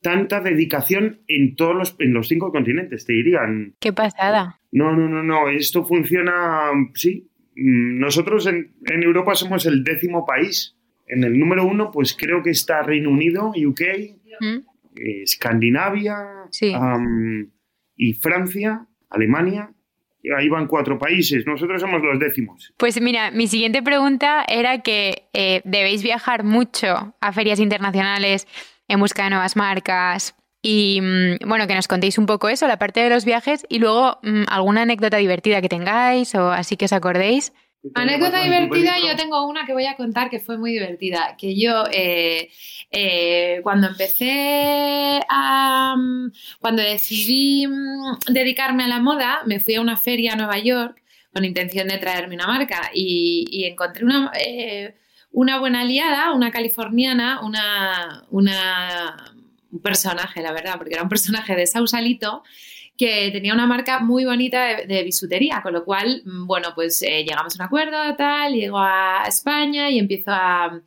tanta 0.01 0.39
dedicación 0.39 1.21
en 1.27 1.55
todos 1.55 1.75
los, 1.75 1.95
en 1.97 2.13
los 2.13 2.27
cinco 2.27 2.51
continentes, 2.51 3.07
te 3.07 3.13
dirían. 3.13 3.73
Qué 3.79 3.91
pasada. 3.91 4.59
No, 4.71 4.95
no, 4.95 5.09
no, 5.09 5.23
no, 5.23 5.49
esto 5.49 5.83
funciona, 5.83 6.69
sí, 6.93 7.27
Mm, 7.55 7.99
nosotros 7.99 8.47
en, 8.47 8.73
Europa 9.03 9.35
somos 9.35 9.65
el 9.65 9.83
décimo 9.83 10.25
país. 10.25 10.74
En 11.05 11.23
el 11.23 11.37
número 11.37 11.65
uno, 11.65 11.91
pues 11.91 12.15
creo 12.17 12.41
que 12.41 12.49
está 12.49 12.81
Reino 12.81 13.09
Unido, 13.09 13.51
UK, 13.55 13.81
eh, 13.81 14.13
Escandinavia 14.95 16.17
y 17.95 18.13
Francia, 18.13 18.87
Alemania. 19.09 19.71
Ahí 20.35 20.49
van 20.49 20.67
cuatro 20.67 20.97
países. 20.97 21.45
Nosotros 21.45 21.79
somos 21.79 22.01
los 22.01 22.19
décimos. 22.19 22.73
Pues 22.77 22.99
mira, 22.99 23.29
mi 23.29 23.47
siguiente 23.47 23.83
pregunta 23.83 24.43
era 24.47 24.81
que 24.81 25.27
eh, 25.33 25.61
debéis 25.65 26.01
viajar 26.01 26.43
mucho 26.43 27.15
a 27.21 27.31
ferias 27.31 27.59
internacionales 27.59 28.47
en 28.87 28.99
busca 28.99 29.23
de 29.23 29.29
nuevas 29.31 29.55
marcas, 29.55 30.35
y 30.67 30.99
mm, 30.99 31.47
bueno, 31.47 31.67
que 31.67 31.75
nos 31.75 31.87
contéis 31.87 32.17
un 32.17 32.25
poco 32.25 32.49
eso, 32.49 32.67
la 32.67 32.79
parte 32.79 32.99
de 32.99 33.11
los 33.11 33.23
viajes 33.23 33.67
y 33.69 33.77
luego 33.77 34.17
mm, 34.23 34.45
alguna 34.47 34.81
anécdota 34.81 35.17
divertida 35.17 35.61
que 35.61 35.69
tengáis 35.69 36.33
o 36.33 36.49
así 36.51 36.75
que 36.75 36.85
os 36.85 36.93
acordéis. 36.93 37.53
Anécdota 37.93 38.43
divertida, 38.43 38.95
yo 38.99 39.15
tengo 39.15 39.47
una 39.47 39.65
que 39.65 39.73
voy 39.73 39.85
a 39.85 39.95
contar 39.95 40.29
que 40.29 40.39
fue 40.39 40.57
muy 40.57 40.71
divertida. 40.71 41.35
Que 41.37 41.55
yo, 41.55 41.83
eh, 41.91 42.49
eh, 42.91 43.59
cuando 43.63 43.87
empecé 43.87 45.21
a. 45.29 45.95
Mm, 45.97 46.31
cuando 46.59 46.81
decidí 46.81 47.67
dedicarme 48.27 48.83
a 48.85 48.87
la 48.87 48.99
moda, 48.99 49.41
me 49.45 49.59
fui 49.59 49.75
a 49.75 49.81
una 49.81 49.97
feria 49.97 50.33
a 50.33 50.35
Nueva 50.35 50.57
York 50.59 51.01
con 51.33 51.45
intención 51.45 51.87
de 51.87 51.97
traerme 51.97 52.35
una 52.35 52.47
marca 52.47 52.89
y, 52.93 53.65
encontré 53.65 54.05
una, 54.05 54.31
eh, 54.39 54.95
una 55.31 55.59
buena 55.59 55.81
aliada, 55.81 56.31
una 56.31 56.49
californiana, 56.51 57.41
una, 57.41 58.25
una 58.29 59.35
un 59.75 59.81
personaje, 59.81 60.41
la 60.41 60.53
verdad, 60.53 60.77
porque 60.77 60.93
era 60.93 61.03
un 61.03 61.09
personaje 61.09 61.55
de 61.55 61.67
Sausalito 61.67 62.43
que 62.97 63.29
tenía 63.31 63.53
una 63.53 63.67
marca 63.67 63.99
muy 63.99 64.25
bonita 64.25 64.85
de, 64.85 65.03
bisutería, 65.03 65.61
con 65.61 65.73
lo 65.73 65.83
cual, 65.83 66.21
mm, 66.25 66.47
bueno, 66.47 66.69
pues 66.75 67.01
eh, 67.01 67.23
llegamos 67.23 67.53
a 67.53 67.63
un 67.63 67.67
acuerdo, 67.67 68.15
tal, 68.15 68.53
llego 68.53 68.77
a 68.79 69.23
España 69.27 69.89
y 69.89 69.99
empiezo 69.99 70.31
a, 70.31 70.81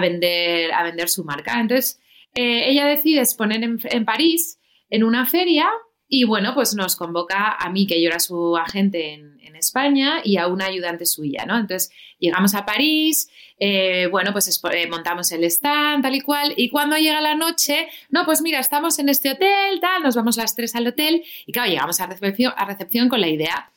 vender, 0.00 0.72
a 0.72 0.82
vender 0.84 1.08
su 1.08 1.24
marca. 1.24 1.60
Entonces, 1.60 2.00
eh, 2.34 2.70
ella 2.70 2.86
decide 2.86 3.20
exponer 3.20 3.62
en, 3.62 4.04
París, 4.04 4.60
en 4.90 5.02
una 5.02 5.26
feria, 5.26 5.66
y 6.06 6.24
bueno, 6.24 6.54
pues 6.54 6.74
nos 6.74 6.96
convoca 6.96 7.52
a 7.52 7.70
mí, 7.70 7.86
que 7.86 8.00
yo 8.00 8.08
era 8.08 8.18
su 8.18 8.56
agente 8.56 9.14
en, 9.14 9.37
en 9.37 9.37
España, 9.58 10.20
y 10.24 10.36
a 10.36 10.46
una 10.46 10.66
ayudante 10.66 11.06
suya, 11.06 11.44
¿no? 11.46 11.58
Entonces, 11.58 11.90
llegamos 12.18 12.54
a 12.54 12.64
París, 12.64 13.28
eh, 13.58 14.06
bueno, 14.10 14.32
pues 14.32 14.48
eh, 14.72 14.88
montamos 14.88 15.32
el 15.32 15.44
stand, 15.44 16.02
tal 16.02 16.14
y 16.14 16.20
cual, 16.20 16.54
y 16.56 16.68
cuando 16.68 16.96
llega 16.96 17.20
la 17.20 17.34
noche, 17.34 17.88
no, 18.10 18.24
pues 18.24 18.40
mira, 18.40 18.60
estamos 18.60 18.98
en 18.98 19.08
este 19.08 19.32
hotel, 19.32 19.80
tal, 19.80 20.02
nos 20.02 20.14
vamos 20.14 20.36
las 20.36 20.54
tres 20.54 20.74
al 20.76 20.86
hotel, 20.86 21.24
y 21.46 21.52
claro, 21.52 21.68
llegamos 21.70 22.00
a 22.00 22.06
recepción, 22.06 23.08
con 23.08 23.20
la 23.20 23.28
idea 23.28 23.70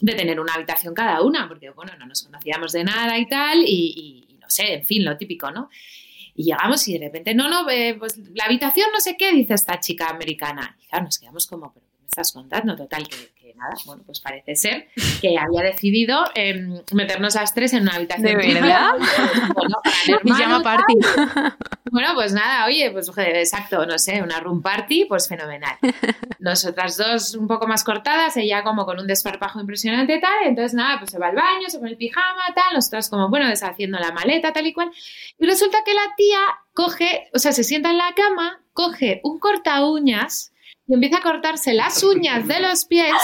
de 0.00 0.14
tener 0.14 0.40
una 0.40 0.54
habitación 0.54 0.94
cada 0.94 1.22
una, 1.22 1.48
porque 1.48 1.70
bueno, 1.70 1.92
no 1.98 2.06
nos 2.06 2.22
conocíamos 2.22 2.72
de 2.72 2.84
nada 2.84 3.18
y 3.18 3.26
tal, 3.26 3.62
y, 3.66 4.38
no 4.40 4.48
sé, 4.48 4.74
en 4.74 4.84
fin, 4.84 5.04
lo 5.04 5.16
típico, 5.16 5.50
¿no? 5.50 5.68
Y 6.36 6.44
llegamos 6.44 6.86
y 6.88 6.94
de 6.98 7.06
repente, 7.06 7.34
no, 7.34 7.48
no, 7.48 7.68
eh, 7.70 7.94
pues 7.98 8.18
la 8.34 8.44
habitación 8.44 8.88
no 8.92 9.00
sé 9.00 9.16
qué, 9.16 9.32
dice 9.32 9.54
esta 9.54 9.78
chica 9.78 10.08
americana. 10.10 10.76
Y 10.82 10.86
claro, 10.88 11.04
nos 11.04 11.18
quedamos 11.18 11.46
como, 11.46 11.72
pero 11.72 11.86
estás 12.14 12.32
contando? 12.32 12.76
Total, 12.76 13.06
que, 13.08 13.54
nada, 13.56 13.74
bueno, 13.86 14.02
pues 14.06 14.20
parece 14.20 14.54
ser 14.54 14.88
que 15.20 15.36
había 15.38 15.62
decidido 15.62 16.24
em, 16.34 16.80
meternos 16.92 17.34
las 17.34 17.54
tres 17.54 17.72
en 17.72 17.82
una 17.82 17.96
habitación. 17.96 18.38
¿De 18.38 18.54
verdad? 18.54 18.90
Bueno, 19.54 19.76
para 19.82 20.38
llama 20.38 20.62
party. 20.62 20.94
Bueno, 21.90 22.08
pues 22.14 22.32
nada, 22.32 22.66
oye, 22.66 22.90
pues 22.90 23.10
exacto, 23.16 23.86
no 23.86 23.98
sé, 23.98 24.22
una 24.22 24.40
room 24.40 24.62
party, 24.62 25.04
pues 25.04 25.28
fenomenal. 25.28 25.76
Nosotras 26.38 26.96
dos 26.96 27.34
un 27.34 27.46
poco 27.46 27.66
más 27.66 27.84
cortadas, 27.84 28.36
ella 28.36 28.62
como 28.64 28.84
con 28.84 28.98
un 28.98 29.06
desparpajo 29.06 29.60
impresionante 29.60 30.18
tal, 30.18 30.46
entonces 30.46 30.74
nada, 30.74 30.98
pues 30.98 31.10
se 31.10 31.18
va 31.18 31.28
al 31.28 31.36
baño, 31.36 31.68
se 31.68 31.78
pone 31.78 31.92
el 31.92 31.96
pijama, 31.96 32.42
tal, 32.54 32.74
nosotras 32.74 33.08
como, 33.08 33.28
bueno, 33.28 33.48
deshaciendo 33.48 33.98
la 33.98 34.12
maleta, 34.12 34.52
tal 34.52 34.66
y 34.66 34.72
cual. 34.72 34.90
Y 35.38 35.46
resulta 35.46 35.78
que 35.84 35.94
la 35.94 36.14
tía 36.16 36.40
coge, 36.72 37.28
o 37.32 37.38
sea, 37.38 37.52
se 37.52 37.64
sienta 37.64 37.90
en 37.90 37.98
la 37.98 38.12
cama, 38.14 38.60
coge 38.72 39.20
un 39.22 39.38
corta 39.38 39.84
uñas 39.84 40.53
y 40.86 40.94
empieza 40.94 41.18
a 41.18 41.22
cortarse 41.22 41.72
las 41.72 42.02
uñas 42.02 42.46
de 42.46 42.60
los 42.60 42.84
pies. 42.84 43.14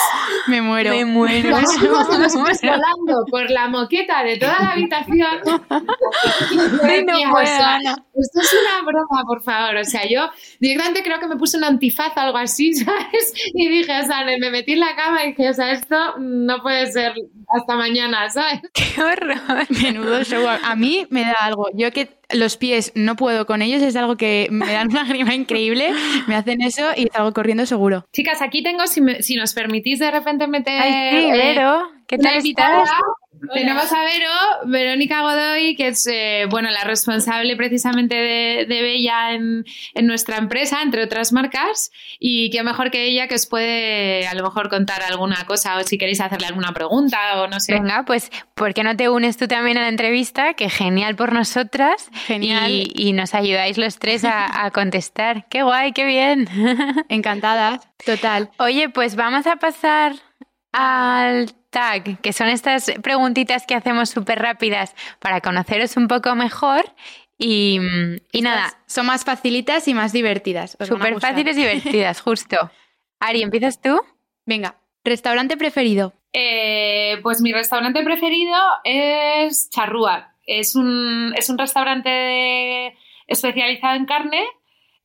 Me 0.47 0.63
muero. 0.63 0.91
Me 0.91 1.05
muero. 1.05 1.51
Las 1.51 1.77
uñas 1.77 2.09
de 2.09 2.19
los 2.19 2.33
pies 2.37 2.61
volando 2.63 3.27
por 3.31 3.51
la 3.51 3.69
moqueta 3.69 4.25
de 4.25 4.39
toda 4.39 4.59
la 4.61 4.73
habitación. 4.73 5.41
no 5.45 7.33
o 7.33 7.47
sea, 7.47 7.79
esto 7.79 8.41
es 8.41 8.57
una 8.63 8.83
broma, 8.83 9.25
por 9.27 9.43
favor. 9.43 9.77
O 9.77 9.85
sea, 9.85 10.09
yo 10.09 10.31
directamente 10.59 11.03
creo 11.03 11.21
que 11.21 11.27
me 11.27 11.37
puse 11.37 11.59
un 11.59 11.65
antifaz 11.65 12.17
o 12.17 12.21
algo 12.21 12.39
así, 12.39 12.73
¿sabes? 12.85 13.35
Y 13.55 13.69
dije, 13.69 14.01
o 14.01 14.07
sea, 14.07 14.25
me 14.25 14.51
metí 14.51 14.73
en 14.73 14.81
la 14.81 14.97
cama 14.97 15.25
y 15.25 15.29
dije, 15.29 15.51
o 15.51 15.55
sea, 15.55 15.73
esto 15.73 16.17
no 16.19 16.63
puede 16.63 16.91
ser 16.91 17.13
hasta 17.49 17.77
mañana, 17.77 18.31
¿sabes? 18.31 18.61
Qué 18.73 19.03
horror. 19.03 19.67
Menudo 19.83 20.25
show. 20.25 20.47
A 20.49 20.75
mí 20.77 21.07
me 21.11 21.23
da 21.23 21.37
algo. 21.41 21.67
Yo 21.75 21.93
que 21.93 22.20
los 22.33 22.57
pies 22.57 22.93
no 22.95 23.17
puedo 23.17 23.47
con 23.47 23.63
ellos, 23.63 23.83
es 23.83 23.97
algo 23.97 24.17
que 24.17 24.49
me 24.51 24.73
dan 24.73 24.89
una 24.91 25.05
grima 25.05 25.35
increíble, 25.35 25.91
me 26.27 26.37
hacen 26.37 26.63
eso 26.63 26.91
y 26.97 27.07
salgo 27.09 27.33
corriendo 27.33 27.67
seguro. 27.67 28.07
Chicas, 28.13 28.43
aquí 28.43 28.63
tengo, 28.63 28.87
si, 28.87 29.01
si 29.23 29.37
nos 29.37 29.55
permitís 29.55 29.99
de 29.99 30.11
repente 30.11 30.47
meter... 30.47 30.81
Ay, 30.81 31.23
sí, 31.23 31.31
Vero, 31.33 31.91
¿qué 32.07 32.19
tal 32.19 32.37
estás? 32.37 32.91
Tenemos 33.53 33.91
a 33.93 34.05
Vero, 34.05 34.31
Verónica 34.67 35.23
Godoy, 35.23 35.75
que 35.75 35.89
es 35.89 36.07
eh, 36.07 36.47
bueno, 36.51 36.71
la 36.71 36.85
responsable 36.85 37.57
precisamente 37.57 38.15
de, 38.15 38.67
Bella 38.69 39.33
en, 39.33 39.65
nuestra 40.03 40.37
empresa, 40.37 40.83
entre 40.83 41.03
otras 41.03 41.33
marcas, 41.33 41.91
y 42.19 42.51
qué 42.51 42.63
mejor 42.63 42.91
que 42.91 43.05
ella 43.05 43.29
que 43.29 43.35
os 43.37 43.47
puede 43.47 44.27
a 44.27 44.35
lo 44.35 44.43
mejor 44.43 44.69
contar 44.69 45.03
alguna 45.03 45.45
cosa 45.47 45.77
o 45.77 45.83
si 45.83 45.97
queréis 45.97 46.21
hacerle 46.21 46.47
alguna 46.47 46.73
pregunta 46.73 47.43
o 47.43 47.47
no 47.47 47.61
sé. 47.61 47.75
Venga, 47.75 48.05
pues 48.05 48.31
¿por 48.55 48.75
qué 48.75 48.85
no 48.85 48.97
te 48.97 49.09
unes 49.09 49.37
tú 49.37 49.49
también 49.49 49.79
a 49.79 49.83
la 49.83 49.89
entrevista? 49.89 50.55
Que 50.55 50.69
genial 50.69 51.17
por 51.17 51.33
nosotras. 51.33 52.11
Genial. 52.27 52.71
Y, 52.71 53.13
nos 53.13 53.35
ayudáis 53.35 53.77
los 53.77 53.99
tres 53.99 54.25
a, 54.25 54.65
a 54.65 54.71
contestar. 54.71 55.47
¡Qué 55.51 55.63
guay, 55.63 55.93
qué 55.93 56.05
bien! 56.05 56.49
Encantadas, 57.09 57.89
total. 58.05 58.51
Oye, 58.59 58.89
pues 58.89 59.17
vamos 59.17 59.47
a 59.47 59.57
pasar 59.57 60.15
al 60.73 61.53
tag, 61.71 62.21
que 62.21 62.33
son 62.33 62.49
estas 62.49 62.93
preguntitas 63.03 63.67
que 63.67 63.75
hacemos 63.75 64.11
súper 64.11 64.41
rápidas 64.41 64.95
para 65.19 65.41
conoceros 65.41 65.97
un 65.97 66.09
poco 66.09 66.35
mejor. 66.35 66.85
Y, 67.39 67.79
nada. 68.43 68.75
Son 68.87 69.07
más 69.07 69.25
facilitas 69.25 69.89
y 69.89 69.95
más 69.95 70.13
divertidas. 70.13 70.77
Súper 70.81 71.19
fáciles 71.21 71.57
y 71.57 71.61
divertidas, 71.61 72.21
justo. 72.23 72.71
Ari, 73.19 73.43
¿empiezas 73.43 73.81
tú? 73.81 73.99
Venga, 74.45 74.77
restaurante 75.05 75.57
preferido. 75.57 76.13
Eh, 76.33 77.19
pues 77.23 77.41
mi 77.41 77.53
restaurante 77.53 78.03
preferido 78.05 78.57
es 78.85 79.71
Charrúa. 79.71 80.35
Es 80.47 80.75
un, 80.77 81.33
es 81.37 81.49
un 81.49 81.59
restaurante 81.59 82.95
especializado 83.27 83.95
en 83.95 84.05
carne 84.05 84.45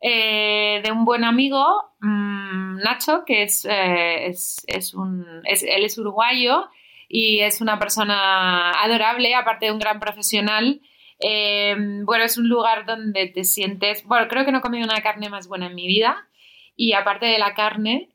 eh, 0.08 0.82
de 0.84 0.91
un 0.91 1.03
buen 1.03 1.24
amigo, 1.24 1.66
mm, 1.99 2.78
Nacho, 2.78 3.24
que 3.26 3.41
es, 3.41 3.66
eh, 3.66 4.28
es, 4.28 4.93
un, 4.93 5.26
él 5.45 5.84
es 5.84 5.97
uruguayo 5.97 6.70
y 7.10 7.39
es 7.39 7.60
una 7.60 7.80
persona 7.80 8.70
adorable, 8.84 9.34
aparte 9.34 9.66
de 9.66 9.72
un 9.72 9.80
gran 9.80 9.99
profesional. 9.99 10.80
Eh, 11.20 11.76
bueno, 12.03 12.24
es 12.24 12.38
un 12.38 12.47
lugar 12.47 12.86
donde 12.86 13.30
te 13.30 13.43
sientes, 13.45 14.06
bueno, 14.06 14.28
creo 14.28 14.45
que 14.45 14.51
no 14.51 14.60
he 14.60 14.62
comido 14.62 14.86
una 14.86 15.01
carne 15.01 15.28
más 15.28 15.47
buena 15.47 15.68
en 15.68 15.76
mi 15.76 15.88
vida 15.88 16.28
y 16.76 16.93
aparte 16.93 17.26
de 17.26 17.39
la 17.39 17.56
carne, 17.56 18.10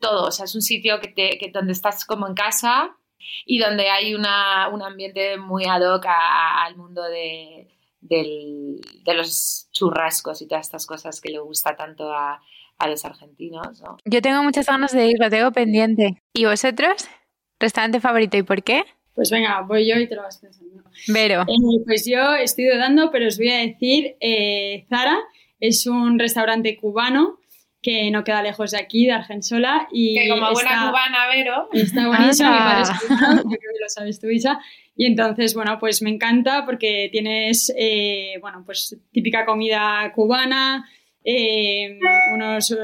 todo, 0.00 0.26
o 0.26 0.30
sea, 0.30 0.44
es 0.44 0.54
un 0.54 0.60
sitio 0.60 1.00
que 1.00 1.08
te, 1.08 1.50
donde 1.50 1.72
estás 1.72 2.04
como 2.04 2.26
en 2.26 2.34
casa 2.34 2.94
y 3.46 3.58
donde 3.58 3.88
hay 3.88 4.14
una, 4.14 4.68
un 4.68 4.82
ambiente 4.82 5.38
muy 5.38 5.64
ad 5.64 5.80
hoc 5.80 6.04
al 6.06 6.76
mundo 6.76 7.02
de, 7.04 7.70
del, 8.00 8.80
de 9.04 9.14
los 9.14 9.68
churrascos 9.72 10.42
y 10.42 10.46
todas 10.46 10.66
estas 10.66 10.86
cosas 10.86 11.20
que 11.20 11.30
le 11.30 11.38
gusta 11.38 11.76
tanto 11.76 12.12
a, 12.12 12.40
a 12.78 12.88
los 12.88 13.04
argentinos. 13.04 13.80
¿no? 13.82 13.98
Yo 14.04 14.22
tengo 14.22 14.42
muchas 14.42 14.66
ganas 14.66 14.92
de 14.92 15.06
ir, 15.06 15.16
lo 15.18 15.30
tengo 15.30 15.52
pendiente. 15.52 16.22
¿Y 16.34 16.44
vosotros? 16.44 17.08
¿Restaurante 17.58 18.00
favorito 18.00 18.36
y 18.36 18.42
por 18.42 18.62
qué? 18.62 18.84
Pues 19.14 19.30
venga, 19.30 19.60
voy 19.62 19.88
yo 19.88 19.98
y 19.98 20.08
te 20.08 20.14
lo 20.14 20.22
vas 20.22 20.38
pensando. 20.38 20.82
Vero. 21.08 21.42
Eh, 21.42 21.82
pues 21.84 22.06
yo 22.06 22.34
estoy 22.34 22.66
dudando, 22.66 23.10
pero 23.10 23.28
os 23.28 23.36
voy 23.36 23.50
a 23.50 23.58
decir, 23.58 24.16
eh, 24.20 24.86
Zara 24.88 25.18
es 25.58 25.86
un 25.86 26.18
restaurante 26.18 26.76
cubano 26.76 27.38
que 27.82 28.10
no 28.10 28.24
queda 28.24 28.42
lejos 28.42 28.72
de 28.72 28.78
aquí, 28.78 29.06
de 29.06 29.12
Argensola. 29.12 29.88
Y 29.90 30.14
que 30.14 30.28
como 30.28 30.52
buena 30.52 30.88
cubana, 30.88 31.28
Vero. 31.28 31.68
Está 31.72 32.08
buenísimo, 32.08 32.50
mi 32.50 32.58
padre 32.58 32.82
es 32.82 32.90
cubano, 32.90 33.36
yo 33.36 33.42
creo 33.42 33.72
que 33.72 33.80
lo 33.80 33.88
sabes 33.88 34.20
tú, 34.20 34.28
Isa. 34.28 34.60
Y 34.96 35.06
entonces, 35.06 35.54
bueno, 35.54 35.78
pues 35.78 36.02
me 36.02 36.10
encanta 36.10 36.64
porque 36.66 37.08
tienes, 37.10 37.72
eh, 37.76 38.34
bueno, 38.40 38.62
pues 38.66 38.96
típica 39.12 39.46
comida 39.46 40.12
cubana, 40.14 40.86
eh, 41.24 41.98
unos, 42.34 42.70
eh, 42.72 42.76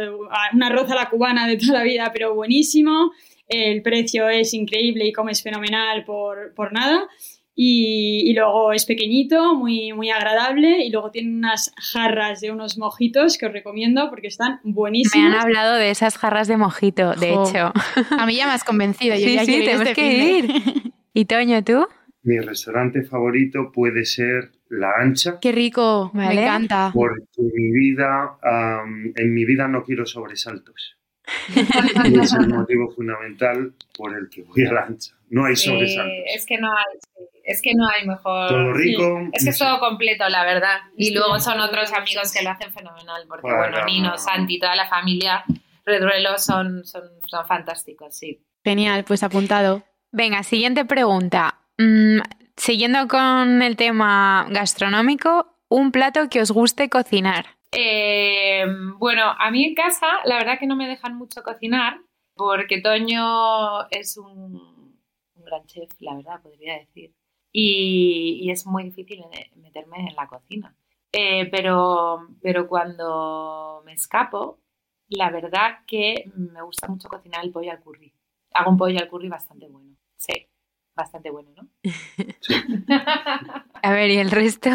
un 0.52 0.62
arroz 0.62 0.90
a 0.90 0.94
la 0.94 1.10
cubana 1.10 1.46
de 1.46 1.56
toda 1.58 1.80
la 1.80 1.84
vida, 1.84 2.10
pero 2.12 2.34
buenísimo. 2.34 3.12
El 3.48 3.82
precio 3.82 4.28
es 4.28 4.54
increíble 4.54 5.06
y 5.06 5.12
comes 5.12 5.42
fenomenal 5.42 6.04
por, 6.04 6.54
por 6.54 6.72
nada. 6.72 7.06
Y, 7.58 8.34
luego 8.34 8.72
es 8.72 8.84
pequeñito, 8.84 9.54
muy, 9.54 9.94
muy 9.94 10.10
agradable 10.10 10.84
y 10.84 10.90
luego 10.90 11.10
tiene 11.10 11.30
unas 11.30 11.72
jarras 11.78 12.42
de 12.42 12.50
unos 12.50 12.76
mojitos 12.76 13.38
que 13.38 13.46
os 13.46 13.52
recomiendo 13.52 14.10
porque 14.10 14.26
están 14.26 14.60
buenísimos. 14.62 15.30
Me 15.30 15.34
han 15.34 15.40
hablado 15.40 15.76
de 15.76 15.90
esas 15.90 16.18
jarras 16.18 16.48
de 16.48 16.58
mojito, 16.58 17.14
de 17.14 17.30
hecho. 17.30 17.72
A 18.18 18.26
mí 18.26 18.36
ya 18.36 18.46
me 18.46 18.52
has 18.52 18.62
convencido. 18.62 19.14
Yo 19.14 19.26
sí, 19.26 19.34
ya 19.34 19.44
sí, 19.46 19.60
tenemos 19.60 19.88
este 19.88 19.94
que 19.94 20.38
ir. 20.38 20.52
¿Y 21.14 21.24
Toño, 21.24 21.64
tú? 21.64 21.86
Mi 22.24 22.38
restaurante 22.40 23.04
favorito 23.04 23.72
puede 23.72 24.04
ser 24.04 24.50
La 24.68 24.90
Ancha. 24.98 25.38
Qué 25.40 25.52
rico, 25.52 26.10
me 26.12 26.30
encanta. 26.30 26.90
Porque 26.92 27.24
mi 27.38 27.70
vida, 27.70 28.36
en 29.14 29.32
mi 29.32 29.46
vida 29.46 29.66
no 29.66 29.82
quiero 29.82 30.04
sobresaltos. 30.04 30.98
y 32.04 32.20
es 32.20 32.34
el 32.34 32.48
motivo 32.48 32.90
fundamental 32.90 33.72
por 33.96 34.14
el 34.14 34.28
que 34.28 34.42
voy 34.42 34.62
a 34.66 34.72
La 34.74 34.82
Ancha. 34.82 35.15
No 35.28 35.44
hay 35.44 35.56
sobresaltos. 35.56 36.24
es 36.34 36.46
que 36.46 36.58
no 36.58 36.72
hay, 36.72 37.26
es 37.44 37.62
que 37.62 37.74
no 37.74 37.88
hay 37.88 38.06
mejor. 38.06 38.48
Todo 38.48 38.72
rico. 38.72 39.28
Es 39.32 39.44
que 39.44 39.50
es 39.50 39.58
todo 39.58 39.78
completo, 39.80 40.28
la 40.28 40.44
verdad. 40.44 40.80
Y 40.96 41.12
luego 41.12 41.38
son 41.38 41.60
otros 41.60 41.92
amigos 41.92 42.32
que 42.32 42.42
lo 42.42 42.50
hacen 42.50 42.72
fenomenal, 42.72 43.24
porque 43.28 43.52
bueno, 43.52 43.84
Nino, 43.84 44.16
Santi, 44.18 44.58
toda 44.58 44.76
la 44.76 44.88
familia 44.88 45.44
Redruelo 45.84 46.36
son, 46.38 46.84
son, 46.84 47.04
son 47.26 47.46
fantásticos, 47.46 48.16
sí. 48.16 48.42
Genial, 48.64 49.04
pues 49.04 49.22
apuntado. 49.22 49.84
Venga, 50.10 50.42
siguiente 50.42 50.84
pregunta. 50.84 51.60
Mm, 51.78 52.18
siguiendo 52.56 53.06
con 53.06 53.62
el 53.62 53.76
tema 53.76 54.46
gastronómico, 54.50 55.54
un 55.68 55.92
plato 55.92 56.28
que 56.28 56.40
os 56.40 56.50
guste 56.50 56.88
cocinar. 56.88 57.46
Eh, 57.72 58.64
bueno, 58.98 59.34
a 59.38 59.50
mí 59.50 59.64
en 59.64 59.74
casa 59.74 60.06
la 60.24 60.36
verdad 60.36 60.58
que 60.58 60.66
no 60.66 60.76
me 60.76 60.88
dejan 60.88 61.16
mucho 61.16 61.42
cocinar 61.42 61.98
porque 62.34 62.80
Toño 62.80 63.88
es 63.90 64.16
un, 64.16 64.75
gran 65.46 65.64
chef, 65.66 65.90
la 66.00 66.14
verdad, 66.14 66.42
podría 66.42 66.78
decir. 66.78 67.14
Y, 67.52 68.50
es 68.50 68.66
muy 68.66 68.84
difícil 68.84 69.24
meterme 69.56 70.08
en 70.08 70.14
la 70.14 70.26
cocina. 70.26 70.76
Eh, 71.12 71.46
pero, 71.50 72.28
pero 72.42 72.68
cuando 72.68 73.82
me 73.86 73.94
escapo, 73.94 74.60
la 75.08 75.30
verdad 75.30 75.78
que 75.86 76.30
me 76.34 76.60
gusta 76.60 76.88
mucho 76.88 77.08
cocinar 77.08 77.44
el 77.44 77.52
pollo 77.52 77.70
al 77.70 77.80
curry. 77.80 78.12
Hago 78.52 78.70
un 78.70 78.76
pollo 78.76 78.98
al 78.98 79.08
curry 79.08 79.28
bastante 79.28 79.68
bueno. 79.68 79.96
Sí 80.16 80.48
bastante 80.96 81.30
bueno, 81.30 81.50
¿no? 81.54 81.68
a 83.82 83.92
ver, 83.92 84.10
¿y 84.10 84.16
el 84.16 84.30
resto? 84.30 84.70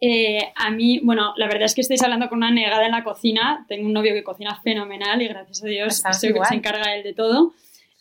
Eh, 0.00 0.52
a 0.54 0.70
mí, 0.70 1.00
bueno, 1.02 1.32
la 1.36 1.46
verdad 1.46 1.64
es 1.64 1.74
que 1.74 1.80
estáis 1.80 2.02
hablando 2.02 2.28
con 2.28 2.38
una 2.38 2.50
negada 2.50 2.84
en 2.84 2.92
la 2.92 3.02
cocina. 3.02 3.64
Tengo 3.68 3.86
un 3.86 3.92
novio 3.92 4.12
que 4.12 4.22
cocina 4.22 4.60
fenomenal 4.62 5.22
y 5.22 5.28
gracias 5.28 5.64
a 5.64 5.66
Dios 5.66 6.02
pues 6.02 6.48
se 6.48 6.54
encarga 6.54 6.94
él 6.94 7.02
de 7.02 7.14
todo. 7.14 7.54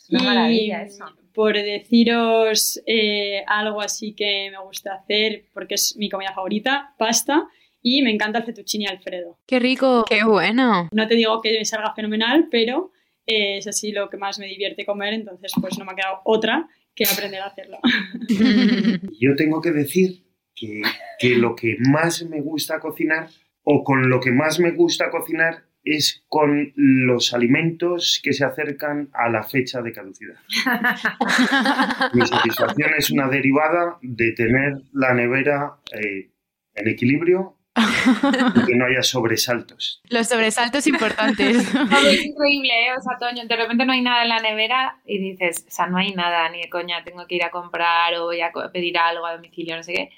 una 0.09 0.23
maravilla 0.23 0.83
eso. 0.83 1.05
Por 1.33 1.53
deciros 1.53 2.81
eh, 2.85 3.43
algo 3.47 3.81
así 3.81 4.13
que 4.13 4.49
me 4.51 4.59
gusta 4.63 4.95
hacer, 4.95 5.45
porque 5.53 5.75
es 5.75 5.95
mi 5.97 6.09
comida 6.09 6.33
favorita, 6.33 6.93
pasta. 6.97 7.47
Y 7.83 8.03
me 8.03 8.11
encanta 8.11 8.39
el 8.39 8.45
fettuccine 8.45 8.87
Alfredo. 8.87 9.39
¡Qué 9.47 9.59
rico! 9.59 10.05
¡Qué 10.07 10.23
bueno! 10.23 10.89
No 10.91 11.07
te 11.07 11.15
digo 11.15 11.41
que 11.41 11.57
me 11.57 11.65
salga 11.65 11.93
fenomenal, 11.95 12.47
pero 12.51 12.91
es 13.25 13.67
así 13.67 13.91
lo 13.91 14.09
que 14.09 14.17
más 14.17 14.39
me 14.39 14.47
divierte 14.47 14.85
comer, 14.85 15.13
entonces 15.13 15.51
pues 15.59 15.77
no 15.77 15.85
me 15.85 15.93
ha 15.93 15.95
quedado 15.95 16.21
otra 16.25 16.67
que 16.95 17.05
aprender 17.05 17.41
a 17.41 17.47
hacerlo. 17.47 17.79
Yo 19.19 19.35
tengo 19.35 19.61
que 19.61 19.71
decir 19.71 20.25
que, 20.53 20.81
que, 21.19 21.35
lo 21.35 21.55
que 21.55 21.77
más 21.79 22.23
me 22.23 22.41
gusta 22.41 22.79
cocinar 22.79 23.29
o 23.63 23.83
con 23.83 24.09
lo 24.09 24.19
que 24.19 24.31
más 24.31 24.59
me 24.59 24.71
gusta 24.71 25.09
cocinar 25.09 25.63
es 25.83 26.23
con 26.27 26.71
los 26.75 27.33
alimentos 27.33 28.19
que 28.23 28.33
se 28.33 28.45
acercan 28.45 29.09
a 29.13 29.29
la 29.29 29.43
fecha 29.43 29.81
de 29.81 29.91
caducidad. 29.91 30.35
Mi 32.13 32.25
satisfacción 32.25 32.91
es 32.97 33.09
una 33.09 33.27
derivada 33.27 33.97
de 34.01 34.31
tener 34.33 34.81
la 34.93 35.13
nevera 35.13 35.77
eh, 35.93 36.29
en 36.75 36.87
equilibrio 36.87 37.57
y 37.75 38.65
que 38.65 38.75
no 38.75 38.85
haya 38.85 39.01
sobresaltos. 39.01 40.01
Los 40.09 40.27
sobresaltos 40.27 40.85
importantes. 40.87 41.57
es 42.05 42.25
increíble, 42.25 42.87
¿eh? 42.87 42.93
O 42.97 43.01
sea, 43.01 43.17
Toño, 43.17 43.45
de 43.47 43.55
repente 43.55 43.85
no 43.85 43.93
hay 43.93 44.01
nada 44.01 44.23
en 44.23 44.29
la 44.29 44.39
nevera 44.39 45.01
y 45.05 45.19
dices, 45.19 45.65
o 45.67 45.71
sea, 45.71 45.87
no 45.87 45.97
hay 45.97 46.13
nada, 46.13 46.49
ni 46.49 46.61
de 46.61 46.69
coña, 46.69 47.03
tengo 47.03 47.25
que 47.27 47.35
ir 47.35 47.43
a 47.43 47.49
comprar 47.49 48.13
o 48.15 48.25
voy 48.25 48.41
a 48.41 48.51
pedir 48.71 48.97
algo 48.97 49.25
a 49.25 49.35
domicilio, 49.35 49.77
no 49.77 49.83
sé 49.83 49.93
qué. 49.93 50.09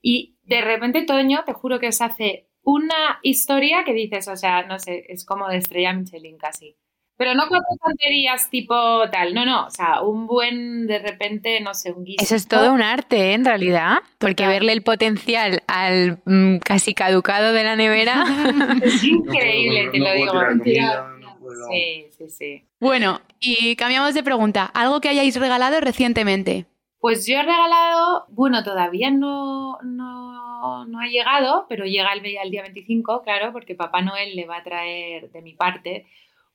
Y 0.00 0.36
de 0.44 0.60
repente 0.60 1.04
Toño, 1.04 1.44
te 1.44 1.52
juro 1.52 1.78
que 1.78 1.92
se 1.92 2.04
hace 2.04 2.47
una 2.68 3.18
historia 3.22 3.82
que 3.82 3.94
dices, 3.94 4.28
o 4.28 4.36
sea, 4.36 4.62
no 4.64 4.78
sé, 4.78 5.06
es 5.08 5.24
como 5.24 5.48
de 5.48 5.56
estrella 5.56 5.94
Michelin 5.94 6.36
casi. 6.36 6.76
Pero 7.16 7.34
no 7.34 7.48
con 7.48 7.60
tonterías 7.82 8.48
tipo 8.50 8.76
tal, 9.10 9.34
no, 9.34 9.46
no, 9.46 9.66
o 9.66 9.70
sea, 9.70 10.02
un 10.02 10.26
buen, 10.26 10.86
de 10.86 10.98
repente, 10.98 11.60
no 11.60 11.72
sé, 11.72 11.92
un 11.92 12.04
guiso. 12.04 12.22
Eso 12.22 12.36
es 12.36 12.46
todo 12.46 12.72
un 12.72 12.82
arte, 12.82 13.30
¿eh? 13.30 13.32
en 13.32 13.44
realidad, 13.46 13.98
porque 14.18 14.46
verle 14.46 14.72
el 14.72 14.82
potencial 14.82 15.62
al 15.66 16.20
mm, 16.26 16.58
casi 16.58 16.94
caducado 16.94 17.52
de 17.52 17.64
la 17.64 17.74
nevera... 17.74 18.24
es 18.82 19.02
increíble, 19.02 19.88
te 19.90 19.98
lo 19.98 20.12
digo. 20.12 20.32
sí, 21.70 22.06
sí, 22.16 22.28
sí. 22.28 22.64
Bueno, 22.78 23.22
y 23.40 23.74
cambiamos 23.76 24.14
de 24.14 24.22
pregunta. 24.22 24.66
¿Algo 24.66 25.00
que 25.00 25.08
hayáis 25.08 25.34
regalado 25.40 25.80
recientemente? 25.80 26.66
Pues 27.00 27.26
yo 27.26 27.38
he 27.38 27.42
regalado, 27.42 28.26
bueno, 28.28 28.64
todavía 28.64 29.10
no, 29.12 29.78
no, 29.82 30.84
no 30.84 31.00
ha 31.00 31.06
llegado, 31.06 31.66
pero 31.68 31.84
llega 31.84 32.12
el, 32.12 32.22
día 32.22 32.62
25, 32.62 33.22
claro, 33.22 33.52
porque 33.52 33.76
Papá 33.76 34.02
Noel 34.02 34.34
le 34.34 34.46
va 34.46 34.58
a 34.58 34.64
traer 34.64 35.30
de 35.30 35.42
mi 35.42 35.54
parte 35.54 36.06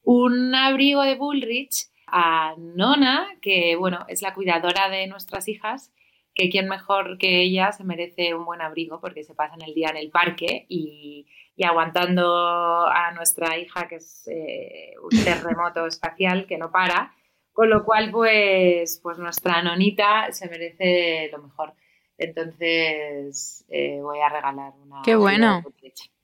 un 0.04 0.54
abrigo 0.54 1.04
de 1.04 1.16
Bullrich 1.16 1.88
a 2.08 2.56
Nona, 2.58 3.26
que 3.42 3.78
bueno, 3.78 4.06
es 4.10 4.22
la 4.22 4.34
cuidadora 4.34 4.90
de 4.90 5.08
nuestras 5.08 5.48
hijas, 5.48 5.94
que 6.36 6.50
quien 6.50 6.68
mejor 6.68 7.18
que 7.18 7.42
ella 7.42 7.72
se 7.72 7.86
merece 7.86 8.36
un 8.36 8.44
buen 8.44 8.62
abrigo 8.62 9.00
porque 9.00 9.24
se 9.24 9.36
pasan 9.36 9.62
el 9.62 9.74
día 9.74 9.90
en 9.90 9.98
el 9.98 10.10
parque 10.10 10.66
y, 10.68 11.26
aguantando 11.64 12.88
a 12.88 13.12
nuestra 13.14 13.58
hija, 13.58 13.88
que 13.88 13.96
es 13.96 14.28
eh, 14.28 14.96
un 15.02 15.24
terremoto 15.24 15.86
espacial 15.86 16.48
que 16.48 16.58
no 16.58 16.72
para 16.72 17.14
con 17.54 17.70
lo 17.70 17.86
cual, 17.86 18.10
pues, 18.12 19.00
pues 19.02 19.20
nuestra 19.20 19.62
nonita 19.62 20.32
se 20.32 20.50
merece 20.50 21.30
lo 21.32 21.44
mejor. 21.44 21.74
Entonces, 22.18 23.66
eh, 23.70 24.00
voy 24.02 24.20
a 24.20 24.30
regalar 24.30 24.74
una. 24.82 25.02
Qué 25.04 25.16
bueno. 25.16 25.64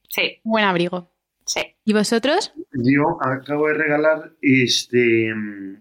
Sí. 0.08 0.40
Buen 0.44 0.66
abrigo. 0.66 1.12
Sí. 1.46 1.62
¿Y 1.84 1.94
vosotros? 1.94 2.54
Yo 2.74 3.18
acabo 3.22 3.68
de 3.68 3.74
regalar 3.74 4.34
este. 4.42 5.34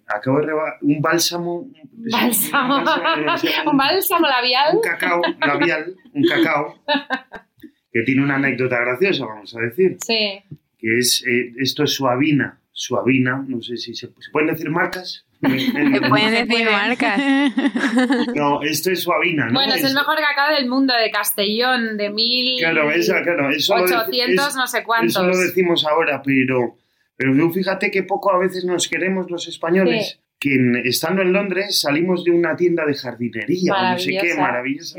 Acabo 0.07 0.39
de 0.41 0.47
regalar 0.47 0.79
un 0.83 1.01
bálsamo. 1.01 1.71
Bálsamo. 2.11 2.77
Un, 3.71 3.77
bálsamo 3.77 4.27
labial. 4.27 4.77
Un 4.77 4.83
cacao 4.83 5.21
labial. 5.41 5.95
Un 6.15 6.25
cacao. 6.25 6.75
que 7.93 8.03
tiene 8.03 8.23
una 8.23 8.37
anécdota 8.37 8.81
graciosa, 8.81 9.27
vamos 9.27 9.55
a 9.57 9.61
decir. 9.61 9.99
Sí. 10.01 10.43
Que 10.79 10.99
es. 10.99 11.25
Eh, 11.27 11.53
esto 11.59 11.85
es 11.85 11.93
suavina. 11.93 12.61
Suavina, 12.73 13.45
no 13.47 13.61
sé 13.61 13.77
si 13.77 13.95
se, 13.95 14.07
¿se 14.07 14.31
pueden 14.31 14.49
decir 14.49 14.71
marcas. 14.71 15.28
Pueden 16.09 16.49
decir 16.49 16.67
marcas. 16.71 17.21
No, 18.35 18.63
esto 18.63 18.91
es 18.91 19.03
suavina, 19.03 19.47
¿no? 19.47 19.55
Bueno, 19.55 19.75
es, 19.75 19.85
el 19.85 19.95
mejor 19.95 20.17
cacao 20.17 20.55
del 20.55 20.69
mundo, 20.69 20.95
de 20.95 21.11
Castellón, 21.11 21.97
de 21.97 22.11
mil... 22.11 22.59
Claro, 22.59 22.91
esa, 22.91 23.23
claro. 23.23 23.51
Eso 23.51 23.75
800 23.75 24.57
no 24.57 24.67
sé 24.67 24.83
cuántos. 24.85 25.11
Eso 25.11 25.27
lo 25.27 25.37
decimos 25.37 25.87
ahora, 25.87 26.23
pero, 26.23 26.77
pero 27.17 27.51
fíjate 27.51 27.91
que 27.91 28.03
poco 28.03 28.33
a 28.33 28.39
veces 28.39 28.65
nos 28.65 28.89
queremos 28.89 29.31
los 29.31 29.47
españoles. 29.49 30.21
Que 30.41 30.57
estando 30.85 31.23
en 31.23 31.33
Londres 31.33 31.81
salimos 31.81 32.25
de 32.25 32.31
una 32.31 32.55
tienda 32.55 32.85
de 32.87 32.95
jardinería 32.95 33.75
o 33.75 33.93
no 33.93 33.99
sé 33.99 34.17
qué, 34.21 34.35
maravillosa, 34.35 34.99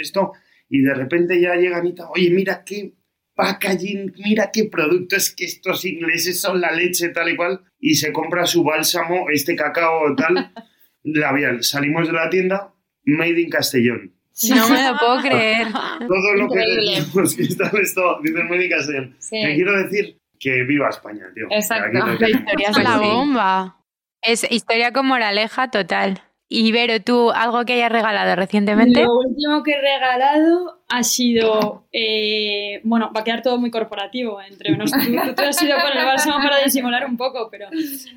esto, 0.00 0.32
y 0.68 0.80
de 0.82 0.94
repente 0.94 1.40
ya 1.40 1.54
llega 1.54 1.78
Anita, 1.78 2.08
oye, 2.10 2.30
mira 2.30 2.62
qué 2.64 2.92
packaging, 3.36 4.14
mira 4.24 4.50
qué 4.52 4.64
producto, 4.64 5.14
es 5.14 5.32
que 5.32 5.44
estos 5.44 5.84
ingleses 5.84 6.40
son 6.40 6.60
la 6.60 6.72
leche 6.72 7.10
tal 7.10 7.28
y 7.28 7.36
cual, 7.36 7.60
y 7.78 7.94
se 7.94 8.12
compra 8.12 8.46
su 8.46 8.64
bálsamo, 8.64 9.26
este 9.30 9.54
cacao 9.54 10.16
tal, 10.16 10.52
labial. 11.04 11.62
Salimos 11.62 12.08
de 12.08 12.12
la 12.14 12.28
tienda, 12.28 12.74
Made 13.04 13.40
in 13.40 13.50
Castellón. 13.50 14.12
No 14.50 14.68
me 14.68 14.90
lo 14.90 14.98
puedo 14.98 15.20
creer. 15.20 15.68
Todo 16.08 16.34
lo 16.34 16.48
que 16.48 16.58
decimos 16.58 17.36
que 17.36 17.42
está 17.42 17.70
esto, 17.80 18.18
dicen 18.22 18.48
Made 18.48 18.64
in 18.64 18.70
Castellón. 18.70 19.16
Te 19.30 19.54
quiero 19.54 19.82
decir 19.84 20.18
que 20.40 20.64
viva 20.64 20.88
España, 20.88 21.26
tío. 21.34 21.46
Exacto. 21.50 21.98
La 22.18 22.28
historia 22.28 22.68
es 22.70 22.78
la 22.78 22.98
bomba. 22.98 23.76
Es 24.22 24.50
historia 24.50 24.92
con 24.92 25.06
moraleja 25.06 25.70
total. 25.70 26.22
Y 26.48 26.70
Vero, 26.70 27.02
¿tú 27.02 27.30
algo 27.32 27.64
que 27.64 27.72
hayas 27.72 27.90
regalado 27.90 28.36
recientemente? 28.36 29.02
Lo 29.02 29.16
último 29.16 29.64
que 29.64 29.72
he 29.72 29.80
regalado 29.80 30.80
ha 30.88 31.02
sido, 31.02 31.86
eh, 31.92 32.80
bueno, 32.84 33.10
va 33.14 33.22
a 33.22 33.24
quedar 33.24 33.42
todo 33.42 33.58
muy 33.58 33.72
corporativo 33.72 34.40
entre 34.40 34.72
unos. 34.72 34.92
Tú, 34.92 34.98
tú, 35.36 35.42
has 35.42 35.56
sido 35.56 35.76
con 35.76 35.98
el 35.98 36.04
bálsamo 36.04 36.36
para 36.36 36.62
disimular 36.62 37.04
un 37.04 37.16
poco, 37.16 37.48
pero 37.50 37.68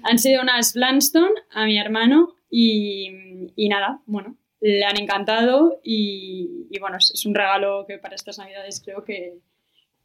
han 0.03 0.19
sido 0.19 0.43
unas 0.43 0.73
Blanstone 0.73 1.34
a 1.51 1.65
mi 1.65 1.80
hermano 1.80 2.36
y, 2.51 3.51
y 3.55 3.67
nada, 3.67 4.01
bueno, 4.05 4.36
le 4.61 4.86
han 4.86 4.99
encantado 4.99 5.80
y, 5.84 6.67
y, 6.69 6.80
bueno, 6.80 6.97
es 6.97 7.25
un 7.25 7.34
regalo 7.34 7.86
que 7.88 7.97
para 7.97 8.13
estas 8.13 8.38
navidades 8.38 8.80
creo 8.84 9.03
que, 9.03 9.39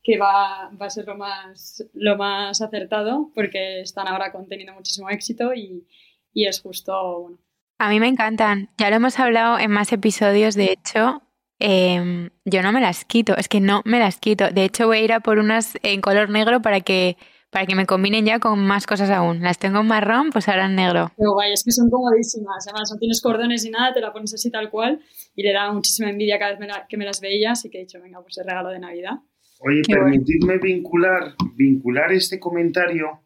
que 0.02 0.16
va, 0.16 0.70
va, 0.80 0.86
a 0.86 0.90
ser 0.90 1.06
lo 1.06 1.16
más, 1.16 1.84
lo 1.92 2.16
más 2.16 2.62
acertado 2.62 3.30
porque 3.34 3.80
están 3.80 4.08
ahora 4.08 4.32
conteniendo 4.32 4.72
muchísimo 4.72 5.10
éxito 5.10 5.52
y, 5.52 5.84
y 6.32 6.46
es 6.46 6.60
justo, 6.60 7.20
bueno, 7.20 7.38
a 7.78 7.90
mí 7.90 8.00
me 8.00 8.08
encantan. 8.08 8.70
Ya 8.78 8.90
lo 8.90 8.96
hemos 8.96 9.18
hablado 9.18 9.58
en 9.58 9.70
más 9.70 9.92
episodios, 9.92 10.54
de 10.54 10.72
hecho. 10.72 11.22
Em, 11.58 12.30
yo 12.44 12.62
no 12.62 12.72
me 12.72 12.80
las 12.80 13.04
quito, 13.04 13.36
es 13.36 13.48
que 13.48 13.60
no 13.60 13.82
me 13.84 13.98
las 13.98 14.18
quito. 14.18 14.50
De 14.50 14.64
hecho, 14.64 14.86
voy 14.86 14.98
a 14.98 15.04
ir 15.04 15.12
a 15.12 15.20
por 15.20 15.38
unas 15.38 15.78
en 15.82 16.00
color 16.00 16.30
negro 16.30 16.60
para 16.62 16.80
que, 16.80 17.16
para 17.50 17.66
que 17.66 17.74
me 17.74 17.86
combinen 17.86 18.26
ya 18.26 18.38
con 18.38 18.58
más 18.66 18.86
cosas 18.86 19.10
aún. 19.10 19.40
Las 19.42 19.58
tengo 19.58 19.80
en 19.80 19.86
marrón, 19.86 20.30
pues 20.30 20.48
ahora 20.48 20.66
en 20.66 20.74
negro. 20.74 21.12
Qué 21.16 21.24
guay, 21.24 21.52
es 21.52 21.64
que 21.64 21.72
son 21.72 21.90
comodísimas. 21.90 22.66
Además, 22.66 22.90
no 22.92 22.98
tienes 22.98 23.20
cordones 23.22 23.64
y 23.64 23.70
nada, 23.70 23.92
te 23.92 24.00
la 24.00 24.12
pones 24.12 24.34
así 24.34 24.50
tal 24.50 24.70
cual 24.70 25.00
y 25.34 25.42
le 25.42 25.52
da 25.52 25.72
muchísima 25.72 26.10
envidia 26.10 26.38
cada 26.38 26.56
vez 26.56 26.68
que 26.88 26.96
me 26.96 27.04
las 27.04 27.20
veía, 27.20 27.52
así 27.52 27.70
que 27.70 27.78
he 27.78 27.80
dicho, 27.82 28.00
venga, 28.00 28.20
pues 28.22 28.36
el 28.38 28.44
regalo 28.44 28.70
de 28.70 28.78
Navidad. 28.78 29.14
Oye, 29.60 29.82
permitidme 29.88 30.58
vincular, 30.58 31.34
vincular 31.54 32.12
este 32.12 32.38
comentario 32.38 33.20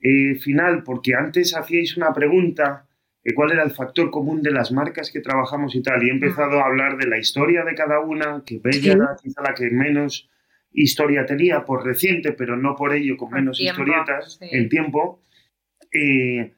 eh, 0.00 0.34
final, 0.36 0.82
porque 0.82 1.14
antes 1.14 1.54
hacíais 1.54 1.96
una 1.96 2.12
pregunta 2.12 2.87
cuál 3.34 3.52
era 3.52 3.62
el 3.62 3.70
factor 3.70 4.10
común 4.10 4.42
de 4.42 4.50
las 4.50 4.72
marcas 4.72 5.10
que 5.10 5.20
trabajamos 5.20 5.74
y 5.74 5.82
tal. 5.82 6.02
Y 6.02 6.08
he 6.08 6.12
empezado 6.12 6.60
a 6.60 6.66
hablar 6.66 6.96
de 6.96 7.06
la 7.06 7.18
historia 7.18 7.64
de 7.64 7.74
cada 7.74 8.00
una, 8.00 8.42
que 8.44 8.58
Bella 8.58 8.92
era 8.92 9.16
quizá 9.22 9.42
la 9.42 9.54
que 9.54 9.70
menos 9.70 10.28
historia 10.72 11.26
tenía 11.26 11.64
por 11.64 11.84
reciente, 11.84 12.32
pero 12.32 12.56
no 12.56 12.74
por 12.76 12.94
ello 12.94 13.16
con 13.16 13.30
menos 13.30 13.60
historietas 13.60 14.38
en 14.40 14.68
tiempo. 14.68 15.22
Eh, 15.92 16.54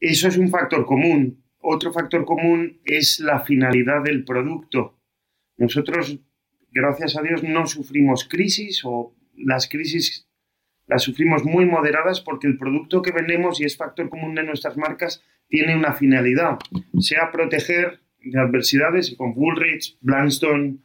eso 0.00 0.28
es 0.28 0.36
un 0.36 0.48
factor 0.48 0.84
común. 0.86 1.42
Otro 1.58 1.92
factor 1.92 2.24
común 2.24 2.80
es 2.84 3.18
la 3.20 3.40
finalidad 3.40 4.02
del 4.02 4.24
producto. 4.24 5.00
Nosotros, 5.56 6.18
gracias 6.70 7.16
a 7.16 7.22
Dios, 7.22 7.42
no 7.42 7.66
sufrimos 7.66 8.28
crisis 8.28 8.82
o 8.84 9.14
las 9.34 9.68
crisis 9.68 10.25
las 10.86 11.02
sufrimos 11.02 11.44
muy 11.44 11.66
moderadas 11.66 12.20
porque 12.20 12.46
el 12.46 12.58
producto 12.58 13.02
que 13.02 13.12
vendemos 13.12 13.60
y 13.60 13.64
es 13.64 13.76
factor 13.76 14.08
común 14.08 14.34
de 14.34 14.44
nuestras 14.44 14.76
marcas 14.76 15.22
tiene 15.48 15.76
una 15.76 15.92
finalidad, 15.92 16.58
sea 16.98 17.30
proteger 17.32 18.00
de 18.18 18.40
adversidades, 18.40 19.12
y 19.12 19.16
con 19.16 19.34
Bullrich, 19.34 19.96
Blanstone, 20.00 20.78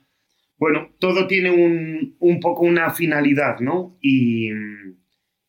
bueno, 0.58 0.92
todo 1.00 1.26
tiene 1.26 1.50
un, 1.50 2.16
un 2.20 2.40
poco 2.40 2.62
una 2.62 2.92
finalidad, 2.92 3.60
¿no? 3.60 3.98
Y, 4.00 4.52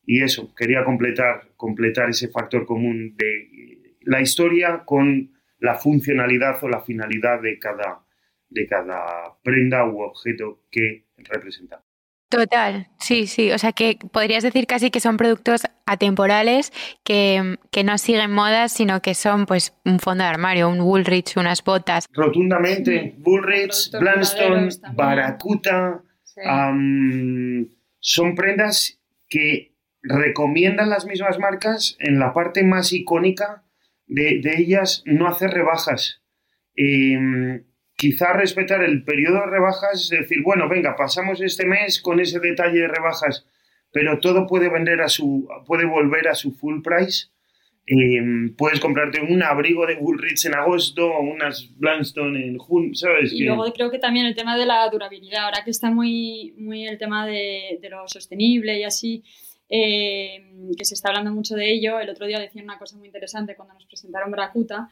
y, 0.06 0.22
eso, 0.22 0.54
quería 0.54 0.84
completar, 0.84 1.52
completar 1.56 2.08
ese 2.08 2.28
factor 2.28 2.64
común 2.64 3.14
de 3.18 3.96
la 4.00 4.22
historia 4.22 4.84
con 4.86 5.32
la 5.58 5.74
funcionalidad 5.74 6.64
o 6.64 6.68
la 6.68 6.80
finalidad 6.80 7.42
de 7.42 7.58
cada, 7.58 8.06
de 8.48 8.66
cada 8.66 9.38
prenda 9.44 9.86
u 9.86 10.00
objeto 10.00 10.64
que 10.70 11.04
representa. 11.18 11.84
Total, 12.32 12.88
sí, 12.98 13.26
sí. 13.26 13.52
O 13.52 13.58
sea 13.58 13.72
que 13.72 13.98
podrías 14.10 14.42
decir 14.42 14.66
casi 14.66 14.90
que 14.90 15.00
son 15.00 15.18
productos 15.18 15.64
atemporales 15.84 16.72
que, 17.04 17.58
no 17.84 17.98
siguen 17.98 18.30
modas, 18.30 18.72
sino 18.72 19.02
que 19.02 19.12
son 19.12 19.44
pues 19.44 19.74
un 19.84 19.98
fondo 19.98 20.24
de 20.24 20.30
armario, 20.30 20.70
un 20.70 20.80
Woolrich, 20.80 21.36
unas 21.36 21.62
botas. 21.62 22.06
Rotundamente, 22.10 23.16
Woolrich, 23.22 23.90
Blanstone, 24.00 24.70
Baracuta, 24.94 26.02
son 28.00 28.34
prendas 28.34 28.98
que 29.28 29.74
recomiendan 30.02 30.88
las 30.88 31.04
mismas 31.04 31.38
marcas 31.38 31.96
en 31.98 32.18
la 32.18 32.32
parte 32.32 32.62
más 32.62 32.94
icónica 32.94 33.62
de, 34.06 34.40
ellas 34.56 35.02
no 35.04 35.28
hacer 35.28 35.50
rebajas. 35.50 36.22
Em, 36.76 37.62
quizá 38.02 38.32
respetar 38.32 38.82
el 38.82 39.04
periodo 39.04 39.36
de 39.36 39.46
rebajas, 39.46 40.02
es 40.02 40.08
decir, 40.10 40.42
bueno, 40.42 40.68
venga, 40.68 40.96
pasamos 40.96 41.40
este 41.40 41.64
mes 41.64 42.00
con 42.02 42.18
ese 42.18 42.40
detalle 42.40 42.80
de 42.80 42.88
rebajas, 42.88 43.46
pero 43.92 44.18
todo 44.18 44.48
puede 44.48 44.68
vender 44.68 45.02
a 45.02 45.08
su, 45.08 45.46
puede 45.68 45.84
volver 45.84 46.26
a 46.26 46.34
su 46.34 46.50
full 46.50 46.82
price. 46.82 47.26
Em, 47.86 48.56
puedes 48.56 48.80
comprarte 48.80 49.20
un 49.20 49.44
abrigo 49.44 49.86
de 49.86 49.94
Woolrich 49.94 50.46
en 50.46 50.54
agosto, 50.56 51.16
unas 51.20 51.70
Blanstone 51.78 52.44
en 52.44 52.58
junio, 52.58 52.92
¿sabes? 52.94 53.32
Y 53.32 53.44
luego 53.44 53.72
creo 53.72 53.88
que 53.92 54.00
también 54.00 54.26
el 54.26 54.34
tema 54.34 54.58
de 54.58 54.66
la 54.66 54.88
durabilidad, 54.90 55.44
ahora 55.44 55.62
que 55.64 55.70
está 55.70 55.92
muy, 55.92 56.54
muy 56.58 56.88
el 56.88 56.98
tema 56.98 57.24
de, 57.24 57.78
de 57.80 57.88
lo 57.88 58.08
sostenible 58.08 58.80
y 58.80 58.82
así, 58.82 59.22
eh, 59.74 60.52
que 60.76 60.84
se 60.84 60.92
está 60.92 61.08
hablando 61.08 61.32
mucho 61.32 61.56
de 61.56 61.72
ello. 61.72 61.98
El 61.98 62.10
otro 62.10 62.26
día 62.26 62.38
decían 62.38 62.66
una 62.66 62.78
cosa 62.78 62.98
muy 62.98 63.06
interesante 63.06 63.56
cuando 63.56 63.72
nos 63.72 63.86
presentaron 63.86 64.30
Bracuta 64.30 64.90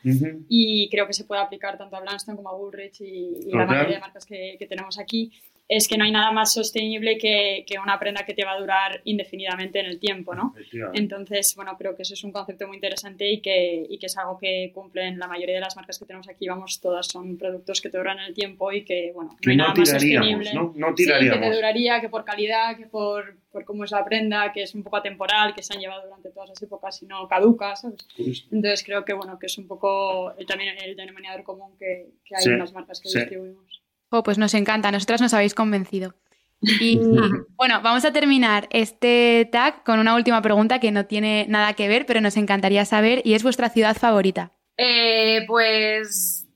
y 0.49 0.89
creo 0.89 1.07
que 1.07 1.13
se 1.13 1.25
puede 1.25 1.43
aplicar 1.43 1.77
tanto 1.77 1.97
a 1.97 2.01
Blanston 2.01 2.35
como 2.35 2.49
a 2.49 2.57
Woolrich 2.57 3.03
y, 3.03 3.51
la 3.53 3.67
mayoría 3.67 3.97
de 3.97 4.01
marcas 4.01 4.25
que, 4.25 4.57
que, 4.59 4.67
tenemos 4.67 4.99
aquí 4.99 5.33
es 5.71 5.87
que 5.87 5.97
no 5.97 6.03
hay 6.03 6.11
nada 6.11 6.33
más 6.33 6.53
sostenible 6.53 7.17
que, 7.17 7.65
que, 7.65 7.79
una 7.79 7.97
prenda 8.01 8.25
que 8.27 8.35
te 8.35 8.45
va 8.45 8.55
a 8.55 8.59
durar 8.59 9.01
indefinidamente 9.05 9.79
en 9.79 9.87
el 9.87 10.01
tiempo, 10.01 10.35
¿no? 10.35 10.53
Entonces, 10.95 11.55
bueno, 11.55 11.77
creo 11.79 11.95
que 11.95 12.03
eso 12.03 12.15
es 12.15 12.25
un 12.25 12.33
concepto 12.33 12.67
muy 12.67 12.79
interesante 12.79 13.31
y 13.31 13.41
que, 13.41 13.87
y 13.89 13.97
que 13.99 14.07
es 14.07 14.19
algo 14.19 14.37
que 14.37 14.73
cumplen 14.75 15.21
la 15.21 15.29
mayoría 15.29 15.55
de 15.55 15.61
las 15.61 15.77
marcas 15.77 16.01
que 16.01 16.07
tenemos 16.07 16.29
aquí, 16.29 16.49
vamos, 16.49 16.81
todas 16.81 17.07
son 17.07 17.39
productos 17.39 17.81
que 17.81 17.89
te 17.89 17.99
duran 17.99 18.19
en 18.19 18.25
el 18.25 18.35
tiempo 18.35 18.73
y 18.73 18.85
que, 18.85 19.13
bueno, 19.15 19.39
no 19.41 19.51
hay 19.51 19.57
nada 19.57 19.73
más 19.73 19.91
sostenible. 19.91 20.53
¿no? 20.53 20.73
No 20.75 20.93
tiraríamos. 20.93 21.37
Sí, 21.37 21.41
que 21.41 21.51
te 21.51 21.55
duraría, 21.55 22.01
que 22.01 22.09
por 22.09 22.25
calidad, 22.25 22.77
que 22.77 22.87
por, 22.87 23.37
por 23.53 23.65
cómo 23.65 23.85
es 23.85 23.93
la 23.93 24.05
prenda, 24.05 24.53
que 24.53 24.65
es 24.65 24.75
un 24.75 24.83
poco 24.83 24.97
atemporal, 24.97 25.55
que 25.55 25.63
se 25.63 25.73
han 25.73 25.79
llevado 25.79 26.03
durante 26.03 26.31
todas 26.31 26.49
las 26.49 26.61
épocas 26.61 27.01
y 27.01 27.07
no 27.07 27.29
caduca, 27.29 27.77
¿sabes? 27.77 28.09
Entonces 28.51 28.83
creo 28.83 29.05
que, 29.05 29.13
bueno, 29.13 29.39
que 29.39 29.47
es 29.47 29.57
un 29.57 29.69
poco 29.69 30.33
el, 30.37 30.47
también 30.47 30.75
el 30.83 30.97
denominador 30.97 31.45
común 31.45 31.77
que, 31.79 32.09
que 32.25 32.35
hay 32.35 32.45
en 32.45 32.59
las 32.59 32.73
marcas 32.73 33.01
que 33.01 33.09
distribuimos. 33.09 33.80
Oh, 34.11 34.23
pues 34.23 34.39
nos 34.39 34.55
encanta, 34.55 34.91
nosotras 34.91 35.21
nos 35.21 35.35
habéis 35.35 35.55
convencido. 35.55 36.15
Y 36.61 36.99
bueno, 37.57 37.81
vamos 37.83 38.05
a 38.05 38.13
terminar 38.13 38.69
este 38.71 39.49
tag 39.51 39.83
con 39.85 39.99
una 39.99 40.15
última 40.15 40.43
pregunta 40.43 40.81
que 40.81 40.91
no 40.91 41.07
tiene 41.07 41.47
nada 41.49 41.73
que 41.75 41.89
ver, 41.89 42.07
pero 42.07 42.21
nos 42.21 42.37
encantaría 42.37 42.85
saber, 42.85 43.23
y 43.25 43.35
es 43.35 43.43
vuestra 43.43 43.71
ciudad 43.71 43.97
favorita. 43.97 44.53
Eh, 44.77 45.45
pues 45.47 46.47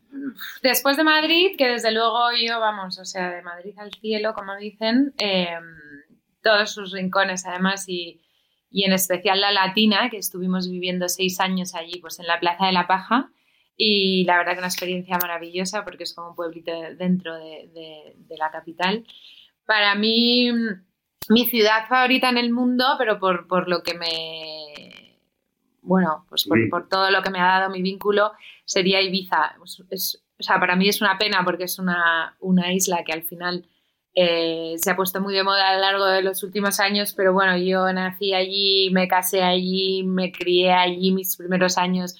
después 0.62 0.96
de 0.96 1.04
Madrid, 1.04 1.56
que 1.56 1.68
desde 1.68 1.92
luego 1.92 2.30
yo, 2.32 2.58
vamos, 2.60 2.98
o 2.98 3.04
sea, 3.04 3.30
de 3.30 3.42
Madrid 3.42 3.74
al 3.78 3.92
cielo, 3.92 4.34
como 4.34 4.56
dicen, 4.56 5.14
em, 5.18 5.64
todos 6.42 6.72
sus 6.72 6.92
rincones 6.92 7.46
además 7.46 7.88
y, 7.88 8.20
y, 8.70 8.84
en 8.84 8.92
especial 8.92 9.40
la 9.40 9.52
Latina, 9.52 10.10
que 10.10 10.18
estuvimos 10.18 10.68
viviendo 10.68 11.08
seis 11.08 11.40
años 11.40 11.74
allí, 11.74 12.00
pues 12.00 12.18
en 12.18 12.26
la 12.26 12.40
Plaza 12.40 12.66
de 12.66 12.72
la 12.72 12.86
Paja, 12.86 13.30
y 13.76 14.24
la 14.24 14.38
verdad 14.38 14.52
que 14.52 14.58
una 14.58 14.68
experiencia 14.68 15.18
maravillosa 15.20 15.84
porque 15.84 16.04
es 16.04 16.14
como 16.14 16.30
un 16.30 16.34
pueblito 16.36 16.70
dentro 16.96 17.34
de, 17.34 18.16
la 18.38 18.50
capital. 18.50 19.04
Para 19.66 19.94
mí, 19.94 20.50
mi 21.28 21.46
ciudad 21.46 21.88
favorita 21.88 22.28
en 22.28 22.38
el 22.38 22.52
mundo, 22.52 22.84
pero 22.98 23.18
por, 23.18 23.46
por 23.46 23.68
lo 23.68 23.82
que 23.82 23.94
me... 23.94 25.18
Bueno, 25.82 26.24
pues 26.28 26.46
por, 26.70 26.88
todo 26.88 27.10
lo 27.10 27.22
que 27.22 27.30
me 27.30 27.40
ha 27.40 27.60
dado 27.60 27.70
mi 27.70 27.82
vínculo, 27.82 28.32
sería 28.64 29.02
Ibiza. 29.02 29.56
Es, 29.90 30.24
o 30.38 30.42
sea, 30.42 30.58
para 30.58 30.76
mí 30.76 30.88
es 30.88 31.02
una 31.02 31.18
pena 31.18 31.42
porque 31.44 31.64
es 31.64 31.78
una, 31.78 32.36
una 32.40 32.72
isla 32.72 33.04
que 33.04 33.12
al 33.12 33.22
final 33.22 33.66
eh, 34.14 34.76
se 34.78 34.90
ha 34.90 34.96
puesto 34.96 35.20
muy 35.20 35.34
de 35.34 35.42
moda 35.42 35.68
a 35.68 35.74
lo 35.74 35.80
largo 35.80 36.06
de 36.06 36.22
los 36.22 36.42
últimos 36.42 36.80
años, 36.80 37.12
pero 37.14 37.34
bueno, 37.34 37.58
yo 37.58 37.92
nací 37.92 38.32
allí, 38.32 38.88
me 38.92 39.08
casé 39.08 39.42
allí, 39.42 40.04
me 40.04 40.32
crié 40.32 40.72
allí 40.72 41.10
mis 41.12 41.36
primeros 41.36 41.76
años 41.76 42.16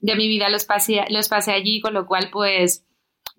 de 0.00 0.16
mi 0.16 0.28
vida 0.28 0.48
los 0.48 0.64
pasé, 0.64 1.04
los 1.10 1.28
pasé 1.28 1.52
allí, 1.52 1.80
con 1.80 1.94
lo 1.94 2.06
cual 2.06 2.28
pues 2.32 2.86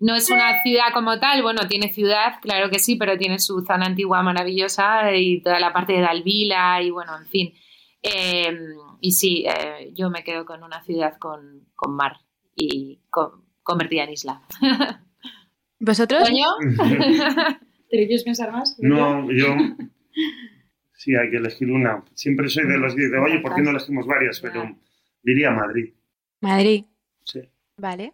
no 0.00 0.16
es 0.16 0.30
una 0.30 0.62
ciudad 0.62 0.92
como 0.92 1.18
tal, 1.20 1.42
bueno, 1.42 1.68
tiene 1.68 1.92
ciudad, 1.92 2.40
claro 2.40 2.70
que 2.70 2.78
sí, 2.78 2.96
pero 2.96 3.16
tiene 3.16 3.38
su 3.38 3.64
zona 3.64 3.86
antigua 3.86 4.22
maravillosa 4.22 5.14
y 5.14 5.40
toda 5.42 5.60
la 5.60 5.72
parte 5.72 5.92
de 5.92 6.00
Dalvila 6.00 6.82
y 6.82 6.90
bueno, 6.90 7.16
en 7.16 7.26
fin. 7.26 7.54
Em, 8.02 8.56
y 9.00 9.12
sí, 9.12 9.44
eh, 9.46 9.92
yo 9.94 10.10
me 10.10 10.24
quedo 10.24 10.44
con 10.44 10.62
una 10.64 10.82
ciudad 10.82 11.16
con, 11.18 11.68
mar 11.88 12.16
y 12.56 13.00
convertida 13.62 14.04
en 14.04 14.10
isla. 14.10 14.42
¿Vosotros? 15.78 16.28
¿Te 17.90 17.96
quieres 18.06 18.24
pensar 18.24 18.52
más? 18.52 18.76
No, 18.80 19.30
yo... 19.30 19.54
Sí, 20.94 21.16
hay 21.16 21.30
que 21.30 21.38
elegir 21.38 21.68
una. 21.70 22.04
Siempre 22.14 22.48
soy 22.48 22.66
de 22.66 22.78
los 22.78 22.94
que 22.94 23.02
dicen, 23.02 23.18
oye, 23.18 23.40
¿por 23.40 23.54
qué 23.56 23.62
no 23.62 23.70
elegimos 23.70 24.06
varias? 24.06 24.40
Pero 24.40 24.76
diría 25.22 25.50
Madrid. 25.50 25.92
Madrid. 26.42 26.84
Sí. 27.24 27.40
Vale. 27.76 28.12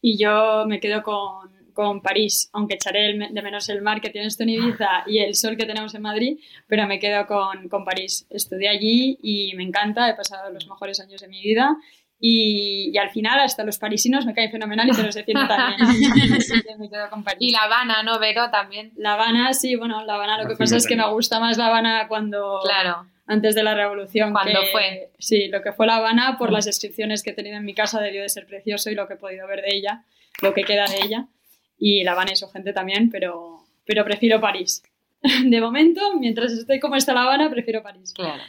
Y 0.00 0.16
yo 0.16 0.64
me 0.66 0.80
quedo 0.80 1.02
con, 1.02 1.50
con 1.72 2.00
París, 2.00 2.48
aunque 2.52 2.76
echaré 2.76 3.18
de 3.18 3.42
menos 3.42 3.68
el 3.68 3.82
mar 3.82 4.00
que 4.00 4.10
tienes 4.10 4.38
en 4.40 4.48
Ibiza 4.48 5.04
y 5.06 5.18
el 5.18 5.34
sol 5.34 5.56
que 5.56 5.66
tenemos 5.66 5.94
en 5.94 6.02
Madrid, 6.02 6.38
pero 6.66 6.86
me 6.86 6.98
quedo 6.98 7.26
con, 7.26 7.68
con, 7.68 7.84
París. 7.84 8.26
Estudié 8.30 8.68
allí 8.68 9.18
y 9.22 9.54
me 9.56 9.64
encanta, 9.64 10.08
he 10.08 10.14
pasado 10.14 10.50
los 10.50 10.66
mejores 10.68 11.00
años 11.00 11.20
de 11.20 11.28
mi 11.28 11.42
vida 11.42 11.76
y, 12.20 12.90
y 12.94 12.98
al 12.98 13.10
final 13.10 13.40
hasta 13.40 13.64
los 13.64 13.78
parisinos 13.78 14.24
me 14.24 14.32
caen 14.32 14.50
fenomenal 14.50 14.88
y 14.88 14.92
te 14.92 15.02
los 15.02 15.14
defiendo 15.14 15.46
también. 15.48 15.80
me 16.78 16.88
quedo 16.88 17.10
con 17.10 17.24
París. 17.24 17.38
Y 17.40 17.50
La 17.50 17.60
Habana, 17.64 18.02
¿no, 18.04 18.18
Vero? 18.20 18.48
También. 18.50 18.92
La 18.96 19.14
Habana, 19.14 19.52
sí, 19.54 19.74
bueno, 19.74 20.04
La 20.04 20.14
Habana 20.14 20.40
lo 20.40 20.48
que 20.48 20.56
pasa 20.56 20.76
es 20.76 20.86
que 20.86 20.96
me 20.96 21.08
gusta 21.10 21.40
más 21.40 21.58
La 21.58 21.66
Habana 21.66 22.06
cuando... 22.08 22.60
Claro 22.62 23.06
antes 23.26 23.54
de 23.54 23.62
la 23.62 23.74
revolución. 23.74 24.32
¿Cuándo 24.32 24.60
fue? 24.72 25.10
Sí, 25.18 25.48
lo 25.48 25.62
que 25.62 25.72
fue 25.72 25.86
La 25.86 25.96
Habana, 25.96 26.36
por 26.38 26.52
las 26.52 26.64
descripciones 26.64 27.22
que 27.22 27.30
he 27.30 27.34
tenido 27.34 27.56
en 27.56 27.64
mi 27.64 27.74
casa, 27.74 28.00
debió 28.00 28.22
de 28.22 28.28
ser 28.28 28.46
precioso 28.46 28.90
y 28.90 28.94
lo 28.94 29.06
que 29.08 29.14
he 29.14 29.18
podido 29.18 29.46
ver 29.46 29.62
de 29.62 29.74
ella, 29.76 30.04
lo 30.42 30.54
que 30.54 30.64
queda 30.64 30.86
de 30.86 31.04
ella. 31.04 31.28
Y 31.78 32.04
La 32.04 32.12
Habana 32.12 32.32
es 32.32 32.38
su 32.38 32.48
gente 32.48 32.72
también, 32.72 33.10
pero, 33.10 33.64
pero 33.84 34.04
prefiero 34.04 34.40
París. 34.40 34.82
De 35.44 35.60
momento, 35.60 36.00
mientras 36.18 36.52
estoy 36.52 36.80
como 36.80 36.96
está 36.96 37.12
La 37.12 37.22
Habana, 37.22 37.50
prefiero 37.50 37.82
París. 37.82 38.12
Claro. 38.14 38.42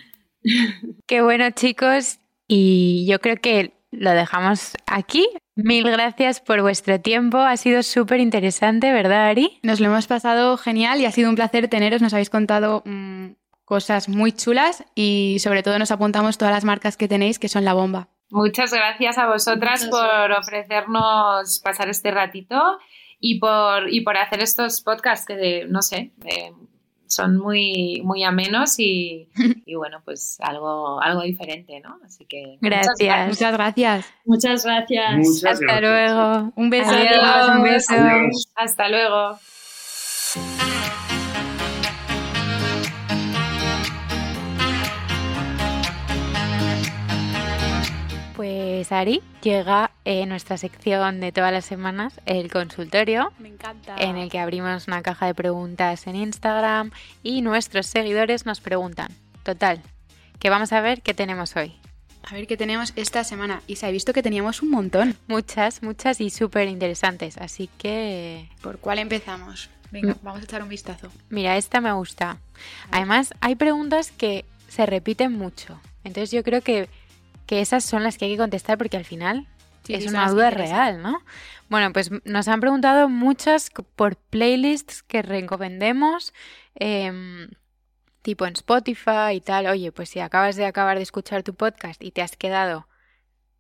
Qué 1.08 1.22
bueno, 1.22 1.50
chicos. 1.52 2.20
Y 2.48 3.06
yo 3.10 3.20
creo 3.20 3.38
que 3.38 3.74
lo 3.92 4.12
dejamos 4.12 4.74
aquí. 4.86 5.28
Mil 5.56 5.84
gracias 5.84 6.40
por 6.40 6.62
vuestro 6.62 7.02
tiempo. 7.02 7.40
Ha 7.40 7.58
sido 7.58 7.82
súper 7.84 8.20
interesante, 8.20 8.92
¿verdad, 8.92 9.28
Ari? 9.28 9.60
Nos 9.64 9.80
lo 9.80 9.88
hemos 9.88 10.08
pasado 10.08 10.56
genial 10.58 11.02
y 11.02 11.06
ha 11.06 11.12
sido 11.12 11.30
un 11.30 11.36
placer 11.36 11.68
teneros. 11.68 12.02
Nos 12.02 12.14
habéis 12.14 12.30
contado 12.30 12.84
mm, 12.86 13.30
cosas 13.68 14.08
muy 14.08 14.32
chulas 14.32 14.86
y 14.96 15.40
sobre 15.40 15.62
todo 15.62 15.78
nos 15.78 15.92
apuntamos 15.92 16.38
todas 16.38 16.54
las 16.54 16.64
marcas 16.64 16.96
que 16.96 17.10
tenéis 17.10 17.38
que 17.38 17.50
son 17.50 17.66
la 17.66 17.74
bomba. 17.74 18.08
Muchas 18.30 18.72
gracias 18.72 19.18
a 19.18 19.28
vosotras 19.28 19.86
por 19.88 20.32
ofrecernos 20.32 21.60
pasar 21.60 21.90
este 21.90 22.12
ratito 22.12 22.80
y 23.20 23.40
por, 23.40 23.92
y 23.92 24.02
por 24.02 24.16
hacer 24.16 24.42
estos 24.42 24.80
podcasts 24.80 25.26
que, 25.26 25.66
no 25.68 25.82
sé, 25.82 26.14
eh, 26.24 26.54
son 27.08 27.38
muy, 27.38 28.02
muy 28.06 28.24
amenos 28.24 28.80
y, 28.80 29.28
y, 29.66 29.76
bueno, 29.76 30.02
pues 30.06 30.38
algo, 30.40 31.02
algo 31.02 31.24
diferente, 31.24 31.82
¿no? 31.82 32.00
Así 32.06 32.26
que 32.26 32.58
gracias. 32.62 33.28
Muchas 33.28 33.54
gracias. 33.54 34.06
Muchas 34.24 34.64
gracias. 34.64 35.44
Hasta 35.44 35.82
luego. 35.82 36.54
Un 36.56 36.70
beso. 36.70 36.92
un 37.54 37.64
beso. 37.64 37.94
Hasta 38.56 38.88
luego. 38.88 39.38
Pues 48.38 48.92
Ari, 48.92 49.24
llega 49.42 49.90
eh, 50.06 50.28
nuestra 50.28 50.60
sección 50.60 51.20
de 51.22 51.32
todas 51.32 51.52
las 51.52 51.66
semanas, 51.66 52.22
el 52.28 52.52
consultorio. 52.52 53.34
Me 53.40 53.48
encanta. 53.48 53.96
En 53.98 54.16
el 54.16 54.30
que 54.30 54.38
abrimos 54.38 54.88
una 54.88 55.02
caja 55.02 55.26
de 55.26 55.34
preguntas 55.34 56.06
en 56.06 56.16
Instagram 56.16 56.92
y 57.24 57.42
nuestros 57.42 57.88
seguidores 57.88 58.46
nos 58.46 58.62
preguntan. 58.62 59.12
Total, 59.42 59.82
que 60.38 60.52
vamos 60.52 60.72
a 60.72 60.82
ver 60.82 61.02
qué 61.02 61.16
tenemos 61.16 61.56
hoy. 61.56 61.74
A 62.30 62.36
ver 62.36 62.46
qué 62.46 62.58
tenemos 62.58 62.94
esta 62.96 63.24
semana. 63.24 63.64
Y 63.66 63.78
se 63.78 63.88
ha 63.88 63.90
visto 63.90 64.14
que 64.14 64.22
teníamos 64.22 64.62
un 64.62 64.70
montón. 64.70 65.18
Muchas, 65.28 65.82
muchas 65.82 66.22
y 66.22 66.30
súper 66.30 66.68
interesantes. 66.68 67.40
Así 67.40 67.72
que... 67.80 68.52
¿Por 68.62 68.78
cuál 68.78 69.00
empezamos? 69.00 69.72
Venga, 69.90 70.14
mm. 70.14 70.20
vamos 70.22 70.42
a 70.42 70.44
echar 70.44 70.62
un 70.62 70.70
vistazo. 70.70 71.10
Mira, 71.32 71.58
esta 71.58 71.82
me 71.82 71.92
gusta. 71.92 72.38
Además, 72.92 73.34
hay 73.42 73.56
preguntas 73.56 74.12
que 74.12 74.46
se 74.68 74.86
repiten 74.86 75.34
mucho. 75.34 75.82
Entonces 76.04 76.30
yo 76.30 76.44
creo 76.44 76.62
que 76.62 76.88
que 77.48 77.62
esas 77.62 77.84
son 77.84 78.04
las 78.04 78.18
que 78.18 78.26
hay 78.26 78.32
que 78.32 78.38
contestar 78.38 78.78
porque 78.78 78.98
al 78.98 79.06
final 79.06 79.48
es 79.88 80.08
una 80.08 80.30
duda 80.30 80.50
real, 80.50 81.02
¿no? 81.02 81.22
Bueno, 81.70 81.92
pues 81.94 82.12
nos 82.26 82.48
han 82.48 82.60
preguntado 82.60 83.10
muchas 83.10 83.72
por 83.96 84.16
playlists 84.16 85.04
que 85.04 85.22
recomendemos, 85.22 86.34
em, 86.76 87.50
tipo 88.22 88.46
en 88.46 88.54
Spotify 88.54 89.36
y 89.36 89.42
tal. 89.42 89.68
Oye, 89.68 89.92
pues 89.92 90.10
si 90.10 90.20
acabas 90.20 90.56
de 90.56 90.66
acabar 90.66 90.98
de 90.98 91.04
escuchar 91.04 91.44
tu 91.44 91.54
podcast 91.54 92.04
y 92.04 92.12
te 92.12 92.22
has 92.22 92.36
quedado 92.36 92.88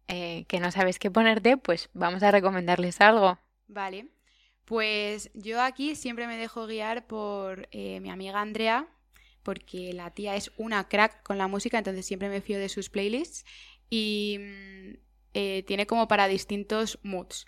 eh, 0.07 0.45
que 0.47 0.59
no 0.59 0.71
sabes 0.71 0.99
qué 0.99 1.11
ponerte, 1.11 1.57
pues 1.57 1.89
vamos 1.93 2.23
a 2.23 2.31
recomendarles 2.31 3.01
algo. 3.01 3.39
Vale. 3.67 4.07
Pues 4.65 5.29
yo 5.33 5.61
aquí 5.61 5.95
siempre 5.95 6.27
me 6.27 6.37
dejo 6.37 6.67
guiar 6.67 7.07
por 7.07 7.67
eh, 7.71 7.99
mi 8.01 8.09
amiga 8.09 8.41
Andrea, 8.41 8.87
porque 9.43 9.93
la 9.93 10.11
tía 10.11 10.35
es 10.35 10.51
una 10.57 10.89
crack 10.89 11.23
con 11.23 11.37
la 11.37 11.47
música, 11.47 11.77
entonces 11.77 12.05
siempre 12.05 12.27
me 12.27 12.41
fío 12.41 12.59
de 12.59 12.67
sus 12.67 12.89
playlists 12.89 13.45
y 13.89 14.37
mm, 14.39 14.93
eh, 15.33 15.63
tiene 15.67 15.87
como 15.87 16.07
para 16.07 16.27
distintos 16.27 16.99
moods. 17.03 17.45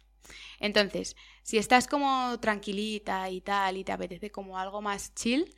Entonces, 0.60 1.16
si 1.44 1.58
estás 1.58 1.88
como 1.88 2.40
tranquilita 2.40 3.30
y 3.30 3.42
tal 3.42 3.78
y 3.78 3.84
te 3.84 3.92
apetece 3.92 4.32
como 4.32 4.60
algo 4.60 4.82
más 4.82 5.14
chill, 5.16 5.54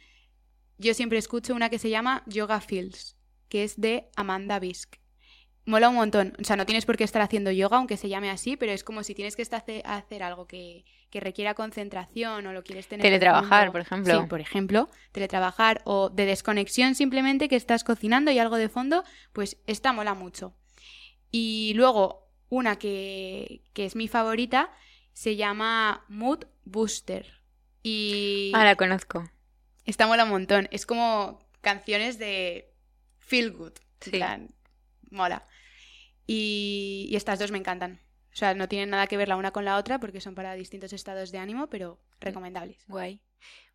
yo 0.77 0.93
siempre 0.93 1.17
escucho 1.17 1.53
una 1.53 1.69
que 1.69 1.79
se 1.79 1.89
llama 1.89 2.23
Yoga 2.25 2.61
Fields, 2.61 3.15
que 3.49 3.63
es 3.63 3.79
de 3.79 4.09
Amanda 4.15 4.59
Bisk. 4.59 4.95
Mola 5.65 5.89
un 5.89 5.95
montón. 5.95 6.34
O 6.41 6.43
sea, 6.43 6.55
no 6.55 6.65
tienes 6.65 6.86
por 6.86 6.97
qué 6.97 7.03
estar 7.03 7.21
haciendo 7.21 7.51
yoga, 7.51 7.77
aunque 7.77 7.97
se 7.97 8.09
llame 8.09 8.32
así, 8.32 8.57
pero 8.57 8.71
es 8.71 8.84
como 8.84 9.03
si 9.03 9.13
tienes 9.13 9.36
que 9.36 9.43
estar 9.43 9.63
hacer 9.86 10.23
algo 10.23 10.47
que, 10.47 10.86
requiera 11.13 11.53
concentración 11.53 12.47
o 12.47 12.53
lo 12.53 12.63
quieres 12.63 12.88
tener. 12.88 13.03
Teletrabajar, 13.03 13.71
por 13.71 13.82
ejemplo. 13.82 14.21
Sí, 14.21 14.27
por 14.27 14.41
ejemplo, 14.41 14.89
teletrabajar 15.11 15.82
o 15.84 16.09
de 16.09 16.25
desconexión 16.25 16.95
simplemente 16.95 17.47
que 17.47 17.57
estás 17.57 17.84
cocinando 17.84 18.32
y 18.32 18.39
algo 18.39 18.55
de 18.55 18.69
fondo, 18.69 19.03
pues 19.34 19.57
esta 19.67 19.93
mola 19.93 20.15
mucho. 20.15 20.55
Y 21.32 21.73
luego, 21.75 22.29
una 22.49 22.77
que, 22.77 23.63
que 23.73 23.86
es 23.86 23.95
mi 23.95 24.07
favorita, 24.07 24.71
se 25.13 25.36
llama 25.36 26.05
Mood 26.09 26.45
Booster. 26.65 27.41
Y. 27.84 28.51
Ah, 28.53 28.65
la 28.65 28.75
conozco. 28.75 29.29
Esta 29.86 30.07
mola 30.07 30.25
un 30.25 30.29
montón. 30.29 30.67
Es 30.71 30.86
como 30.86 31.39
canciones 31.61 32.19
de 32.19 32.73
feel 33.17 33.51
good. 33.51 33.73
Sí. 34.01 34.19
mola. 35.09 35.47
Y, 36.27 37.07
y, 37.09 37.15
estas 37.15 37.39
dos 37.39 37.51
me 37.51 37.57
encantan. 37.57 38.01
O 38.34 38.36
sea, 38.36 38.53
no 38.53 38.67
tienen 38.67 38.89
nada 38.89 39.07
que 39.07 39.17
ver 39.17 39.27
la 39.27 39.36
una 39.36 39.51
con 39.51 39.65
la 39.65 39.77
otra 39.77 39.99
porque 39.99 40.21
son 40.21 40.36
para 40.36 40.53
distintos 40.53 40.93
estados 40.93 41.32
de 41.32 41.38
ánimo, 41.38 41.67
pero 41.67 41.99
recomendables. 42.19 42.86
Guay. 42.88 43.21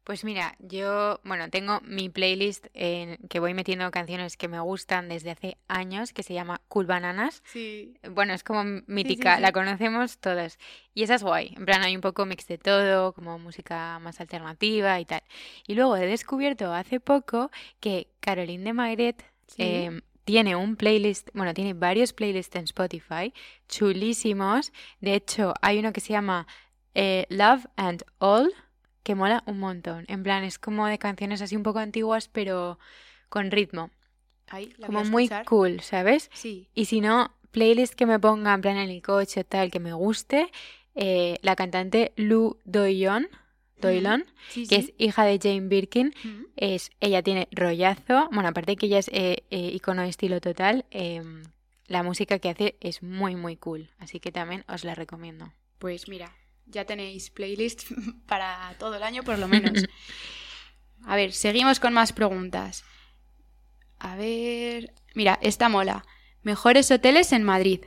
Pues 0.07 0.23
mira, 0.23 0.55
yo, 0.61 1.19
bueno, 1.25 1.51
tengo 1.51 1.81
mi 1.81 2.09
playlist 2.09 2.69
en 2.75 3.17
que 3.29 3.41
voy 3.41 3.55
metiendo 3.55 3.91
canciones 3.91 4.37
que 4.37 4.47
me 4.47 4.61
gustan 4.61 5.09
desde 5.09 5.33
hace 5.33 5.57
años, 5.67 6.13
que 6.13 6.23
se 6.23 6.33
llama 6.33 6.61
Cool 6.69 6.87
Bananas. 6.87 7.43
Sí. 7.45 7.99
Bueno, 8.09 8.33
es 8.33 8.45
como 8.45 8.63
mítica, 8.87 9.41
la 9.41 9.51
conocemos 9.51 10.19
todas. 10.19 10.61
Y 10.95 11.03
esa 11.03 11.17
es 11.17 11.25
guay. 11.25 11.55
En 11.57 11.65
plan, 11.65 11.83
hay 11.83 11.97
un 11.97 12.03
poco 12.03 12.25
mix 12.25 12.47
de 12.47 12.57
todo, 12.57 13.15
como 13.15 13.37
música 13.41 13.99
más 13.99 14.21
alternativa 14.21 15.01
y 15.01 15.07
tal. 15.07 15.25
Y 15.67 15.75
luego 15.75 15.97
he 15.97 16.07
descubierto 16.07 16.73
hace 16.73 17.01
poco 17.01 17.51
que 17.81 18.07
Caroline 18.21 18.63
de 18.63 18.73
Magret 18.75 19.25
em, 19.59 20.03
tiene 20.25 20.55
un 20.55 20.77
playlist, 20.77 21.31
bueno, 21.35 21.53
tiene 21.53 21.75
varios 21.75 22.13
playlists 22.13 22.55
en 22.55 22.63
Spotify, 22.63 23.35
chulísimos. 23.69 24.73
De 25.01 25.15
hecho, 25.15 25.53
hay 25.63 25.81
uno 25.81 25.93
que 25.93 26.01
se 26.01 26.13
llama 26.13 26.47
eh, 26.95 27.27
Love 27.29 27.67
and 27.75 28.05
All 28.19 28.53
que 29.07 29.15
mola 29.15 29.45
un 29.47 29.61
montón. 29.61 30.05
En 30.09 30.25
plan, 30.25 30.43
es 30.43 30.59
como 30.59 30.89
de 30.89 30.99
canciones 30.99 31.41
así 31.41 31.55
un 31.55 31.63
poco 31.63 31.79
antiguas, 31.79 32.27
pero 32.27 32.77
con 33.29 33.53
ritmo. 33.53 33.91
como 34.85 35.05
muy 35.05 35.31
cool, 35.47 35.81
¿sabes? 35.81 36.29
Sí. 36.35 36.69
Y 36.75 36.87
si 36.87 37.01
no, 37.01 37.33
playlist 37.53 37.95
que 37.95 38.05
me 38.05 38.19
ponga 38.19 38.53
en 38.53 38.63
plan 38.63 38.77
en 38.79 38.91
el 38.91 39.03
coche 39.03 39.45
tal, 39.45 39.71
que 39.71 39.79
me 39.79 39.93
guste, 39.93 40.51
eh, 40.97 41.39
la 41.43 41.55
cantante 41.55 42.15
Lu 42.17 42.59
Doyon, 42.65 43.29
Doylon, 43.81 44.25
que 44.69 44.75
es 44.75 44.93
hija 44.99 45.25
de 45.25 45.39
Jane 45.41 45.69
Birkin, 45.69 46.13
es, 46.57 46.91
ella 46.99 47.23
tiene 47.23 47.47
rollazo, 47.53 48.29
bueno, 48.33 48.49
aparte 48.49 48.75
que 48.75 48.87
ella 48.87 48.99
es 48.99 49.09
eh, 49.13 49.45
eh, 49.51 49.71
icono 49.73 50.03
de 50.03 50.09
estilo 50.09 50.41
total, 50.41 50.85
em, 50.91 51.45
la 51.87 52.03
música 52.03 52.41
que 52.41 52.49
hace 52.49 52.77
es 52.81 53.05
muy, 53.05 53.37
muy 53.37 53.57
cool, 53.57 53.89
así 53.99 54.19
que 54.19 54.33
también 54.33 54.65
os 54.67 54.83
la 54.83 54.97
recomiendo. 54.97 55.53
Pues 55.79 56.09
mira, 56.09 56.33
ya 56.67 56.85
tenéis 56.85 57.31
playlist 57.31 57.91
para 58.27 58.75
todo 58.79 58.97
el 58.97 59.03
año 59.03 59.23
por 59.23 59.39
lo 59.39 59.49
menos. 59.49 59.85
A 61.05 61.15
ver, 61.15 61.33
seguimos 61.33 61.79
con 61.79 61.93
más 61.93 62.13
preguntas. 62.13 62.85
A 63.99 64.17
ver, 64.17 64.93
mira, 65.15 65.39
esta 65.41 65.69
mola. 65.69 66.05
Mejores 66.43 66.91
hoteles 66.91 67.33
en 67.33 67.45
Madrid. 67.45 67.85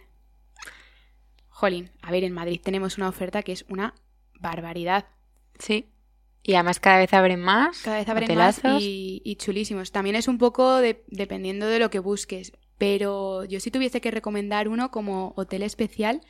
Jolín, 1.49 1.91
a 2.01 2.11
ver, 2.11 2.23
en 2.23 2.31
Madrid 2.31 2.61
tenemos 2.63 2.97
una 2.97 3.09
oferta 3.09 3.43
que 3.43 3.51
es 3.51 3.65
una 3.67 3.93
barbaridad. 4.39 5.07
Sí. 5.59 5.89
Y 6.41 6.53
además 6.53 6.79
cada 6.79 6.99
vez 6.99 7.13
abren 7.13 7.41
más. 7.41 7.81
Cada 7.81 7.97
vez 7.97 8.07
abren 8.07 8.37
más 8.37 8.61
y, 8.79 9.35
chulísimos. 9.37 9.91
También 9.91 10.15
es 10.15 10.29
un 10.29 10.37
poco 10.37 10.77
dependiendo 10.77 11.67
de 11.67 11.79
lo 11.79 11.89
que 11.89 11.99
busques. 11.99 12.53
Pero 12.77 13.43
yo 13.43 13.59
si 13.59 13.71
tuviese 13.71 13.99
que 13.99 14.11
recomendar 14.11 14.69
uno 14.69 14.89
como 14.89 15.33
hotel 15.35 15.63
especial, 15.63 16.21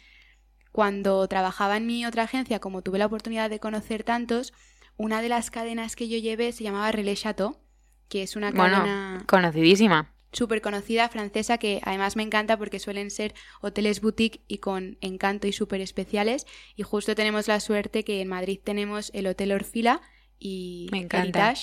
cuando 0.72 1.28
trabajaba 1.28 1.78
en 1.78 1.86
mi 1.86 2.06
otra 2.06 2.24
agencia, 2.24 2.60
como 2.60 2.82
tuve 2.82 3.00
la 3.00 3.06
oportunidad 3.06 3.50
de 3.50 3.60
conocer 3.60 4.04
tantos, 4.04 4.54
una 4.98 5.22
de 5.22 5.30
las 5.30 5.50
cadenas 5.50 5.96
que 5.96 6.10
yo 6.10 6.18
llevé 6.18 6.52
se 6.52 6.64
llamaba 6.64 6.92
Relais 6.92 7.22
Chateau, 7.22 7.58
que 8.10 8.24
es 8.24 8.36
una 8.36 8.52
cadena 8.52 9.24
conocidísima. 9.28 10.14
Súper 10.32 10.62
conocida, 10.62 11.10
francesa, 11.10 11.58
que 11.58 11.82
además 11.84 12.16
me 12.16 12.22
encanta 12.22 12.58
porque 12.58 12.80
suelen 12.80 13.10
ser 13.10 13.34
hoteles 13.62 14.00
boutique 14.00 14.42
y 14.48 14.60
con 14.60 14.98
encanto 15.02 15.48
y 15.48 15.54
súper 15.54 15.82
especiales. 15.82 16.46
Y 16.76 16.84
justo 16.84 17.16
tenemos 17.16 17.48
la 17.48 17.60
suerte 17.60 18.04
que 18.04 18.22
en 18.22 18.28
Madrid 18.28 18.60
tenemos 18.64 19.10
el 19.16 19.26
Hotel 19.26 19.54
Orfila 19.54 20.02
y 20.38 20.88
me 20.92 21.00
encanta. 21.00 21.56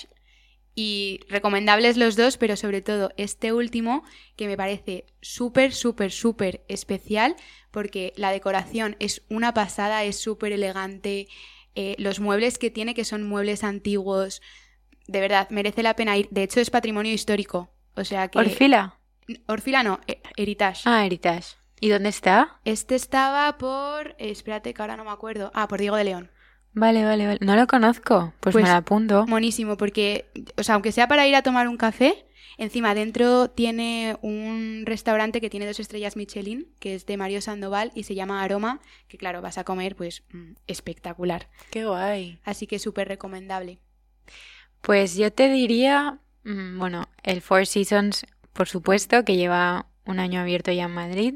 Y 0.79 1.21
recomendables 1.31 1.97
los 1.97 2.17
dos, 2.17 2.37
pero 2.37 2.55
sobre 2.55 2.83
todo 2.83 3.11
este 3.17 3.53
último, 3.55 4.05
que 4.37 4.47
me 4.47 4.59
parece 4.59 5.07
súper, 5.23 5.73
súper, 5.73 6.13
súper 6.13 6.65
especial, 6.69 7.35
porque 7.71 8.13
la 8.17 8.31
decoración 8.31 8.95
es 9.01 9.23
una 9.31 9.55
pasada, 9.55 10.05
es 10.05 10.21
súper 10.21 10.53
elegante. 10.53 11.29
Eh, 11.75 11.97
los 11.99 12.21
muebles 12.21 12.59
que 12.59 12.71
tiene, 12.71 12.95
que 12.95 13.07
son 13.07 13.27
muebles 13.27 13.65
antiguos, 13.65 14.43
de 15.07 15.21
verdad, 15.21 15.49
merece 15.49 15.83
la 15.83 15.97
pena 15.97 16.17
ir. 16.19 16.29
De 16.31 16.43
hecho, 16.43 16.61
es 16.61 16.69
patrimonio 16.69 17.13
histórico. 17.13 17.71
O 17.95 18.05
sea 18.05 18.29
que. 18.29 18.39
¿Orfila? 18.39 18.99
Orfila 19.47 19.83
no, 19.83 20.01
eh, 20.07 20.21
Heritage. 20.37 20.83
Ah, 20.85 21.07
Heritage. 21.07 21.57
¿Y 21.81 21.89
dónde 21.89 22.11
está? 22.11 22.61
Este 22.65 22.95
estaba 22.95 23.57
por. 23.59 24.15
espérate 24.19 24.75
que 24.75 24.83
ahora 24.83 24.97
no 24.97 25.05
me 25.05 25.11
acuerdo. 25.11 25.51
Ah, 25.55 25.69
por 25.69 25.81
Diego 25.81 25.97
de 25.97 26.05
León. 26.05 26.31
Vale, 26.77 27.07
vale, 27.07 27.27
vale. 27.27 27.39
No 27.41 27.57
lo 27.57 27.67
conozco. 27.67 28.35
Pues, 28.41 28.55
me 28.55 28.61
pues 28.61 28.71
lo 28.71 28.77
apunto. 28.77 29.27
Monísimo, 29.27 29.79
porque, 29.79 30.27
o 30.59 30.63
sea, 30.63 30.75
aunque 30.75 30.93
sea 30.93 31.09
para 31.09 31.27
ir 31.27 31.35
a 31.35 31.43
tomar 31.43 31.69
un 31.69 31.79
café, 31.79 32.27
encima 32.59 32.95
dentro 32.95 33.49
tiene 33.49 34.19
un 34.21 34.83
restaurante 34.85 35.41
que 35.41 35.49
tiene 35.49 35.67
dos 35.67 35.81
estrellas 35.81 36.17
Michelin, 36.17 36.69
que 36.79 36.95
es 36.95 37.07
de 37.07 37.17
Mario 37.17 37.41
Sandoval 37.41 37.93
y 37.95 38.03
se 38.03 38.15
llama 38.15 38.43
Aroma, 38.43 38.81
que 39.09 39.17
claro, 39.17 39.41
vas 39.41 39.57
a 39.57 39.65
comer 39.65 39.97
pues 39.97 40.23
mm, 40.33 40.53
espectacular. 40.67 41.49
Qué 41.71 41.87
guay. 41.87 42.41
Así 42.45 42.67
que 42.67 42.79
súper 42.79 43.09
recomendable. 43.09 43.79
Pues 44.83 45.17
yo 45.17 45.33
te 45.33 45.49
diría, 45.49 46.19
mm, 46.45 46.79
bueno, 46.79 47.09
el 47.23 47.41
Four 47.41 47.67
Seasons, 47.67 48.27
por 48.53 48.69
supuesto, 48.69 49.25
que 49.25 49.37
lleva 49.37 49.87
un 50.05 50.21
año 50.21 50.43
abierto 50.43 50.73
ya 50.73 50.85
en 50.85 50.95
Madrid. 50.95 51.35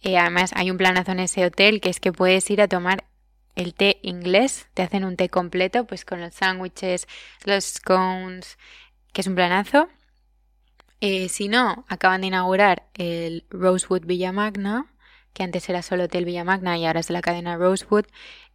Y 0.00 0.16
además 0.16 0.50
hay 0.56 0.72
un 0.72 0.76
planazo 0.76 1.12
en 1.12 1.20
ese 1.20 1.46
hotel 1.46 1.80
que 1.80 1.88
es 1.88 2.00
que 2.00 2.12
puedes 2.12 2.50
ir 2.50 2.60
a 2.60 2.66
tomar 2.66 3.04
el 3.56 3.74
té 3.74 3.98
inglés, 4.02 4.68
te 4.74 4.82
hacen 4.82 5.04
un 5.04 5.16
té 5.16 5.28
completo, 5.28 5.86
pues 5.86 6.04
con 6.04 6.20
los 6.20 6.34
sándwiches, 6.34 7.06
los 7.44 7.64
scones, 7.64 8.58
que 9.12 9.20
es 9.20 9.26
un 9.26 9.34
planazo. 9.34 9.88
Eh, 11.00 11.28
si 11.28 11.48
no, 11.48 11.84
acaban 11.88 12.20
de 12.20 12.28
inaugurar 12.28 12.86
el 12.94 13.44
Rosewood 13.50 14.06
Villa 14.06 14.32
Magna, 14.32 14.91
que 15.32 15.42
antes 15.42 15.68
era 15.68 15.82
solo 15.82 16.04
Hotel 16.04 16.24
Villa 16.24 16.44
Magna 16.44 16.76
y 16.78 16.86
ahora 16.86 17.00
es 17.00 17.08
de 17.08 17.14
la 17.14 17.22
cadena 17.22 17.56
Rosewood. 17.56 18.04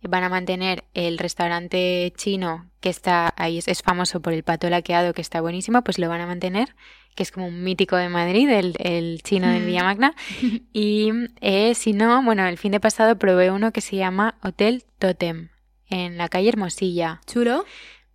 Van 0.02 0.24
a 0.24 0.30
mantener 0.30 0.84
el 0.94 1.18
restaurante 1.18 2.14
chino, 2.16 2.70
que 2.80 2.90
está 2.90 3.34
ahí, 3.36 3.60
es, 3.66 3.82
famoso 3.82 4.22
por 4.22 4.34
el 4.34 4.44
pato 4.44 4.70
laqueado, 4.70 5.14
que 5.14 5.22
está 5.22 5.42
buenísimo, 5.42 5.84
pues 5.84 5.98
lo 6.00 6.10
van 6.10 6.22
a 6.22 6.28
mantener 6.28 6.76
que 7.16 7.24
es 7.24 7.32
como 7.32 7.48
un 7.48 7.64
mítico 7.64 7.96
de 7.96 8.10
Madrid, 8.10 8.48
el, 8.48 9.24
chino 9.24 9.48
del 9.48 9.66
Villa 9.66 9.84
Magna. 9.84 10.14
Y 10.72 11.10
eh, 11.42 11.74
si 11.74 11.94
no, 11.94 12.22
bueno, 12.22 12.46
el 12.46 12.60
fin 12.60 12.72
de 12.72 12.80
pasado 12.80 13.18
probé 13.18 13.50
uno 13.50 13.72
que 13.72 13.82
se 13.82 13.96
llama 13.96 14.38
Hotel 14.44 14.84
Totem, 15.00 15.50
en 15.90 16.20
la 16.20 16.30
calle 16.30 16.50
Hermosilla. 16.50 17.22
¿Chulo? 17.26 17.66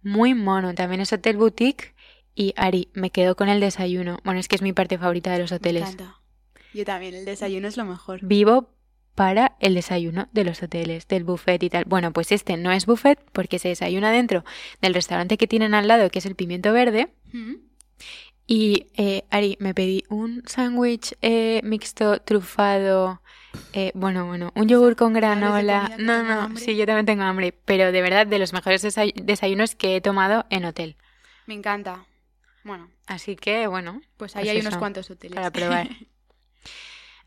Muy 0.02 0.34
mono, 0.34 0.74
también 0.74 1.00
es 1.00 1.12
hotel 1.12 1.36
boutique. 1.36 1.96
Y 2.34 2.54
Ari, 2.56 2.90
me 2.94 3.10
quedo 3.10 3.34
con 3.34 3.48
el 3.48 3.58
desayuno. 3.58 4.18
Bueno, 4.24 4.38
es 4.38 4.46
que 4.46 4.54
es 4.54 4.62
mi 4.62 4.72
parte 4.72 4.98
favorita 4.98 5.32
de 5.32 5.40
los 5.40 5.50
hoteles. 5.50 5.82
Me 5.82 5.90
encanta. 5.90 6.21
Yo 6.74 6.84
también, 6.84 7.14
el 7.14 7.24
desayuno 7.24 7.68
es 7.68 7.76
lo 7.76 7.84
mejor. 7.84 8.20
Vivo 8.22 8.70
para 9.14 9.56
el 9.60 9.74
desayuno 9.74 10.28
de 10.32 10.44
los 10.44 10.62
hoteles, 10.62 11.06
del 11.06 11.24
buffet 11.24 11.62
y 11.62 11.70
tal. 11.70 11.84
Bueno, 11.84 12.12
pues 12.12 12.32
este 12.32 12.56
no 12.56 12.72
es 12.72 12.86
buffet 12.86 13.18
porque 13.32 13.58
se 13.58 13.68
desayuna 13.68 14.10
dentro 14.10 14.44
del 14.80 14.94
restaurante 14.94 15.36
que 15.36 15.46
tienen 15.46 15.74
al 15.74 15.88
lado, 15.88 16.10
que 16.10 16.18
es 16.18 16.26
el 16.26 16.34
Pimiento 16.34 16.72
Verde. 16.72 17.12
Y 18.46 18.86
eh, 18.96 19.24
Ari, 19.30 19.56
me 19.60 19.74
pedí 19.74 20.04
un 20.08 20.42
sándwich 20.46 21.14
eh, 21.22 21.60
mixto 21.62 22.20
trufado. 22.20 23.22
Eh, 23.74 23.92
bueno, 23.94 24.26
bueno, 24.26 24.50
un 24.54 24.66
yogur 24.66 24.96
con 24.96 25.12
granola. 25.12 25.94
No, 25.98 26.22
no, 26.22 26.56
sí, 26.56 26.76
yo 26.76 26.86
también 26.86 27.06
tengo 27.06 27.22
hambre. 27.22 27.52
Pero 27.64 27.92
de 27.92 28.02
verdad, 28.02 28.26
de 28.26 28.38
los 28.38 28.52
mejores 28.52 28.82
desayunos 28.82 29.74
que 29.74 29.96
he 29.96 30.00
tomado 30.00 30.46
en 30.50 30.64
hotel. 30.64 30.96
Me 31.46 31.54
encanta. 31.54 32.06
Bueno. 32.64 32.90
Así 33.06 33.36
que, 33.36 33.66
bueno. 33.66 34.00
Pues 34.16 34.36
ahí 34.36 34.44
pues 34.44 34.54
hay 34.54 34.60
unos 34.60 34.76
cuantos 34.76 35.10
hoteles. 35.10 35.34
Para 35.34 35.50
probar. 35.50 35.88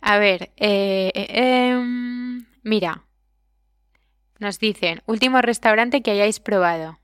A 0.01 0.17
ver, 0.17 0.51
eh, 0.57 1.11
em, 1.15 2.45
mira. 2.63 3.03
Nos 4.39 4.59
dicen, 4.59 5.01
último 5.05 5.41
restaurante 5.41 6.01
que 6.01 6.11
hayáis 6.11 6.39
probado. 6.39 6.99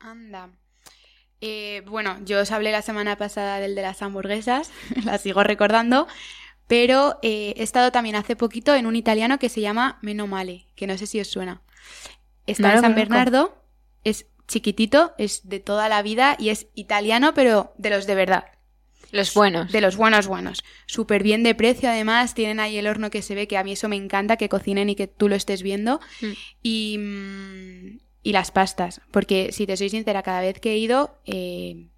Anda. 0.00 0.50
Eh, 1.40 1.82
bueno, 1.86 2.16
yo 2.24 2.40
os 2.40 2.50
hablé 2.52 2.72
la 2.72 2.82
semana 2.82 3.16
pasada 3.16 3.60
del 3.60 3.74
de 3.74 3.82
las 3.82 4.00
hamburguesas, 4.00 4.70
la 5.04 5.18
sigo 5.18 5.44
recordando, 5.44 6.08
pero 6.66 7.18
eh, 7.22 7.54
he 7.56 7.62
estado 7.62 7.92
también 7.92 8.16
hace 8.16 8.34
poquito 8.34 8.74
en 8.74 8.86
un 8.86 8.96
italiano 8.96 9.38
que 9.38 9.50
se 9.50 9.60
llama 9.60 9.98
Meno 10.00 10.26
Male, 10.26 10.66
que 10.74 10.86
no 10.86 10.96
sé 10.96 11.06
si 11.06 11.20
os 11.20 11.28
suena. 11.28 11.60
Está 12.46 12.74
en 12.74 12.80
San 12.80 12.94
Bernardo, 12.94 13.62
es 14.04 14.26
chiquitito, 14.48 15.14
es 15.18 15.48
de 15.48 15.60
toda 15.60 15.88
la 15.88 16.02
vida 16.02 16.36
y 16.38 16.48
es 16.48 16.66
italiano, 16.74 17.34
pero 17.34 17.74
de 17.76 17.90
los 17.90 18.06
de 18.06 18.14
verdad. 18.14 18.44
Los 19.12 19.34
buenos. 19.34 19.72
De 19.72 19.80
los 19.80 19.96
buenos, 19.96 20.26
buenos. 20.26 20.64
Súper 20.86 21.22
bien 21.22 21.42
de 21.42 21.54
precio, 21.54 21.88
además. 21.88 22.34
Tienen 22.34 22.60
ahí 22.60 22.76
el 22.76 22.86
horno 22.86 23.10
que 23.10 23.22
se 23.22 23.34
ve, 23.34 23.48
que 23.48 23.56
a 23.56 23.64
mí 23.64 23.72
eso 23.72 23.88
me 23.88 23.96
encanta, 23.96 24.36
que 24.36 24.48
cocinen 24.48 24.90
y 24.90 24.96
que 24.96 25.06
tú 25.06 25.28
lo 25.28 25.36
estés 25.36 25.62
viendo. 25.62 26.00
Mm. 26.20 26.32
Y, 26.62 26.98
mm, 26.98 27.98
y 28.22 28.32
las 28.32 28.50
pastas. 28.50 29.00
Porque, 29.10 29.52
si 29.52 29.66
te 29.66 29.76
soy 29.76 29.90
sincera, 29.90 30.22
cada 30.22 30.40
vez 30.40 30.60
que 30.60 30.72
he 30.72 30.78
ido, 30.78 31.20
eh, 31.24 31.88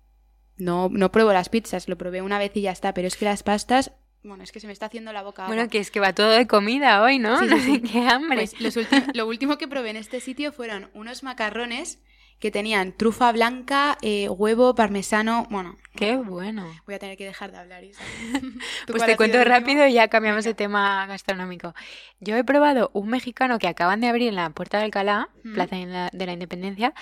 no, 0.56 0.88
no 0.90 1.12
pruebo 1.12 1.32
las 1.32 1.48
pizzas. 1.48 1.88
Lo 1.88 1.98
probé 1.98 2.22
una 2.22 2.38
vez 2.38 2.52
y 2.54 2.62
ya 2.62 2.72
está. 2.72 2.94
Pero 2.94 3.08
es 3.08 3.16
que 3.16 3.24
las 3.24 3.42
pastas 3.42 3.92
bueno, 4.26 4.42
es 4.42 4.50
que 4.50 4.58
se 4.58 4.66
me 4.66 4.72
está 4.72 4.86
haciendo 4.86 5.12
la 5.12 5.22
boca. 5.22 5.46
Bueno, 5.46 5.68
que 5.68 5.78
es 5.78 5.92
que 5.92 6.00
va 6.00 6.12
todo 6.12 6.30
de 6.30 6.48
comida 6.48 7.00
hoy, 7.02 7.18
¿no? 7.18 7.40
no 7.42 7.58
sé 7.58 7.80
qué 7.80 8.00
hambre. 8.08 8.48
Pues 8.58 8.76
lo 9.14 9.26
último 9.26 9.56
que 9.56 9.68
probé 9.68 9.90
en 9.90 9.96
este 9.96 10.20
sitio 10.20 10.52
fueron 10.52 10.90
unos 10.94 11.22
macarrones 11.22 12.00
que 12.38 12.50
tenían 12.50 12.92
trufa 12.92 13.32
blanca, 13.32 13.96
eh, 14.02 14.28
huevo, 14.28 14.74
parmesano, 14.74 15.46
bueno. 15.50 15.76
Qué 15.94 16.16
bueno. 16.16 16.66
Voy 16.84 16.94
a 16.94 16.98
tener 16.98 17.16
que 17.16 17.24
dejar 17.24 17.52
de 17.52 17.58
hablar, 17.58 17.82
Isa. 17.84 18.02
pues 18.86 19.06
te 19.06 19.16
cuento 19.16 19.42
rápido 19.44 19.86
y 19.86 19.94
ya 19.94 20.08
cambiamos 20.08 20.44
de 20.44 20.52
tema 20.52 21.06
gastronómico. 21.06 21.74
Yo 22.20 22.36
he 22.36 22.44
probado 22.44 22.90
un 22.92 23.08
mexicano 23.08 23.58
que 23.58 23.68
acaban 23.68 24.00
de 24.00 24.08
abrir 24.08 24.28
en 24.28 24.36
la 24.36 24.50
Puerta 24.50 24.78
de 24.78 24.84
Alcalá, 24.84 25.30
Plaza 25.54 25.76
de 25.76 26.26
la 26.26 26.32
Independencia, 26.32 26.92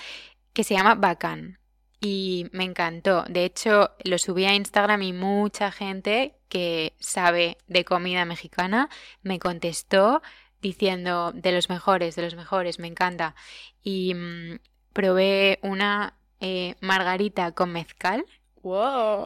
que 0.53 0.63
se 0.63 0.75
llama 0.75 0.95
Bacán. 0.95 1.59
Y 1.99 2.47
me 2.51 2.63
encantó. 2.63 3.23
De 3.27 3.45
hecho, 3.45 3.91
lo 4.03 4.17
subí 4.17 4.45
a 4.45 4.53
Instagram 4.53 5.01
y 5.01 5.13
mucha 5.13 5.71
gente 5.71 6.35
que 6.49 6.93
sabe 6.99 7.57
de 7.67 7.83
comida 7.83 8.25
mexicana 8.25 8.89
me 9.23 9.39
contestó 9.39 10.21
diciendo 10.61 11.31
de 11.33 11.51
los 11.51 11.69
mejores, 11.69 12.15
de 12.15 12.21
los 12.21 12.35
mejores, 12.35 12.79
me 12.79 12.87
encanta. 12.87 13.35
Y 13.83 14.13
mm, 14.13 14.59
probé 14.95 15.59
una 15.61 16.15
eh, 16.39 16.75
margarita 16.79 17.51
con 17.51 17.71
mezcal. 17.71 18.25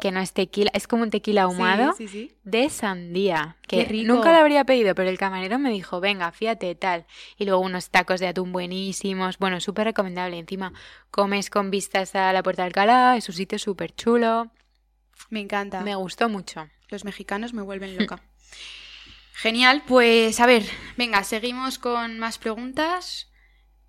Que 0.01 0.11
no 0.11 0.19
es 0.19 0.33
tequila, 0.33 0.69
es 0.73 0.85
como 0.85 1.03
un 1.03 1.11
tequila 1.11 1.43
ahumado 1.43 1.95
de 2.43 2.69
sandía. 2.69 3.55
Que 3.65 4.03
nunca 4.03 4.33
lo 4.33 4.39
habría 4.39 4.65
pedido, 4.65 4.93
pero 4.95 5.09
el 5.09 5.17
camarero 5.17 5.57
me 5.59 5.69
dijo, 5.69 6.01
venga, 6.01 6.29
fíjate, 6.33 6.75
tal. 6.75 7.05
Y 7.37 7.45
luego 7.45 7.61
unos 7.61 7.89
tacos 7.89 8.19
de 8.19 8.27
atún 8.27 8.51
buenísimos. 8.51 9.37
Bueno, 9.37 9.61
súper 9.61 9.85
recomendable. 9.85 10.37
Encima, 10.37 10.73
comes 11.09 11.49
con 11.49 11.71
vistas 11.71 12.15
a 12.15 12.33
la 12.33 12.43
Puerta 12.43 12.63
de 12.63 12.67
Alcalá, 12.67 13.15
es 13.15 13.29
un 13.29 13.35
sitio 13.35 13.59
súper 13.59 13.95
chulo. 13.95 14.51
Me 15.29 15.39
encanta. 15.39 15.79
Me 15.81 15.95
gustó 15.95 16.27
mucho. 16.27 16.67
Los 16.89 17.05
mexicanos 17.05 17.53
me 17.53 17.61
vuelven 17.61 17.95
loca. 17.95 18.21
Genial, 19.35 19.83
pues 19.87 20.37
a 20.41 20.47
ver, 20.47 20.63
venga, 20.97 21.23
seguimos 21.23 21.79
con 21.79 22.19
más 22.19 22.39
preguntas. 22.39 23.31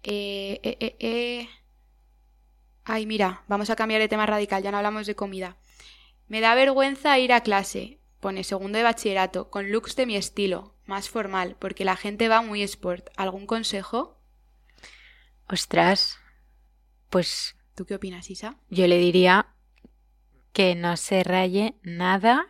eh, 0.05 0.61
eh, 0.63 0.97
eh. 1.01 1.49
Ay, 2.85 3.07
mira, 3.07 3.45
vamos 3.49 3.71
a 3.71 3.77
cambiar 3.77 4.01
de 4.01 4.09
tema 4.09 4.27
radical, 4.27 4.63
ya 4.63 4.71
no 4.71 4.79
hablamos 4.79 5.07
de 5.07 5.15
comida. 5.15 5.57
Me 6.29 6.41
da 6.41 6.55
vergüenza 6.55 7.19
ir 7.19 7.33
a 7.33 7.43
clase, 7.43 8.01
pone 8.21 8.45
segundo 8.45 8.79
de 8.79 8.85
bachillerato, 8.85 9.51
con 9.51 9.71
looks 9.71 9.97
de 9.97 10.07
mi 10.07 10.17
estilo, 10.17 10.75
más 10.87 11.09
formal, 11.09 11.57
porque 11.59 11.85
la 11.85 11.97
gente 11.97 12.29
va 12.29 12.43
muy 12.43 12.63
sport. 12.63 13.09
¿Algún 13.17 13.47
consejo? 13.47 14.19
Ostras, 15.49 16.19
pues... 17.09 17.57
¿Tú 17.75 17.87
qué 17.87 17.97
opinas, 17.97 18.31
Isa? 18.31 18.57
Yo 18.69 18.87
le 18.87 18.99
diría 18.99 19.47
que 20.53 20.75
no 20.75 20.97
se 20.97 21.23
raye 21.25 21.75
nada, 21.83 22.47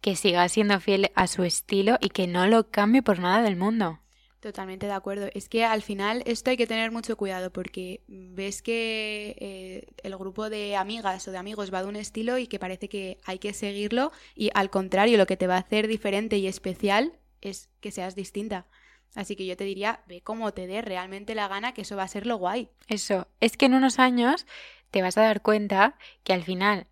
que 0.00 0.16
siga 0.16 0.48
siendo 0.48 0.80
fiel 0.80 1.10
a 1.14 1.26
su 1.26 1.44
estilo 1.44 1.98
y 2.00 2.10
que 2.10 2.26
no 2.26 2.46
lo 2.46 2.70
cambie 2.70 3.02
por 3.02 3.18
nada 3.18 3.42
del 3.42 3.56
mundo. 3.56 4.00
Totalmente 4.40 4.86
de 4.86 4.92
acuerdo. 4.92 5.28
Es 5.34 5.50
que 5.50 5.66
al 5.66 5.82
final 5.82 6.22
esto 6.24 6.48
hay 6.48 6.56
que 6.56 6.66
tener 6.66 6.90
mucho 6.90 7.14
cuidado 7.18 7.52
porque 7.52 8.02
ves 8.08 8.62
que 8.62 9.36
eh, 9.38 9.86
el 10.02 10.16
grupo 10.16 10.48
de 10.48 10.76
amigas 10.76 11.28
o 11.28 11.30
de 11.30 11.36
amigos 11.36 11.72
va 11.72 11.82
de 11.82 11.88
un 11.88 11.96
estilo 11.96 12.38
y 12.38 12.46
que 12.46 12.58
parece 12.58 12.88
que 12.88 13.18
hay 13.26 13.38
que 13.38 13.52
seguirlo 13.52 14.12
y 14.34 14.50
al 14.54 14.70
contrario 14.70 15.18
lo 15.18 15.26
que 15.26 15.36
te 15.36 15.46
va 15.46 15.56
a 15.56 15.60
hacer 15.60 15.88
diferente 15.88 16.38
y 16.38 16.46
especial 16.46 17.12
es 17.42 17.68
que 17.80 17.90
seas 17.90 18.14
distinta. 18.14 18.66
Así 19.14 19.36
que 19.36 19.44
yo 19.44 19.56
te 19.58 19.64
diría, 19.64 20.00
ve 20.06 20.22
cómo 20.22 20.54
te 20.54 20.66
dé 20.66 20.80
realmente 20.80 21.34
la 21.34 21.48
gana, 21.48 21.74
que 21.74 21.82
eso 21.82 21.96
va 21.96 22.04
a 22.04 22.08
ser 22.08 22.26
lo 22.26 22.36
guay. 22.36 22.70
Eso, 22.88 23.28
es 23.40 23.58
que 23.58 23.66
en 23.66 23.74
unos 23.74 23.98
años 23.98 24.46
te 24.90 25.02
vas 25.02 25.18
a 25.18 25.22
dar 25.22 25.42
cuenta 25.42 25.96
que 26.24 26.32
al 26.32 26.44
final 26.44 26.86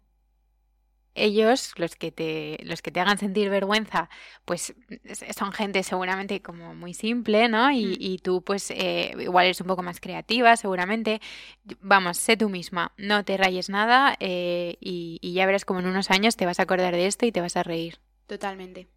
ellos, 1.25 1.73
los 1.77 1.97
que 1.97 2.13
te, 2.13 2.59
los 2.63 2.83
que 2.83 2.91
te 2.91 3.01
hagan 3.01 3.19
sentir 3.19 3.51
vergüenza, 3.51 4.09
pues 4.45 4.75
son 5.37 5.53
gente 5.53 5.83
seguramente 5.83 6.43
como 6.43 6.75
muy 6.75 6.95
simple, 6.95 7.49
¿no? 7.49 7.71
Y, 7.71 7.87
mm. 7.87 7.97
y 7.99 8.19
tú, 8.19 8.43
pues, 8.43 8.71
eh, 8.71 9.15
igual 9.19 9.47
eres 9.47 9.61
un 9.61 9.67
poco 9.67 9.83
más 9.83 10.01
creativa, 10.01 10.57
seguramente. 10.57 11.21
Vamos, 11.81 12.19
sé 12.19 12.37
tú 12.37 12.49
misma, 12.49 12.93
no 12.97 13.25
te 13.25 13.37
rayes 13.37 13.69
nada 13.69 14.17
eh, 14.21 14.77
y, 14.81 15.19
y 15.21 15.33
ya 15.35 15.47
verás 15.47 15.65
como 15.65 15.81
en 15.81 15.87
unos 15.87 16.11
años 16.11 16.37
te 16.37 16.47
vas 16.47 16.61
a 16.61 16.65
acordar 16.65 16.95
de 16.95 17.07
esto 17.07 17.27
y 17.27 17.33
te 17.33 17.41
vas 17.41 17.57
a 17.57 17.63
reír. 17.63 17.99
Totalmente. 18.27 18.89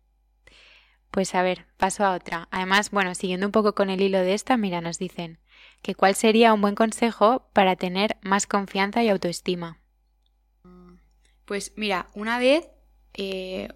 Pues 1.12 1.36
a 1.36 1.44
ver, 1.44 1.66
paso 1.78 2.06
a 2.06 2.14
otra. 2.16 2.48
Además, 2.52 2.90
bueno, 2.92 3.16
siguiendo 3.16 3.46
un 3.46 3.52
poco 3.52 3.76
con 3.76 3.90
el 3.90 4.02
hilo 4.02 4.20
de 4.20 4.34
esta, 4.34 4.56
mira, 4.56 4.80
nos 4.80 4.98
dicen 4.98 5.40
que 5.82 5.94
cuál 5.94 6.16
sería 6.16 6.54
un 6.54 6.62
buen 6.62 6.76
consejo 6.76 7.50
para 7.54 7.76
tener 7.76 8.18
más 8.22 8.48
confianza 8.48 9.04
y 9.04 9.10
autoestima. 9.10 9.81
Pues 11.52 11.74
mira, 11.76 12.08
una 12.14 12.40
vez 12.40 12.70
eh, 13.14 13.68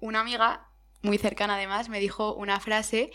una 0.00 0.18
amiga, 0.18 0.66
muy 1.00 1.16
cercana 1.16 1.54
además, 1.54 1.88
me 1.88 2.00
dijo 2.00 2.34
una 2.34 2.58
frase, 2.58 3.12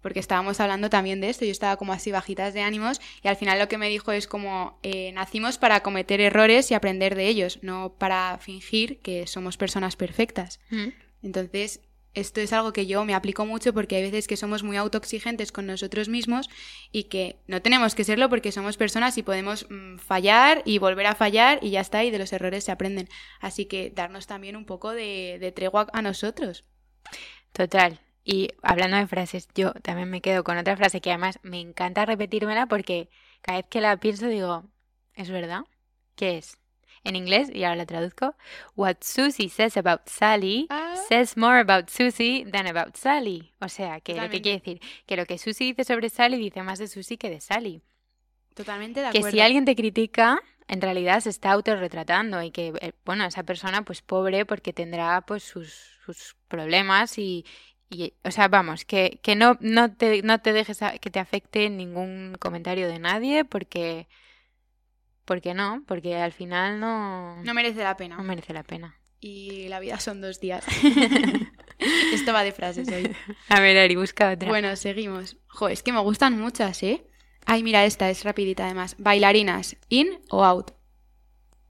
porque 0.00 0.18
estábamos 0.18 0.60
hablando 0.60 0.88
también 0.88 1.20
de 1.20 1.28
esto, 1.28 1.44
yo 1.44 1.50
estaba 1.50 1.76
como 1.76 1.92
así 1.92 2.10
bajitas 2.10 2.54
de 2.54 2.62
ánimos, 2.62 3.02
y 3.22 3.28
al 3.28 3.36
final 3.36 3.58
lo 3.58 3.68
que 3.68 3.76
me 3.76 3.90
dijo 3.90 4.12
es 4.12 4.26
como, 4.26 4.78
eh, 4.82 5.12
nacimos 5.12 5.58
para 5.58 5.82
cometer 5.82 6.22
errores 6.22 6.70
y 6.70 6.74
aprender 6.74 7.16
de 7.16 7.28
ellos, 7.28 7.58
no 7.60 7.92
para 7.98 8.38
fingir 8.38 9.02
que 9.02 9.26
somos 9.26 9.58
personas 9.58 9.94
perfectas. 9.94 10.58
Mm. 10.70 10.88
Entonces, 11.22 11.82
esto 12.14 12.40
es 12.40 12.52
algo 12.52 12.72
que 12.72 12.86
yo 12.86 13.04
me 13.04 13.14
aplico 13.14 13.44
mucho 13.44 13.72
porque 13.74 13.96
hay 13.96 14.02
veces 14.02 14.26
que 14.26 14.36
somos 14.36 14.62
muy 14.62 14.76
autoexigentes 14.76 15.52
con 15.52 15.66
nosotros 15.66 16.08
mismos 16.08 16.48
y 16.92 17.04
que 17.04 17.36
no 17.46 17.60
tenemos 17.60 17.94
que 17.94 18.04
serlo 18.04 18.28
porque 18.28 18.52
somos 18.52 18.76
personas 18.76 19.18
y 19.18 19.22
podemos 19.22 19.66
mm, 19.68 19.98
fallar 19.98 20.62
y 20.64 20.78
volver 20.78 21.06
a 21.06 21.14
fallar 21.14 21.58
y 21.62 21.70
ya 21.70 21.80
está, 21.80 22.04
y 22.04 22.10
de 22.10 22.18
los 22.18 22.32
errores 22.32 22.64
se 22.64 22.72
aprenden. 22.72 23.08
Así 23.40 23.66
que 23.66 23.90
darnos 23.90 24.26
también 24.26 24.56
un 24.56 24.64
poco 24.64 24.92
de, 24.92 25.38
de 25.40 25.52
tregua 25.52 25.88
a 25.92 26.02
nosotros. 26.02 26.64
Total. 27.52 28.00
Y 28.24 28.48
hablando 28.62 28.96
de 28.96 29.06
frases, 29.06 29.48
yo 29.54 29.72
también 29.74 30.08
me 30.08 30.22
quedo 30.22 30.44
con 30.44 30.56
otra 30.56 30.76
frase 30.76 31.00
que 31.00 31.10
además 31.10 31.38
me 31.42 31.60
encanta 31.60 32.06
repetírmela 32.06 32.66
porque 32.66 33.10
cada 33.42 33.58
vez 33.58 33.66
que 33.68 33.80
la 33.80 33.96
pienso 33.98 34.28
digo, 34.28 34.64
¿es 35.14 35.30
verdad? 35.30 35.64
¿Qué 36.16 36.38
es? 36.38 36.58
En 37.04 37.16
inglés, 37.16 37.50
y 37.52 37.64
ahora 37.64 37.76
la 37.76 37.86
traduzco. 37.86 38.34
What 38.74 38.96
Susie 39.02 39.48
says 39.48 39.76
about 39.76 40.08
Sally 40.08 40.66
ah. 40.70 40.96
says 41.08 41.36
more 41.36 41.60
about 41.60 41.90
Susie 41.90 42.44
than 42.50 42.66
about 42.66 42.96
Sally. 42.96 43.52
O 43.60 43.68
sea, 43.68 44.00
que 44.00 44.14
lo 44.14 44.28
que 44.30 44.40
quiere 44.40 44.58
decir, 44.58 44.80
que 45.06 45.16
lo 45.16 45.26
que 45.26 45.38
Susie 45.38 45.66
dice 45.66 45.84
sobre 45.84 46.08
Sally 46.08 46.38
dice 46.38 46.62
más 46.62 46.78
de 46.78 46.88
Susie 46.88 47.18
que 47.18 47.30
de 47.30 47.40
Sally. 47.40 47.82
Totalmente 48.54 49.00
de 49.00 49.06
acuerdo. 49.08 49.26
Que 49.26 49.32
si 49.32 49.40
alguien 49.40 49.64
te 49.64 49.76
critica, 49.76 50.40
en 50.66 50.80
realidad 50.80 51.20
se 51.20 51.30
está 51.30 51.52
autorretratando 51.52 52.42
y 52.42 52.50
que, 52.50 52.72
eh, 52.80 52.92
bueno, 53.04 53.24
esa 53.24 53.42
persona, 53.42 53.84
pues 53.84 54.00
pobre, 54.00 54.46
porque 54.46 54.72
tendrá 54.72 55.20
pues 55.22 55.42
sus, 55.42 55.98
sus 56.06 56.36
problemas 56.48 57.18
y, 57.18 57.44
y, 57.90 58.14
o 58.24 58.30
sea, 58.30 58.48
vamos, 58.48 58.84
que, 58.84 59.20
que 59.22 59.36
no, 59.36 59.58
no, 59.60 59.92
te, 59.92 60.22
no 60.22 60.40
te 60.40 60.52
dejes 60.52 60.80
que 61.00 61.10
te 61.10 61.18
afecte 61.18 61.68
ningún 61.68 62.36
comentario 62.40 62.88
de 62.88 62.98
nadie 62.98 63.44
porque 63.44 64.08
¿Por 65.24 65.40
qué 65.40 65.54
no? 65.54 65.82
Porque 65.86 66.16
al 66.16 66.32
final 66.32 66.80
no... 66.80 67.42
No 67.42 67.54
merece 67.54 67.82
la 67.82 67.96
pena. 67.96 68.16
No 68.16 68.24
merece 68.24 68.52
la 68.52 68.62
pena. 68.62 68.98
Y 69.20 69.68
la 69.68 69.80
vida 69.80 69.98
son 70.00 70.20
dos 70.20 70.38
días. 70.38 70.64
Esto 72.12 72.32
va 72.32 72.44
de 72.44 72.52
frases 72.52 72.88
hoy. 72.88 73.10
A 73.48 73.60
ver, 73.60 73.78
Ari, 73.78 73.96
busca 73.96 74.32
otra. 74.32 74.48
Bueno, 74.48 74.76
seguimos. 74.76 75.38
Jo, 75.48 75.68
es 75.68 75.82
que 75.82 75.92
me 75.92 76.00
gustan 76.00 76.38
muchas, 76.38 76.82
¿eh? 76.82 77.06
Ay, 77.46 77.62
mira, 77.62 77.84
esta 77.84 78.10
es 78.10 78.24
rapidita 78.24 78.64
además. 78.64 78.96
Bailarinas, 78.98 79.76
¿in 79.88 80.20
o 80.30 80.44
out? 80.44 80.72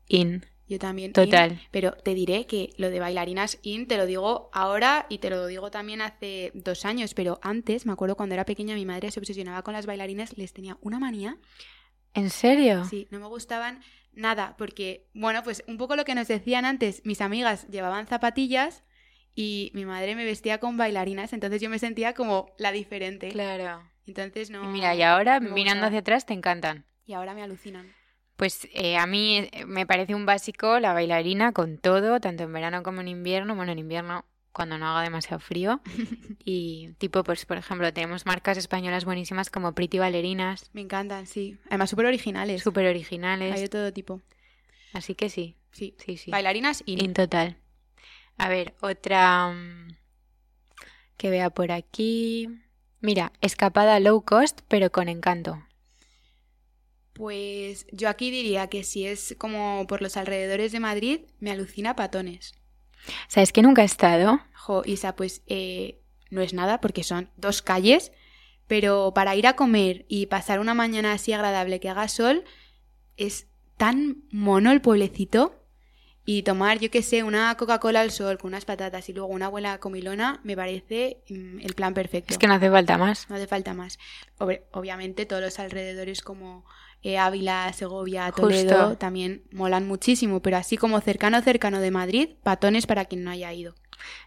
In. 0.09 0.45
Yo 0.67 0.79
también. 0.79 1.13
Total. 1.13 1.61
pero 1.71 1.93
te 1.93 2.15
diré 2.15 2.47
que 2.47 2.73
lo 2.79 2.91
de 2.91 2.99
bailarinas 2.99 3.59
in 3.63 3.87
te 3.87 3.99
lo 3.99 4.07
digo 4.07 4.51
ahora 4.53 5.07
y 5.09 5.19
te 5.19 5.31
lo 5.31 5.47
digo 5.47 5.71
también 5.71 6.01
hace 6.01 6.53
dos 6.55 6.85
años, 6.85 7.15
pero 7.15 7.39
antes, 7.43 7.87
me 7.87 7.93
acuerdo 7.93 8.17
cuando 8.17 8.35
era 8.35 8.45
pequeña, 8.45 8.75
mi 8.75 8.87
madre 8.87 9.11
se 9.11 9.21
obsesionaba 9.21 9.63
con 9.63 9.75
las 9.75 9.87
bailarinas, 9.87 10.37
les 10.39 10.53
tenía 10.53 10.79
una 10.81 10.99
manía. 10.99 11.39
¿En 12.15 12.31
serio? 12.31 12.85
Sí, 12.85 13.09
no 13.11 13.21
me 13.21 13.27
gustaban 13.27 13.81
nada, 14.13 14.55
porque, 14.57 15.09
bueno, 15.15 15.43
pues 15.43 15.65
un 15.67 15.77
poco 15.77 15.97
lo 15.97 16.05
que 16.05 16.15
nos 16.15 16.29
decían 16.29 16.65
antes, 16.65 17.03
mis 17.05 17.21
amigas 17.21 17.67
llevaban 17.69 18.07
zapatillas 18.07 18.85
y 19.35 19.73
mi 19.75 19.85
madre 19.85 20.15
me 20.15 20.25
vestía 20.25 20.59
con 20.59 20.77
bailarinas, 20.77 21.33
entonces 21.33 21.61
yo 21.61 21.69
me 21.69 21.79
sentía 21.79 22.15
como 22.15 22.53
la 22.57 22.73
diferente. 22.73 23.29
Claro. 23.31 23.83
Entonces 24.07 24.51
no. 24.51 24.65
Y 24.65 24.69
mira, 24.69 24.95
y 24.95 25.03
ahora 25.03 25.41
mirando 25.41 25.87
hacia 25.87 26.01
atrás 26.01 26.27
te 26.27 26.35
encantan. 26.35 26.85
Y 27.07 27.15
ahora 27.15 27.35
me 27.35 27.43
alucinan. 27.43 27.93
Pues 28.37 28.69
eh, 28.73 28.97
a 28.97 29.07
mí 29.07 29.49
eh, 29.53 29.65
me 29.67 29.87
parece 29.87 30.15
un 30.15 30.27
básico 30.27 30.79
la 30.81 30.93
bailarina 30.93 31.53
con 31.53 31.79
todo, 31.79 32.21
tanto 32.21 32.43
en 32.43 32.53
verano 32.53 32.83
como 32.83 33.01
en 33.01 33.09
invierno. 33.09 33.55
Bueno, 33.55 33.73
en 33.73 33.79
invierno 33.79 34.25
cuando 34.55 34.79
no 34.79 34.89
haga 34.89 35.03
demasiado 35.03 35.41
frío. 35.41 35.81
y 36.45 36.93
tipo, 36.97 37.23
pues 37.25 37.45
por 37.45 37.59
ejemplo, 37.59 37.93
tenemos 37.93 38.25
marcas 38.25 38.57
españolas 38.57 39.05
buenísimas 39.05 39.51
como 39.51 39.75
Pretty 39.75 39.99
Ballerinas. 39.99 40.71
Me 40.73 40.81
encantan, 40.81 41.27
sí. 41.27 41.59
Además, 41.67 41.91
súper 41.91 42.07
originales. 42.07 42.63
Súper 42.63 42.87
originales. 42.87 43.55
Hay 43.55 43.61
de 43.61 43.69
todo 43.69 43.93
tipo. 43.93 44.23
Así 44.95 45.15
que 45.15 45.29
sí. 45.29 45.57
Sí, 45.73 45.97
sí, 45.99 46.17
sí. 46.17 46.31
Bailarinas 46.31 46.83
y... 46.87 47.05
En 47.05 47.13
total. 47.13 47.59
A 48.39 48.49
ver, 48.49 48.75
otra 48.81 49.49
mm, 49.49 49.89
que 51.17 51.31
vea 51.31 51.51
por 51.51 51.73
aquí. 51.73 52.49
Mira, 53.01 53.33
escapada 53.41 54.01
low 54.01 54.23
cost, 54.25 54.61
pero 54.69 54.91
con 54.91 55.09
encanto. 55.09 55.63
Pues 57.13 57.87
yo 57.93 58.09
aquí 58.09 58.31
diría 58.31 58.69
que 58.69 58.83
si 58.83 59.07
es 59.07 59.37
como 59.39 59.87
por 59.87 60.01
los 60.01 60.17
alrededores 60.17 60.73
de 60.73 60.81
Madrid, 60.81 61.21
me 61.39 61.51
alucina 61.51 61.95
Patones. 61.95 62.55
¿Sabes 63.29 63.53
que 63.53 63.63
nunca 63.63 63.83
he 63.83 63.87
estado? 63.87 64.41
Jo, 64.55 64.83
Isa, 64.85 65.17
pues 65.17 65.43
eh, 65.47 66.01
no 66.31 66.41
es 66.41 66.55
nada 66.55 66.81
porque 66.81 67.05
son 67.05 67.31
dos 67.37 67.63
calles, 67.63 68.13
pero 68.67 69.13
para 69.15 69.37
ir 69.37 69.47
a 69.47 69.57
comer 69.57 70.05
y 70.09 70.27
pasar 70.27 70.61
una 70.61 70.75
mañana 70.75 71.13
así 71.13 71.33
agradable 71.33 71.81
que 71.81 71.89
haga 71.89 72.09
sol, 72.09 72.45
es 73.17 73.47
tan 73.77 74.25
mono 74.31 74.73
el 74.73 74.81
pueblecito. 74.81 75.61
Y 76.27 76.43
tomar, 76.43 76.79
yo 76.79 76.91
qué 76.91 77.03
sé, 77.03 77.23
una 77.23 77.55
Coca-Cola 77.55 78.01
al 78.01 78.11
sol 78.11 78.39
con 78.39 78.49
unas 78.49 78.65
patatas 78.65 79.11
y 79.11 79.13
luego 79.13 79.29
una 79.29 79.49
buena 79.49 79.77
comilona 79.77 80.41
me 80.43 80.57
parece 80.57 81.23
mm, 81.29 81.61
el 81.61 81.75
plan 81.75 81.93
perfecto. 81.93 82.33
Es 82.33 82.39
que 82.39 82.47
no 82.47 82.55
hace 82.55 82.71
falta 82.71 82.97
más. 82.97 83.29
No 83.29 83.37
hace 83.37 83.47
falta 83.47 83.75
más. 83.75 83.99
obviamente 84.39 85.27
todos 85.27 85.43
los 85.43 85.59
alrededores 85.59 86.23
como 86.23 86.65
eh, 87.05 87.19
Ávila, 87.19 87.71
Segovia, 87.75 88.33
Toledo 88.33 88.97
también 88.97 89.43
molan 89.53 89.87
muchísimo, 89.87 90.41
pero 90.41 90.57
así 90.57 90.79
como 90.79 91.01
cercano 91.03 91.41
cercano 91.43 91.81
de 91.81 91.91
Madrid, 91.91 92.31
patones 92.43 92.87
para 92.87 93.05
quien 93.05 93.25
no 93.25 93.31
haya 93.31 93.53
ido. 93.53 93.75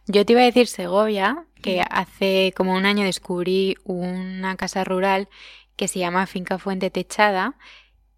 Yo 0.05 0.25
te 0.25 0.33
iba 0.33 0.41
a 0.41 0.45
decir 0.45 0.67
Segovia, 0.67 1.47
que 1.63 1.81
hace 1.89 2.53
como 2.55 2.75
un 2.75 2.85
año 2.85 3.03
descubrí 3.03 3.77
una 3.83 4.55
casa 4.57 4.83
rural 4.83 5.27
que 5.75 5.87
se 5.87 5.97
llama 5.97 6.27
Finca 6.27 6.59
Fuente 6.59 6.91
Techada, 6.91 7.55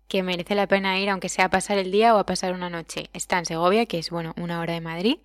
que 0.10 0.24
merece 0.24 0.55
la 0.55 0.68
pena 0.68 0.99
ir, 0.99 1.10
aunque 1.10 1.30
sea 1.30 1.45
a 1.45 1.49
pasar 1.49 1.78
el 1.78 1.89
día 1.89 2.14
o 2.14 2.18
a 2.18 2.26
pasar 2.26 2.53
una 2.53 2.70
noche. 2.70 3.10
Está 3.14 3.39
en 3.39 3.45
Segovia, 3.45 3.86
que 3.86 3.99
es, 3.99 4.10
bueno, 4.10 4.34
una 4.36 4.60
hora 4.60 4.74
de 4.74 4.82
Madrid, 4.82 5.20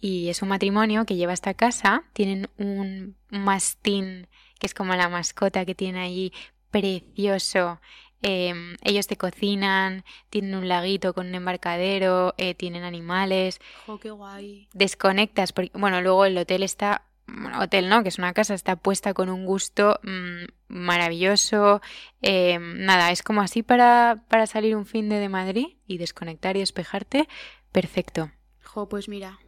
y 0.00 0.28
es 0.28 0.42
un 0.42 0.48
matrimonio 0.48 1.06
que 1.06 1.14
lleva 1.14 1.32
esta 1.32 1.54
casa. 1.54 2.02
Tienen 2.14 2.50
un 2.58 3.16
mastín, 3.30 4.26
que 4.58 4.66
es 4.66 4.74
como 4.74 4.96
la 4.96 5.08
mascota 5.08 5.64
que 5.64 5.76
tiene 5.76 6.00
allí, 6.00 6.32
precioso. 6.70 7.80
Em, 8.22 8.76
ellos 8.82 9.06
te 9.06 9.16
cocinan, 9.16 10.04
tienen 10.30 10.54
un 10.54 10.68
laguito 10.68 11.14
con 11.14 11.28
un 11.28 11.34
embarcadero, 11.34 12.34
eh, 12.38 12.54
tienen 12.54 12.84
animales. 12.84 13.60
¡Oh, 13.86 13.98
qué 13.98 14.10
guay! 14.10 14.68
Desconectas, 14.72 15.52
porque, 15.52 15.70
bueno, 15.78 16.00
luego 16.00 16.24
el 16.24 16.38
hotel 16.38 16.62
está 16.62 17.06
bueno, 17.26 17.60
hotel 17.60 17.88
no, 17.88 18.02
que 18.02 18.08
es 18.08 18.18
una 18.18 18.32
casa, 18.32 18.54
está 18.54 18.76
puesta 18.76 19.12
con 19.12 19.28
un 19.28 19.46
gusto 19.46 19.98
mm, 20.02 20.44
maravilloso. 20.68 21.80
Em, 22.22 22.84
nada, 22.84 23.10
es 23.10 23.22
como 23.22 23.42
así 23.42 23.62
para, 23.62 24.24
para 24.28 24.46
salir 24.46 24.76
un 24.76 24.86
fin 24.86 25.08
de, 25.08 25.18
de 25.18 25.28
Madrid 25.28 25.66
y 25.86 25.98
desconectar 25.98 26.56
y 26.56 26.60
despejarte. 26.60 27.28
Perfecto. 27.72 28.30
Jo, 28.62 28.88
pues 28.88 29.08
mira, 29.08 29.40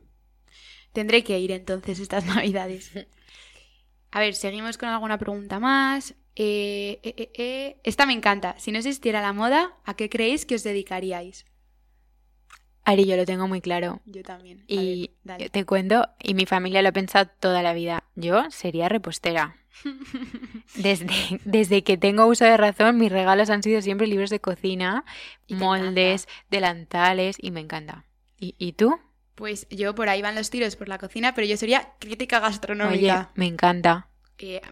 tendré 0.92 1.22
que 1.22 1.38
ir 1.38 1.52
entonces 1.52 2.00
estas 2.00 2.24
navidades. 2.34 2.92
A 4.10 4.20
ver, 4.20 4.34
seguimos 4.34 4.78
con 4.78 4.88
alguna 4.88 5.18
pregunta 5.18 5.60
más. 5.60 6.14
Eh, 6.40 7.00
eh, 7.02 7.32
eh, 7.34 7.80
esta 7.82 8.06
me 8.06 8.12
encanta. 8.12 8.54
Si 8.58 8.70
no 8.70 8.78
existiera 8.78 9.20
la 9.20 9.32
moda, 9.32 9.76
¿a 9.84 9.94
qué 9.94 10.08
creéis 10.08 10.46
que 10.46 10.54
os 10.54 10.62
dedicaríais? 10.62 11.44
Ari, 12.84 13.06
yo 13.06 13.16
lo 13.16 13.26
tengo 13.26 13.48
muy 13.48 13.60
claro. 13.60 14.00
Yo 14.06 14.22
también. 14.22 14.62
y 14.68 15.10
te 15.50 15.64
cuento, 15.64 16.08
y 16.22 16.34
mi 16.34 16.46
familia 16.46 16.80
lo 16.80 16.90
ha 16.90 16.92
pensado 16.92 17.28
toda 17.40 17.60
la 17.60 17.72
vida. 17.72 18.04
Yo 18.14 18.48
sería 18.50 18.88
repostera. 18.88 19.56
Desde, 20.76 21.40
desde 21.44 21.82
que 21.82 21.96
tengo 21.96 22.26
uso 22.26 22.44
de 22.44 22.56
razón, 22.56 22.98
mis 22.98 23.12
regalos 23.12 23.50
han 23.50 23.62
sido 23.62 23.80
siempre 23.80 24.06
libros 24.06 24.30
de 24.30 24.40
cocina, 24.40 25.04
moldes, 25.48 26.28
delantales, 26.50 27.36
y 27.40 27.50
me 27.52 27.60
encanta. 27.60 28.04
¿Y, 28.38 28.54
¿Y, 28.58 28.72
tú? 28.72 28.98
Pues 29.34 29.68
yo 29.70 29.94
por 29.94 30.08
ahí 30.08 30.20
van 30.20 30.34
los 30.34 30.50
tiros 30.50 30.76
por 30.76 30.88
la 30.88 30.98
cocina, 30.98 31.34
pero 31.34 31.46
yo 31.46 31.56
sería 31.56 31.94
crítica 32.00 32.40
gastronómica. 32.40 33.20
Oye, 33.20 33.28
me 33.34 33.46
encanta 33.46 34.08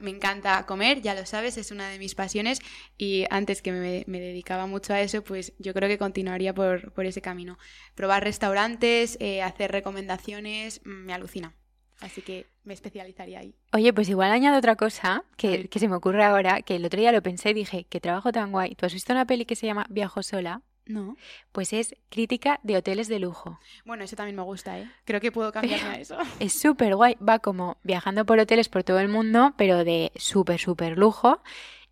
me 0.01 0.11
encanta 0.11 0.65
comer, 0.67 1.03
ya 1.03 1.15
lo 1.15 1.27
sabes, 1.27 1.57
es 1.57 1.71
una 1.71 1.89
de 1.89 1.99
mis 1.99 2.15
pasiones 2.15 2.61
y 2.97 3.25
antes 3.31 3.63
que 3.63 3.73
me, 3.73 4.05
dedicaba 4.21 4.67
mucho 4.67 4.95
a 4.95 5.01
eso, 5.01 5.23
pues 5.23 5.53
yo 5.59 5.75
creo 5.75 5.89
que 5.89 5.99
continuaría 5.99 6.55
por, 6.55 6.93
ese 7.05 7.21
camino. 7.21 7.59
Probar 7.95 8.25
restaurantes, 8.25 9.17
eh, 9.21 9.43
hacer 9.43 9.73
recomendaciones, 9.73 10.81
mm, 10.85 10.91
me 10.91 11.13
alucina. 11.13 11.55
Así 12.01 12.21
que 12.21 12.47
me 12.65 12.75
especializaría 12.75 13.41
ahí. 13.41 13.55
Oye, 13.73 13.93
pues 13.93 14.09
igual 14.09 14.31
añado 14.31 14.59
otra 14.59 14.77
cosa 14.77 15.25
que, 15.37 15.69
que 15.69 15.79
se 15.79 15.89
me 15.89 15.97
ocurre 15.97 16.25
ahora, 16.25 16.61
que 16.61 16.77
el 16.77 16.85
otro 16.85 17.01
día 17.01 17.11
lo 17.11 17.23
pensé 17.23 17.51
y 17.51 17.55
dije, 17.55 17.87
qué 17.89 18.01
trabajo 18.01 18.33
tan 18.33 18.53
guay. 18.53 18.75
¿Tú 18.75 18.85
has 18.85 18.93
visto 18.93 19.13
una 19.13 19.27
peli 19.27 19.47
que 19.47 19.57
se 19.57 19.67
llama 19.67 19.87
Viajo 19.89 20.23
sola? 20.23 20.63
No. 20.87 21.17
Pues 21.53 21.73
es 21.73 21.97
crítica 22.09 22.61
de 22.63 22.77
hoteles 22.77 23.09
de 23.09 23.19
lujo. 23.19 23.59
Bueno, 23.85 24.05
eso 24.05 24.17
también 24.17 24.37
me 24.37 24.43
gusta, 24.43 24.79
¿eh? 24.79 24.91
Creo 25.05 25.21
que 25.21 25.33
puedo 25.33 25.53
cambiarme 25.53 25.89
a 25.89 25.95
eso. 26.01 26.17
Es 26.39 26.59
súper 26.59 26.95
guay. 26.95 27.17
Va 27.17 27.41
como 27.41 27.79
viajando 27.83 28.25
por 28.25 28.39
hoteles 28.39 28.69
por 28.69 28.85
todo 28.85 29.01
el 29.01 29.09
mundo, 29.09 29.55
pero 29.57 29.85
de 29.85 30.13
súper, 30.17 30.61
súper 30.61 30.97
lujo. 30.97 31.43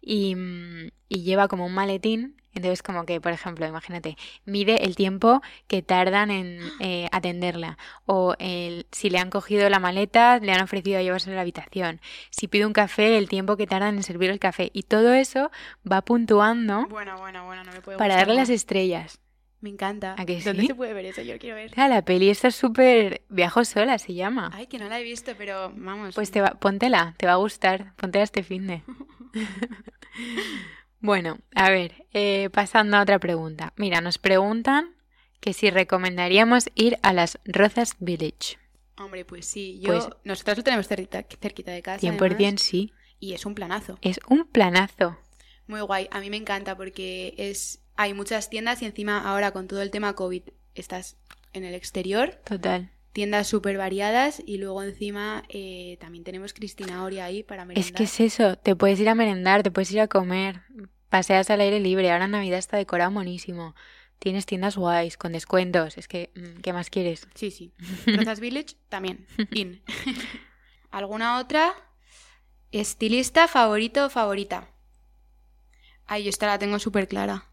Y, 0.01 0.35
mm, 0.37 0.91
y 1.09 1.23
lleva 1.23 1.49
como 1.49 1.67
un 1.67 1.75
maletín 1.75 2.37
entonces, 2.55 2.83
como 2.83 3.05
que, 3.05 3.21
por 3.21 3.33
ejemplo, 3.33 3.67
imagínate, 3.67 4.17
mide 4.45 4.85
el 4.85 4.97
tiempo 4.97 5.43
que 5.67 5.83
tardan 5.83 6.31
en 6.31 6.59
eh, 6.81 7.09
atenderla. 7.13 7.79
O 8.07 8.35
el, 8.39 8.87
si 8.93 9.11
le 9.11 9.19
han 9.19 9.31
cogido 9.31 9.69
la 9.69 9.79
maleta, 9.79 10.39
le 10.39 10.53
han 10.53 10.63
ofrecido 10.63 11.01
llevarse 11.01 11.31
a 11.31 11.35
la 11.35 11.41
habitación. 11.41 12.01
Si 12.31 12.49
pide 12.49 12.67
un 12.67 12.73
café, 12.73 13.19
el 13.19 13.29
tiempo 13.29 13.57
que 13.57 13.67
tardan 13.67 13.97
en 13.97 14.03
servir 14.03 14.31
el 14.31 14.39
café. 14.39 14.71
Y 14.73 14.85
todo 14.85 15.15
eso 15.15 15.51
va 15.91 16.03
puntuando 16.03 16.85
bueno, 16.89 17.19
bueno, 17.19 17.45
bueno, 17.45 17.65
no 17.65 17.73
me 17.73 17.81
puedo 17.81 17.99
para 17.99 18.17
darle 18.17 18.35
las 18.35 18.51
estrellas. 18.51 19.21
Me 19.61 19.71
encanta. 19.71 20.15
¿A 20.19 20.27
que 20.27 20.41
¿Dónde 20.43 20.67
se 20.67 20.75
puede 20.75 20.93
ver 20.93 21.07
eso? 21.07 21.23
Yo 21.23 21.39
quiero 21.39 21.57
ver. 21.57 21.73
la 21.77 22.03
peli 22.03 22.29
está 22.29 22.51
súper... 22.51 23.23
Viajo 23.31 23.65
sola, 23.65 23.99
se 23.99 24.13
llama. 24.13 24.51
Ay, 24.53 24.67
que 24.67 24.79
no 24.79 24.89
la 24.89 25.01
he 25.01 25.03
visto, 25.03 25.33
pero 25.39 25.73
vamos. 25.75 26.15
Pues 26.15 26.31
te 26.31 26.43
va... 26.43 26.51
póntela, 26.51 27.15
te 27.17 27.27
va 27.27 27.33
a 27.33 27.37
gustar. 27.37 27.95
Póntela 27.97 28.25
este 28.25 28.43
fin 28.43 28.67
de... 28.67 28.83
Bueno, 31.05 31.37
a 31.55 31.69
ver, 31.69 32.07
eh, 32.15 32.49
pasando 32.51 32.97
a 32.97 33.03
otra 33.03 33.19
pregunta. 33.19 33.75
Mira, 33.77 34.01
nos 34.01 34.17
preguntan 34.17 34.95
que 35.39 35.53
si 35.53 35.69
recomendaríamos 35.69 36.71
ir 36.75 36.97
a 37.03 37.13
las 37.13 37.39
Rozas 37.45 37.97
Village. 37.99 38.57
Hombre, 38.97 39.27
pues 39.27 39.45
sí, 39.45 39.79
yo, 39.81 39.93
pues 39.93 40.09
nosotros 40.25 40.57
lo 40.57 40.65
tenemos 40.65 40.89
cerquita, 40.89 41.23
de 41.73 41.83
casa. 41.83 42.01
100% 42.01 42.57
sí. 42.57 42.95
Y 43.21 43.35
es 43.35 43.45
un 43.45 43.55
planazo. 43.55 43.99
Es 44.01 44.19
un 44.31 44.47
planazo. 44.47 45.19
Muy 45.67 45.83
guay, 45.83 46.09
a 46.11 46.21
mí 46.21 46.31
me 46.31 46.39
encanta 46.39 46.75
porque 46.75 47.35
es 47.37 47.83
hay 47.97 48.15
muchas 48.15 48.49
tiendas 48.49 48.81
y 48.81 48.87
encima 48.87 49.31
ahora 49.31 49.51
con 49.51 49.69
todo 49.69 49.83
el 49.83 49.91
tema 49.91 50.15
COVID 50.15 50.45
estás 50.75 51.19
en 51.53 51.65
el 51.65 51.75
exterior. 51.75 52.41
Total. 52.47 52.91
Tiendas 53.13 53.47
súper 53.47 53.77
variadas 53.77 54.43
y 54.47 54.57
luego 54.57 54.83
encima 54.83 55.45
eh, 55.51 55.99
también 56.01 56.25
tenemos 56.25 56.55
Cristina 56.55 57.05
Oria 57.05 57.27
ahí 57.27 57.43
para 57.43 57.67
merendar. 57.67 57.91
Es 57.91 57.93
que 57.95 58.05
es 58.05 58.21
eso, 58.21 58.57
te 58.57 58.75
puedes 58.75 58.99
ir 59.01 59.11
a 59.11 59.15
merendar, 59.15 59.63
te 59.63 59.71
puedes 59.71 59.93
ir 59.93 60.01
a 60.01 60.09
comer 60.09 60.63
paseas 61.15 61.49
al 61.49 61.61
aire 61.61 61.79
libre, 61.79 62.11
ahora 62.11 62.27
Navidad 62.27 62.59
está 62.59 62.77
decorado 62.77 63.13
monísimo. 63.13 63.77
Tienes 64.19 64.47
tiendas 64.47 64.77
guays, 64.77 65.17
con 65.17 65.31
descuentos. 65.31 65.97
Es 65.97 66.09
que, 66.09 66.33
mm, 66.35 66.61
¿qué 66.61 66.73
más 66.73 66.91
quieres? 66.91 67.29
Sí, 67.37 67.53
sí. 67.53 67.73
Rozas 68.19 68.41
Village 68.41 68.75
también. 68.89 69.25
In. 69.53 69.81
¿Alguna 70.91 71.39
otra? 71.39 71.73
¿Estilista 72.73 73.47
favorito 73.47 74.07
o 74.07 74.11
favorita? 74.11 74.73
Ay, 76.05 76.25
yo 76.25 76.31
esta 76.31 76.49
la 76.49 76.59
tengo 76.59 76.81
súper 76.81 77.07
clara. 77.07 77.49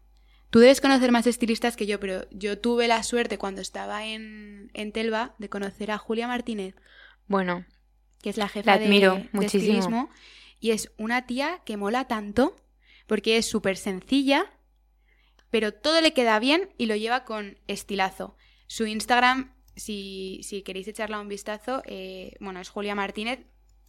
Tú 0.50 0.58
debes 0.58 0.80
conocer 0.80 1.12
más 1.12 1.28
estilistas 1.28 1.76
que 1.76 1.86
yo, 1.86 2.00
pero 2.00 2.28
yo 2.32 2.58
tuve 2.58 2.88
la 2.88 3.00
suerte 3.04 3.38
cuando 3.38 3.60
estaba 3.60 4.04
en, 4.06 4.72
en 4.74 4.90
Telva 4.90 5.36
de 5.38 5.48
conocer 5.48 5.92
a 5.92 5.98
Julia 5.98 6.26
Martínez. 6.26 6.74
Bueno, 7.28 7.64
que 8.22 8.30
es 8.30 8.38
la 8.38 8.48
jefa 8.48 8.76
de, 8.76 9.28
estilismo. 9.40 10.10
Y 10.58 10.72
es 10.72 10.90
una 10.96 11.26
tía 11.28 11.60
que 11.64 11.76
mola 11.76 12.08
tanto 12.08 12.56
porque 13.12 13.36
es 13.36 13.44
súper 13.44 13.76
sencilla, 13.76 14.50
pero 15.50 15.74
todo 15.74 16.00
le 16.00 16.14
queda 16.14 16.38
bien 16.38 16.70
y 16.78 16.86
lo 16.86 16.96
lleva 16.96 17.26
con 17.26 17.58
estilazo. 17.68 18.38
Su 18.68 18.86
Instagram, 18.86 19.52
si, 19.76 20.40
si 20.44 20.62
queréis 20.62 20.88
echarla 20.88 21.20
un 21.20 21.28
vistazo, 21.28 21.82
eh, 21.84 22.34
bueno, 22.40 22.58
es 22.58 22.70
Julia 22.70 22.94
Martínez, 22.94 23.40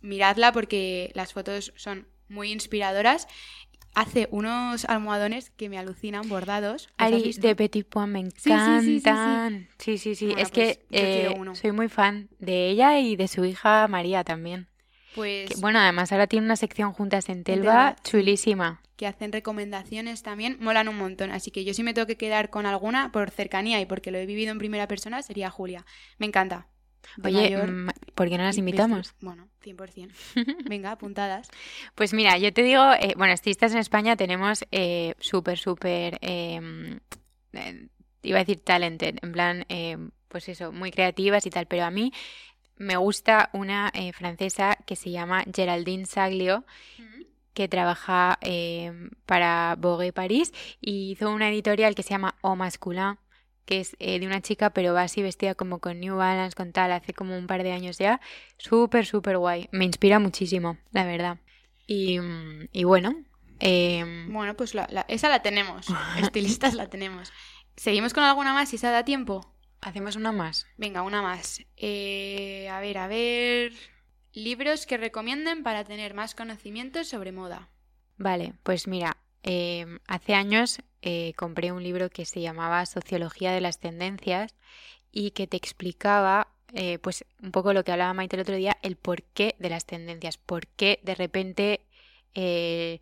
miradla 0.02 0.52
porque 0.52 1.14
las 1.16 1.32
fotos 1.32 1.72
son 1.78 2.10
muy 2.28 2.52
inspiradoras. 2.52 3.30
Hace 3.96 4.28
unos 4.30 4.84
almohadones 4.84 5.52
que 5.52 5.70
me 5.70 5.78
alucinan 5.78 6.28
bordados. 6.28 6.90
Ari 6.98 7.32
de 7.32 7.56
Petit 7.56 7.88
Point 7.88 8.12
me 8.12 8.20
encantan. 8.20 9.70
Sí, 9.78 9.98
sí, 9.98 10.16
sí. 10.16 10.34
es 10.38 10.52
que 10.52 10.84
pues 10.90 11.02
eh, 11.02 11.34
soy 11.54 11.72
muy 11.72 11.88
fan 11.88 12.28
de 12.40 12.72
ella 12.72 13.00
y 13.00 13.16
de 13.16 13.30
su 13.30 13.46
hija 13.46 13.88
María 13.88 14.26
también. 14.26 14.68
Pues. 15.16 15.62
bueno, 15.62 15.80
además 15.80 16.12
ahora 16.12 16.28
tiene 16.28 16.46
una 16.46 16.58
sección 16.58 16.92
juntas 16.92 17.30
en 17.30 17.46
Telva, 17.46 17.96
chulísima. 18.04 18.82
Que 19.04 19.08
hacen 19.08 19.34
recomendaciones 19.34 20.24
también, 20.24 20.56
molan 20.62 20.88
un 20.88 20.98
montón. 20.98 21.32
Así 21.32 21.52
que 21.52 21.66
yo 21.66 21.74
sí 21.74 21.84
me 21.84 21.94
tengo 21.94 22.08
que 22.08 22.16
quedar 22.16 22.50
con 22.50 22.66
alguna 22.66 23.12
por 23.12 23.32
cercanía 23.32 23.82
y 23.82 23.86
porque 23.86 24.12
lo 24.12 24.18
he 24.18 24.26
vivido 24.26 24.54
en 24.54 24.60
primera 24.60 24.88
persona, 24.88 25.22
sería 25.22 25.50
Julia. 25.50 25.86
Me 26.20 26.26
encanta. 26.26 26.70
Oye, 27.22 27.58
mm, 27.58 27.90
¿por 28.16 28.30
qué 28.30 28.38
no 28.38 28.46
las 28.46 28.58
invitamos? 28.58 29.14
Bueno, 29.20 29.50
100%. 29.62 30.14
Venga, 30.70 30.92
apuntadas. 30.92 31.50
Pues 31.96 32.14
mira, 32.14 32.38
yo 32.38 32.54
te 32.54 32.64
digo, 32.64 32.94
eh, 32.94 33.14
bueno, 33.18 33.34
estilistas 33.34 33.74
en 33.74 33.80
España 33.80 34.16
tenemos 34.16 34.64
eh, 34.72 35.16
súper, 35.20 35.58
súper, 35.58 36.18
em, 36.22 37.02
eh, 37.52 37.90
iba 38.22 38.38
a 38.38 38.46
decir 38.46 38.62
talented, 38.62 39.18
en 39.22 39.32
plan, 39.34 39.66
em, 39.68 40.12
pues 40.30 40.48
eso, 40.48 40.72
muy 40.72 40.92
creativas 40.92 41.46
y 41.46 41.50
tal, 41.50 41.68
pero 41.68 41.84
a 41.84 41.92
mí 41.92 42.14
me 42.78 42.96
gusta 42.96 43.50
una 43.52 43.92
eh, 43.94 44.14
francesa 44.14 44.78
que 44.86 44.96
se 44.96 45.12
llama 45.12 45.44
Geraldine 45.54 46.06
Saglio, 46.06 46.66
que 47.54 47.68
trabaja 47.68 48.38
em, 48.42 49.10
para 49.26 49.76
Vogue 49.80 50.14
París 50.14 50.54
y 50.82 51.12
hizo 51.12 51.30
una 51.32 51.50
editorial 51.50 51.96
que 51.96 52.04
se 52.04 52.12
llama 52.12 52.36
O 52.42 52.56
Masculin 52.56 53.18
que 53.66 53.80
es 53.80 53.96
eh, 54.00 54.20
de 54.20 54.26
una 54.26 54.42
chica, 54.42 54.72
pero 54.72 54.94
va 54.94 55.04
así 55.04 55.22
vestida 55.22 55.56
como 55.56 55.80
con 55.80 56.00
New 56.00 56.18
Balance, 56.18 56.56
con 56.56 56.72
tal, 56.72 56.92
hace 56.92 57.14
como 57.14 57.38
un 57.38 57.48
par 57.48 57.64
de 57.64 57.72
años 57.72 57.98
ya. 57.98 58.20
Súper, 58.58 59.06
súper 59.06 59.38
guay. 59.38 59.70
Me 59.72 59.86
inspira 59.86 60.20
muchísimo, 60.20 60.78
la 60.92 61.06
verdad. 61.06 61.38
Y, 61.88 62.20
mm, 62.20 62.68
bueno. 62.84 63.16
Em, 63.60 64.32
bueno, 64.34 64.56
pues 64.56 64.74
esa 65.08 65.30
la 65.30 65.42
tenemos. 65.42 65.88
Estilistas 66.20 66.74
la 66.74 66.90
tenemos. 66.90 67.32
¿Seguimos 67.76 68.14
con 68.14 68.24
alguna 68.24 68.54
más 68.54 68.70
si 68.70 68.78
se 68.78 68.88
da 68.88 69.06
tiempo? 69.06 69.54
Hacemos 69.82 70.16
una 70.16 70.32
más. 70.32 70.68
Venga, 70.78 71.02
una 71.02 71.22
más. 71.22 71.62
Eh, 71.78 72.70
a 72.70 72.80
ver, 72.80 72.98
a 72.98 73.08
ver. 73.08 73.74
Libros 74.34 74.86
que 74.86 74.98
recomienden 74.98 75.64
para 75.64 75.84
tener 75.84 76.14
más 76.14 76.36
conocimientos 76.36 77.08
sobre 77.08 77.32
moda. 77.32 77.70
Vale, 78.18 78.54
pues 78.64 78.88
mira, 78.88 79.18
Em, 79.44 80.00
hace 80.08 80.34
años 80.34 80.80
eh, 81.02 81.34
compré 81.36 81.74
un 81.74 81.84
libro 81.84 82.10
que 82.10 82.26
se 82.26 82.40
llamaba 82.42 82.86
Sociología 82.86 83.52
de 83.52 83.60
las 83.60 83.80
Tendencias 83.80 84.56
y 85.12 85.32
que 85.32 85.48
te 85.48 85.58
explicaba, 85.58 86.48
eh, 86.74 86.98
pues 87.00 87.26
un 87.42 87.52
poco 87.52 87.74
lo 87.74 87.84
que 87.84 87.92
hablaba 87.92 88.14
Maite 88.14 88.38
el 88.38 88.42
otro 88.42 88.56
día, 88.56 88.78
el 88.82 88.96
porqué 88.96 89.56
de 89.60 89.70
las 89.70 89.86
tendencias, 89.86 90.38
por 90.38 90.68
qué 90.68 91.00
de 91.04 91.16
repente 91.16 91.86
eh, 92.34 93.00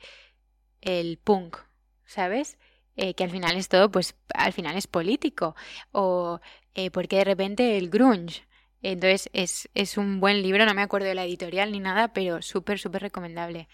el 0.81 1.17
punk, 1.17 1.57
¿sabes? 2.05 2.57
que 3.17 3.23
al 3.23 3.31
final 3.31 3.57
es 3.57 3.67
todo, 3.67 3.89
pues 3.89 4.15
al 4.31 4.53
final 4.53 4.77
es 4.77 4.85
político, 4.85 5.55
o 5.91 6.39
por 6.93 7.07
qué 7.07 7.17
de 7.17 7.23
repente 7.23 7.77
el 7.77 7.89
grunge. 7.89 8.43
Entonces 8.81 9.29
es, 9.33 9.69
es 9.73 9.97
un 9.97 10.19
buen 10.19 10.41
libro, 10.41 10.65
no 10.65 10.73
me 10.73 10.81
acuerdo 10.81 11.07
de 11.07 11.15
la 11.15 11.25
editorial 11.25 11.71
ni 11.71 11.79
nada, 11.79 12.13
pero 12.13 12.41
súper, 12.41 12.79
súper 12.79 13.01
recomendable 13.01 13.67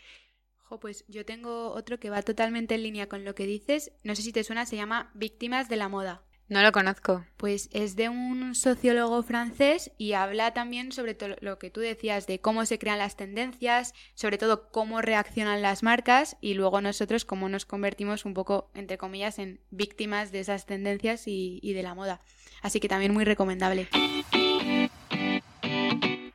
pues 0.78 1.05
yo 1.08 1.26
tengo 1.26 1.72
otro 1.72 1.99
que 1.99 2.10
va 2.10 2.22
totalmente 2.22 2.76
en 2.76 2.84
línea 2.84 3.08
con 3.08 3.24
lo 3.24 3.34
que 3.34 3.45
dices. 3.45 3.91
No 4.03 4.16
sé 4.16 4.22
si 4.22 4.34
te 4.34 4.43
suena, 4.43 4.66
se 4.66 4.76
llama 4.76 5.12
Víctimas 5.14 5.70
de 5.70 5.78
la 5.78 5.88
Moda. 5.88 6.24
No 6.49 6.62
lo 6.62 6.72
conozco. 6.72 7.26
Pues 7.36 7.70
es 7.74 7.97
de 7.97 8.08
un 8.08 8.55
sociólogo 8.55 9.22
francés 9.22 9.91
y 9.97 10.14
habla 10.14 10.53
también 10.53 10.93
sobre 10.93 11.14
todo 11.14 11.36
lo 11.41 11.60
que 11.60 11.70
tú 11.70 11.82
decías 11.82 12.26
de 12.26 12.39
cómo 12.39 12.66
se 12.66 12.80
crean 12.80 12.99
las 12.99 13.18
tendencias, 13.18 13.93
sobre 14.14 14.38
todo 14.38 14.70
cómo 14.72 15.01
reaccionan 15.01 15.62
las 15.62 15.84
marcas 15.84 16.38
y 16.39 16.53
luego 16.53 16.80
nosotros 16.80 17.26
cómo 17.26 17.49
nos 17.49 17.66
convertimos 17.66 18.24
un 18.24 18.34
poco, 18.34 18.72
entre 18.76 18.97
comillas, 18.97 19.39
en 19.39 19.60
víctimas 19.72 20.32
de 20.32 20.39
esas 20.39 20.66
tendencias 20.66 21.24
y, 21.26 21.74
de 21.74 21.84
la 21.84 21.95
moda. 21.95 22.22
Así 22.62 22.80
que 22.80 22.88
también 22.88 23.14
muy 23.14 23.26
recomendable. 23.26 23.89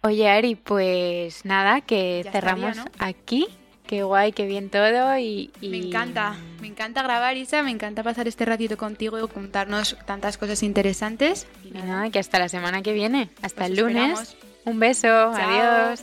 Oye, 0.03 0.29
Ari, 0.29 0.57
pues 0.57 1.45
nada, 1.45 1.81
que 1.81 2.27
cerramos 2.33 2.79
aquí 2.99 3.47
qué 3.93 4.05
guay, 4.05 4.33
qué 4.33 4.47
bien 4.47 4.71
todo 4.71 5.19
y, 5.19 5.51
Me 5.61 5.77
encanta, 5.77 6.35
me 6.63 6.67
encanta 6.67 7.03
grabar, 7.03 7.37
Isa, 7.37 7.63
me 7.63 7.71
encanta 7.71 8.03
pasar 8.03 8.27
este 8.27 8.47
ratito 8.47 8.79
contigo 8.79 9.23
y 9.23 9.29
contarnos 9.29 9.99
tantas 10.07 10.39
cosas 10.39 10.63
interesantes. 10.63 11.47
Y 11.63 11.73
nada, 11.73 12.09
que 12.09 12.19
hasta 12.19 12.39
la 12.39 12.49
semana 12.49 12.81
que 12.81 12.95
viene, 12.95 13.29
hasta 13.43 13.67
el 13.67 13.77
lunes. 13.77 14.35
Un 14.65 14.79
beso, 14.79 15.09
adiós. 15.09 16.03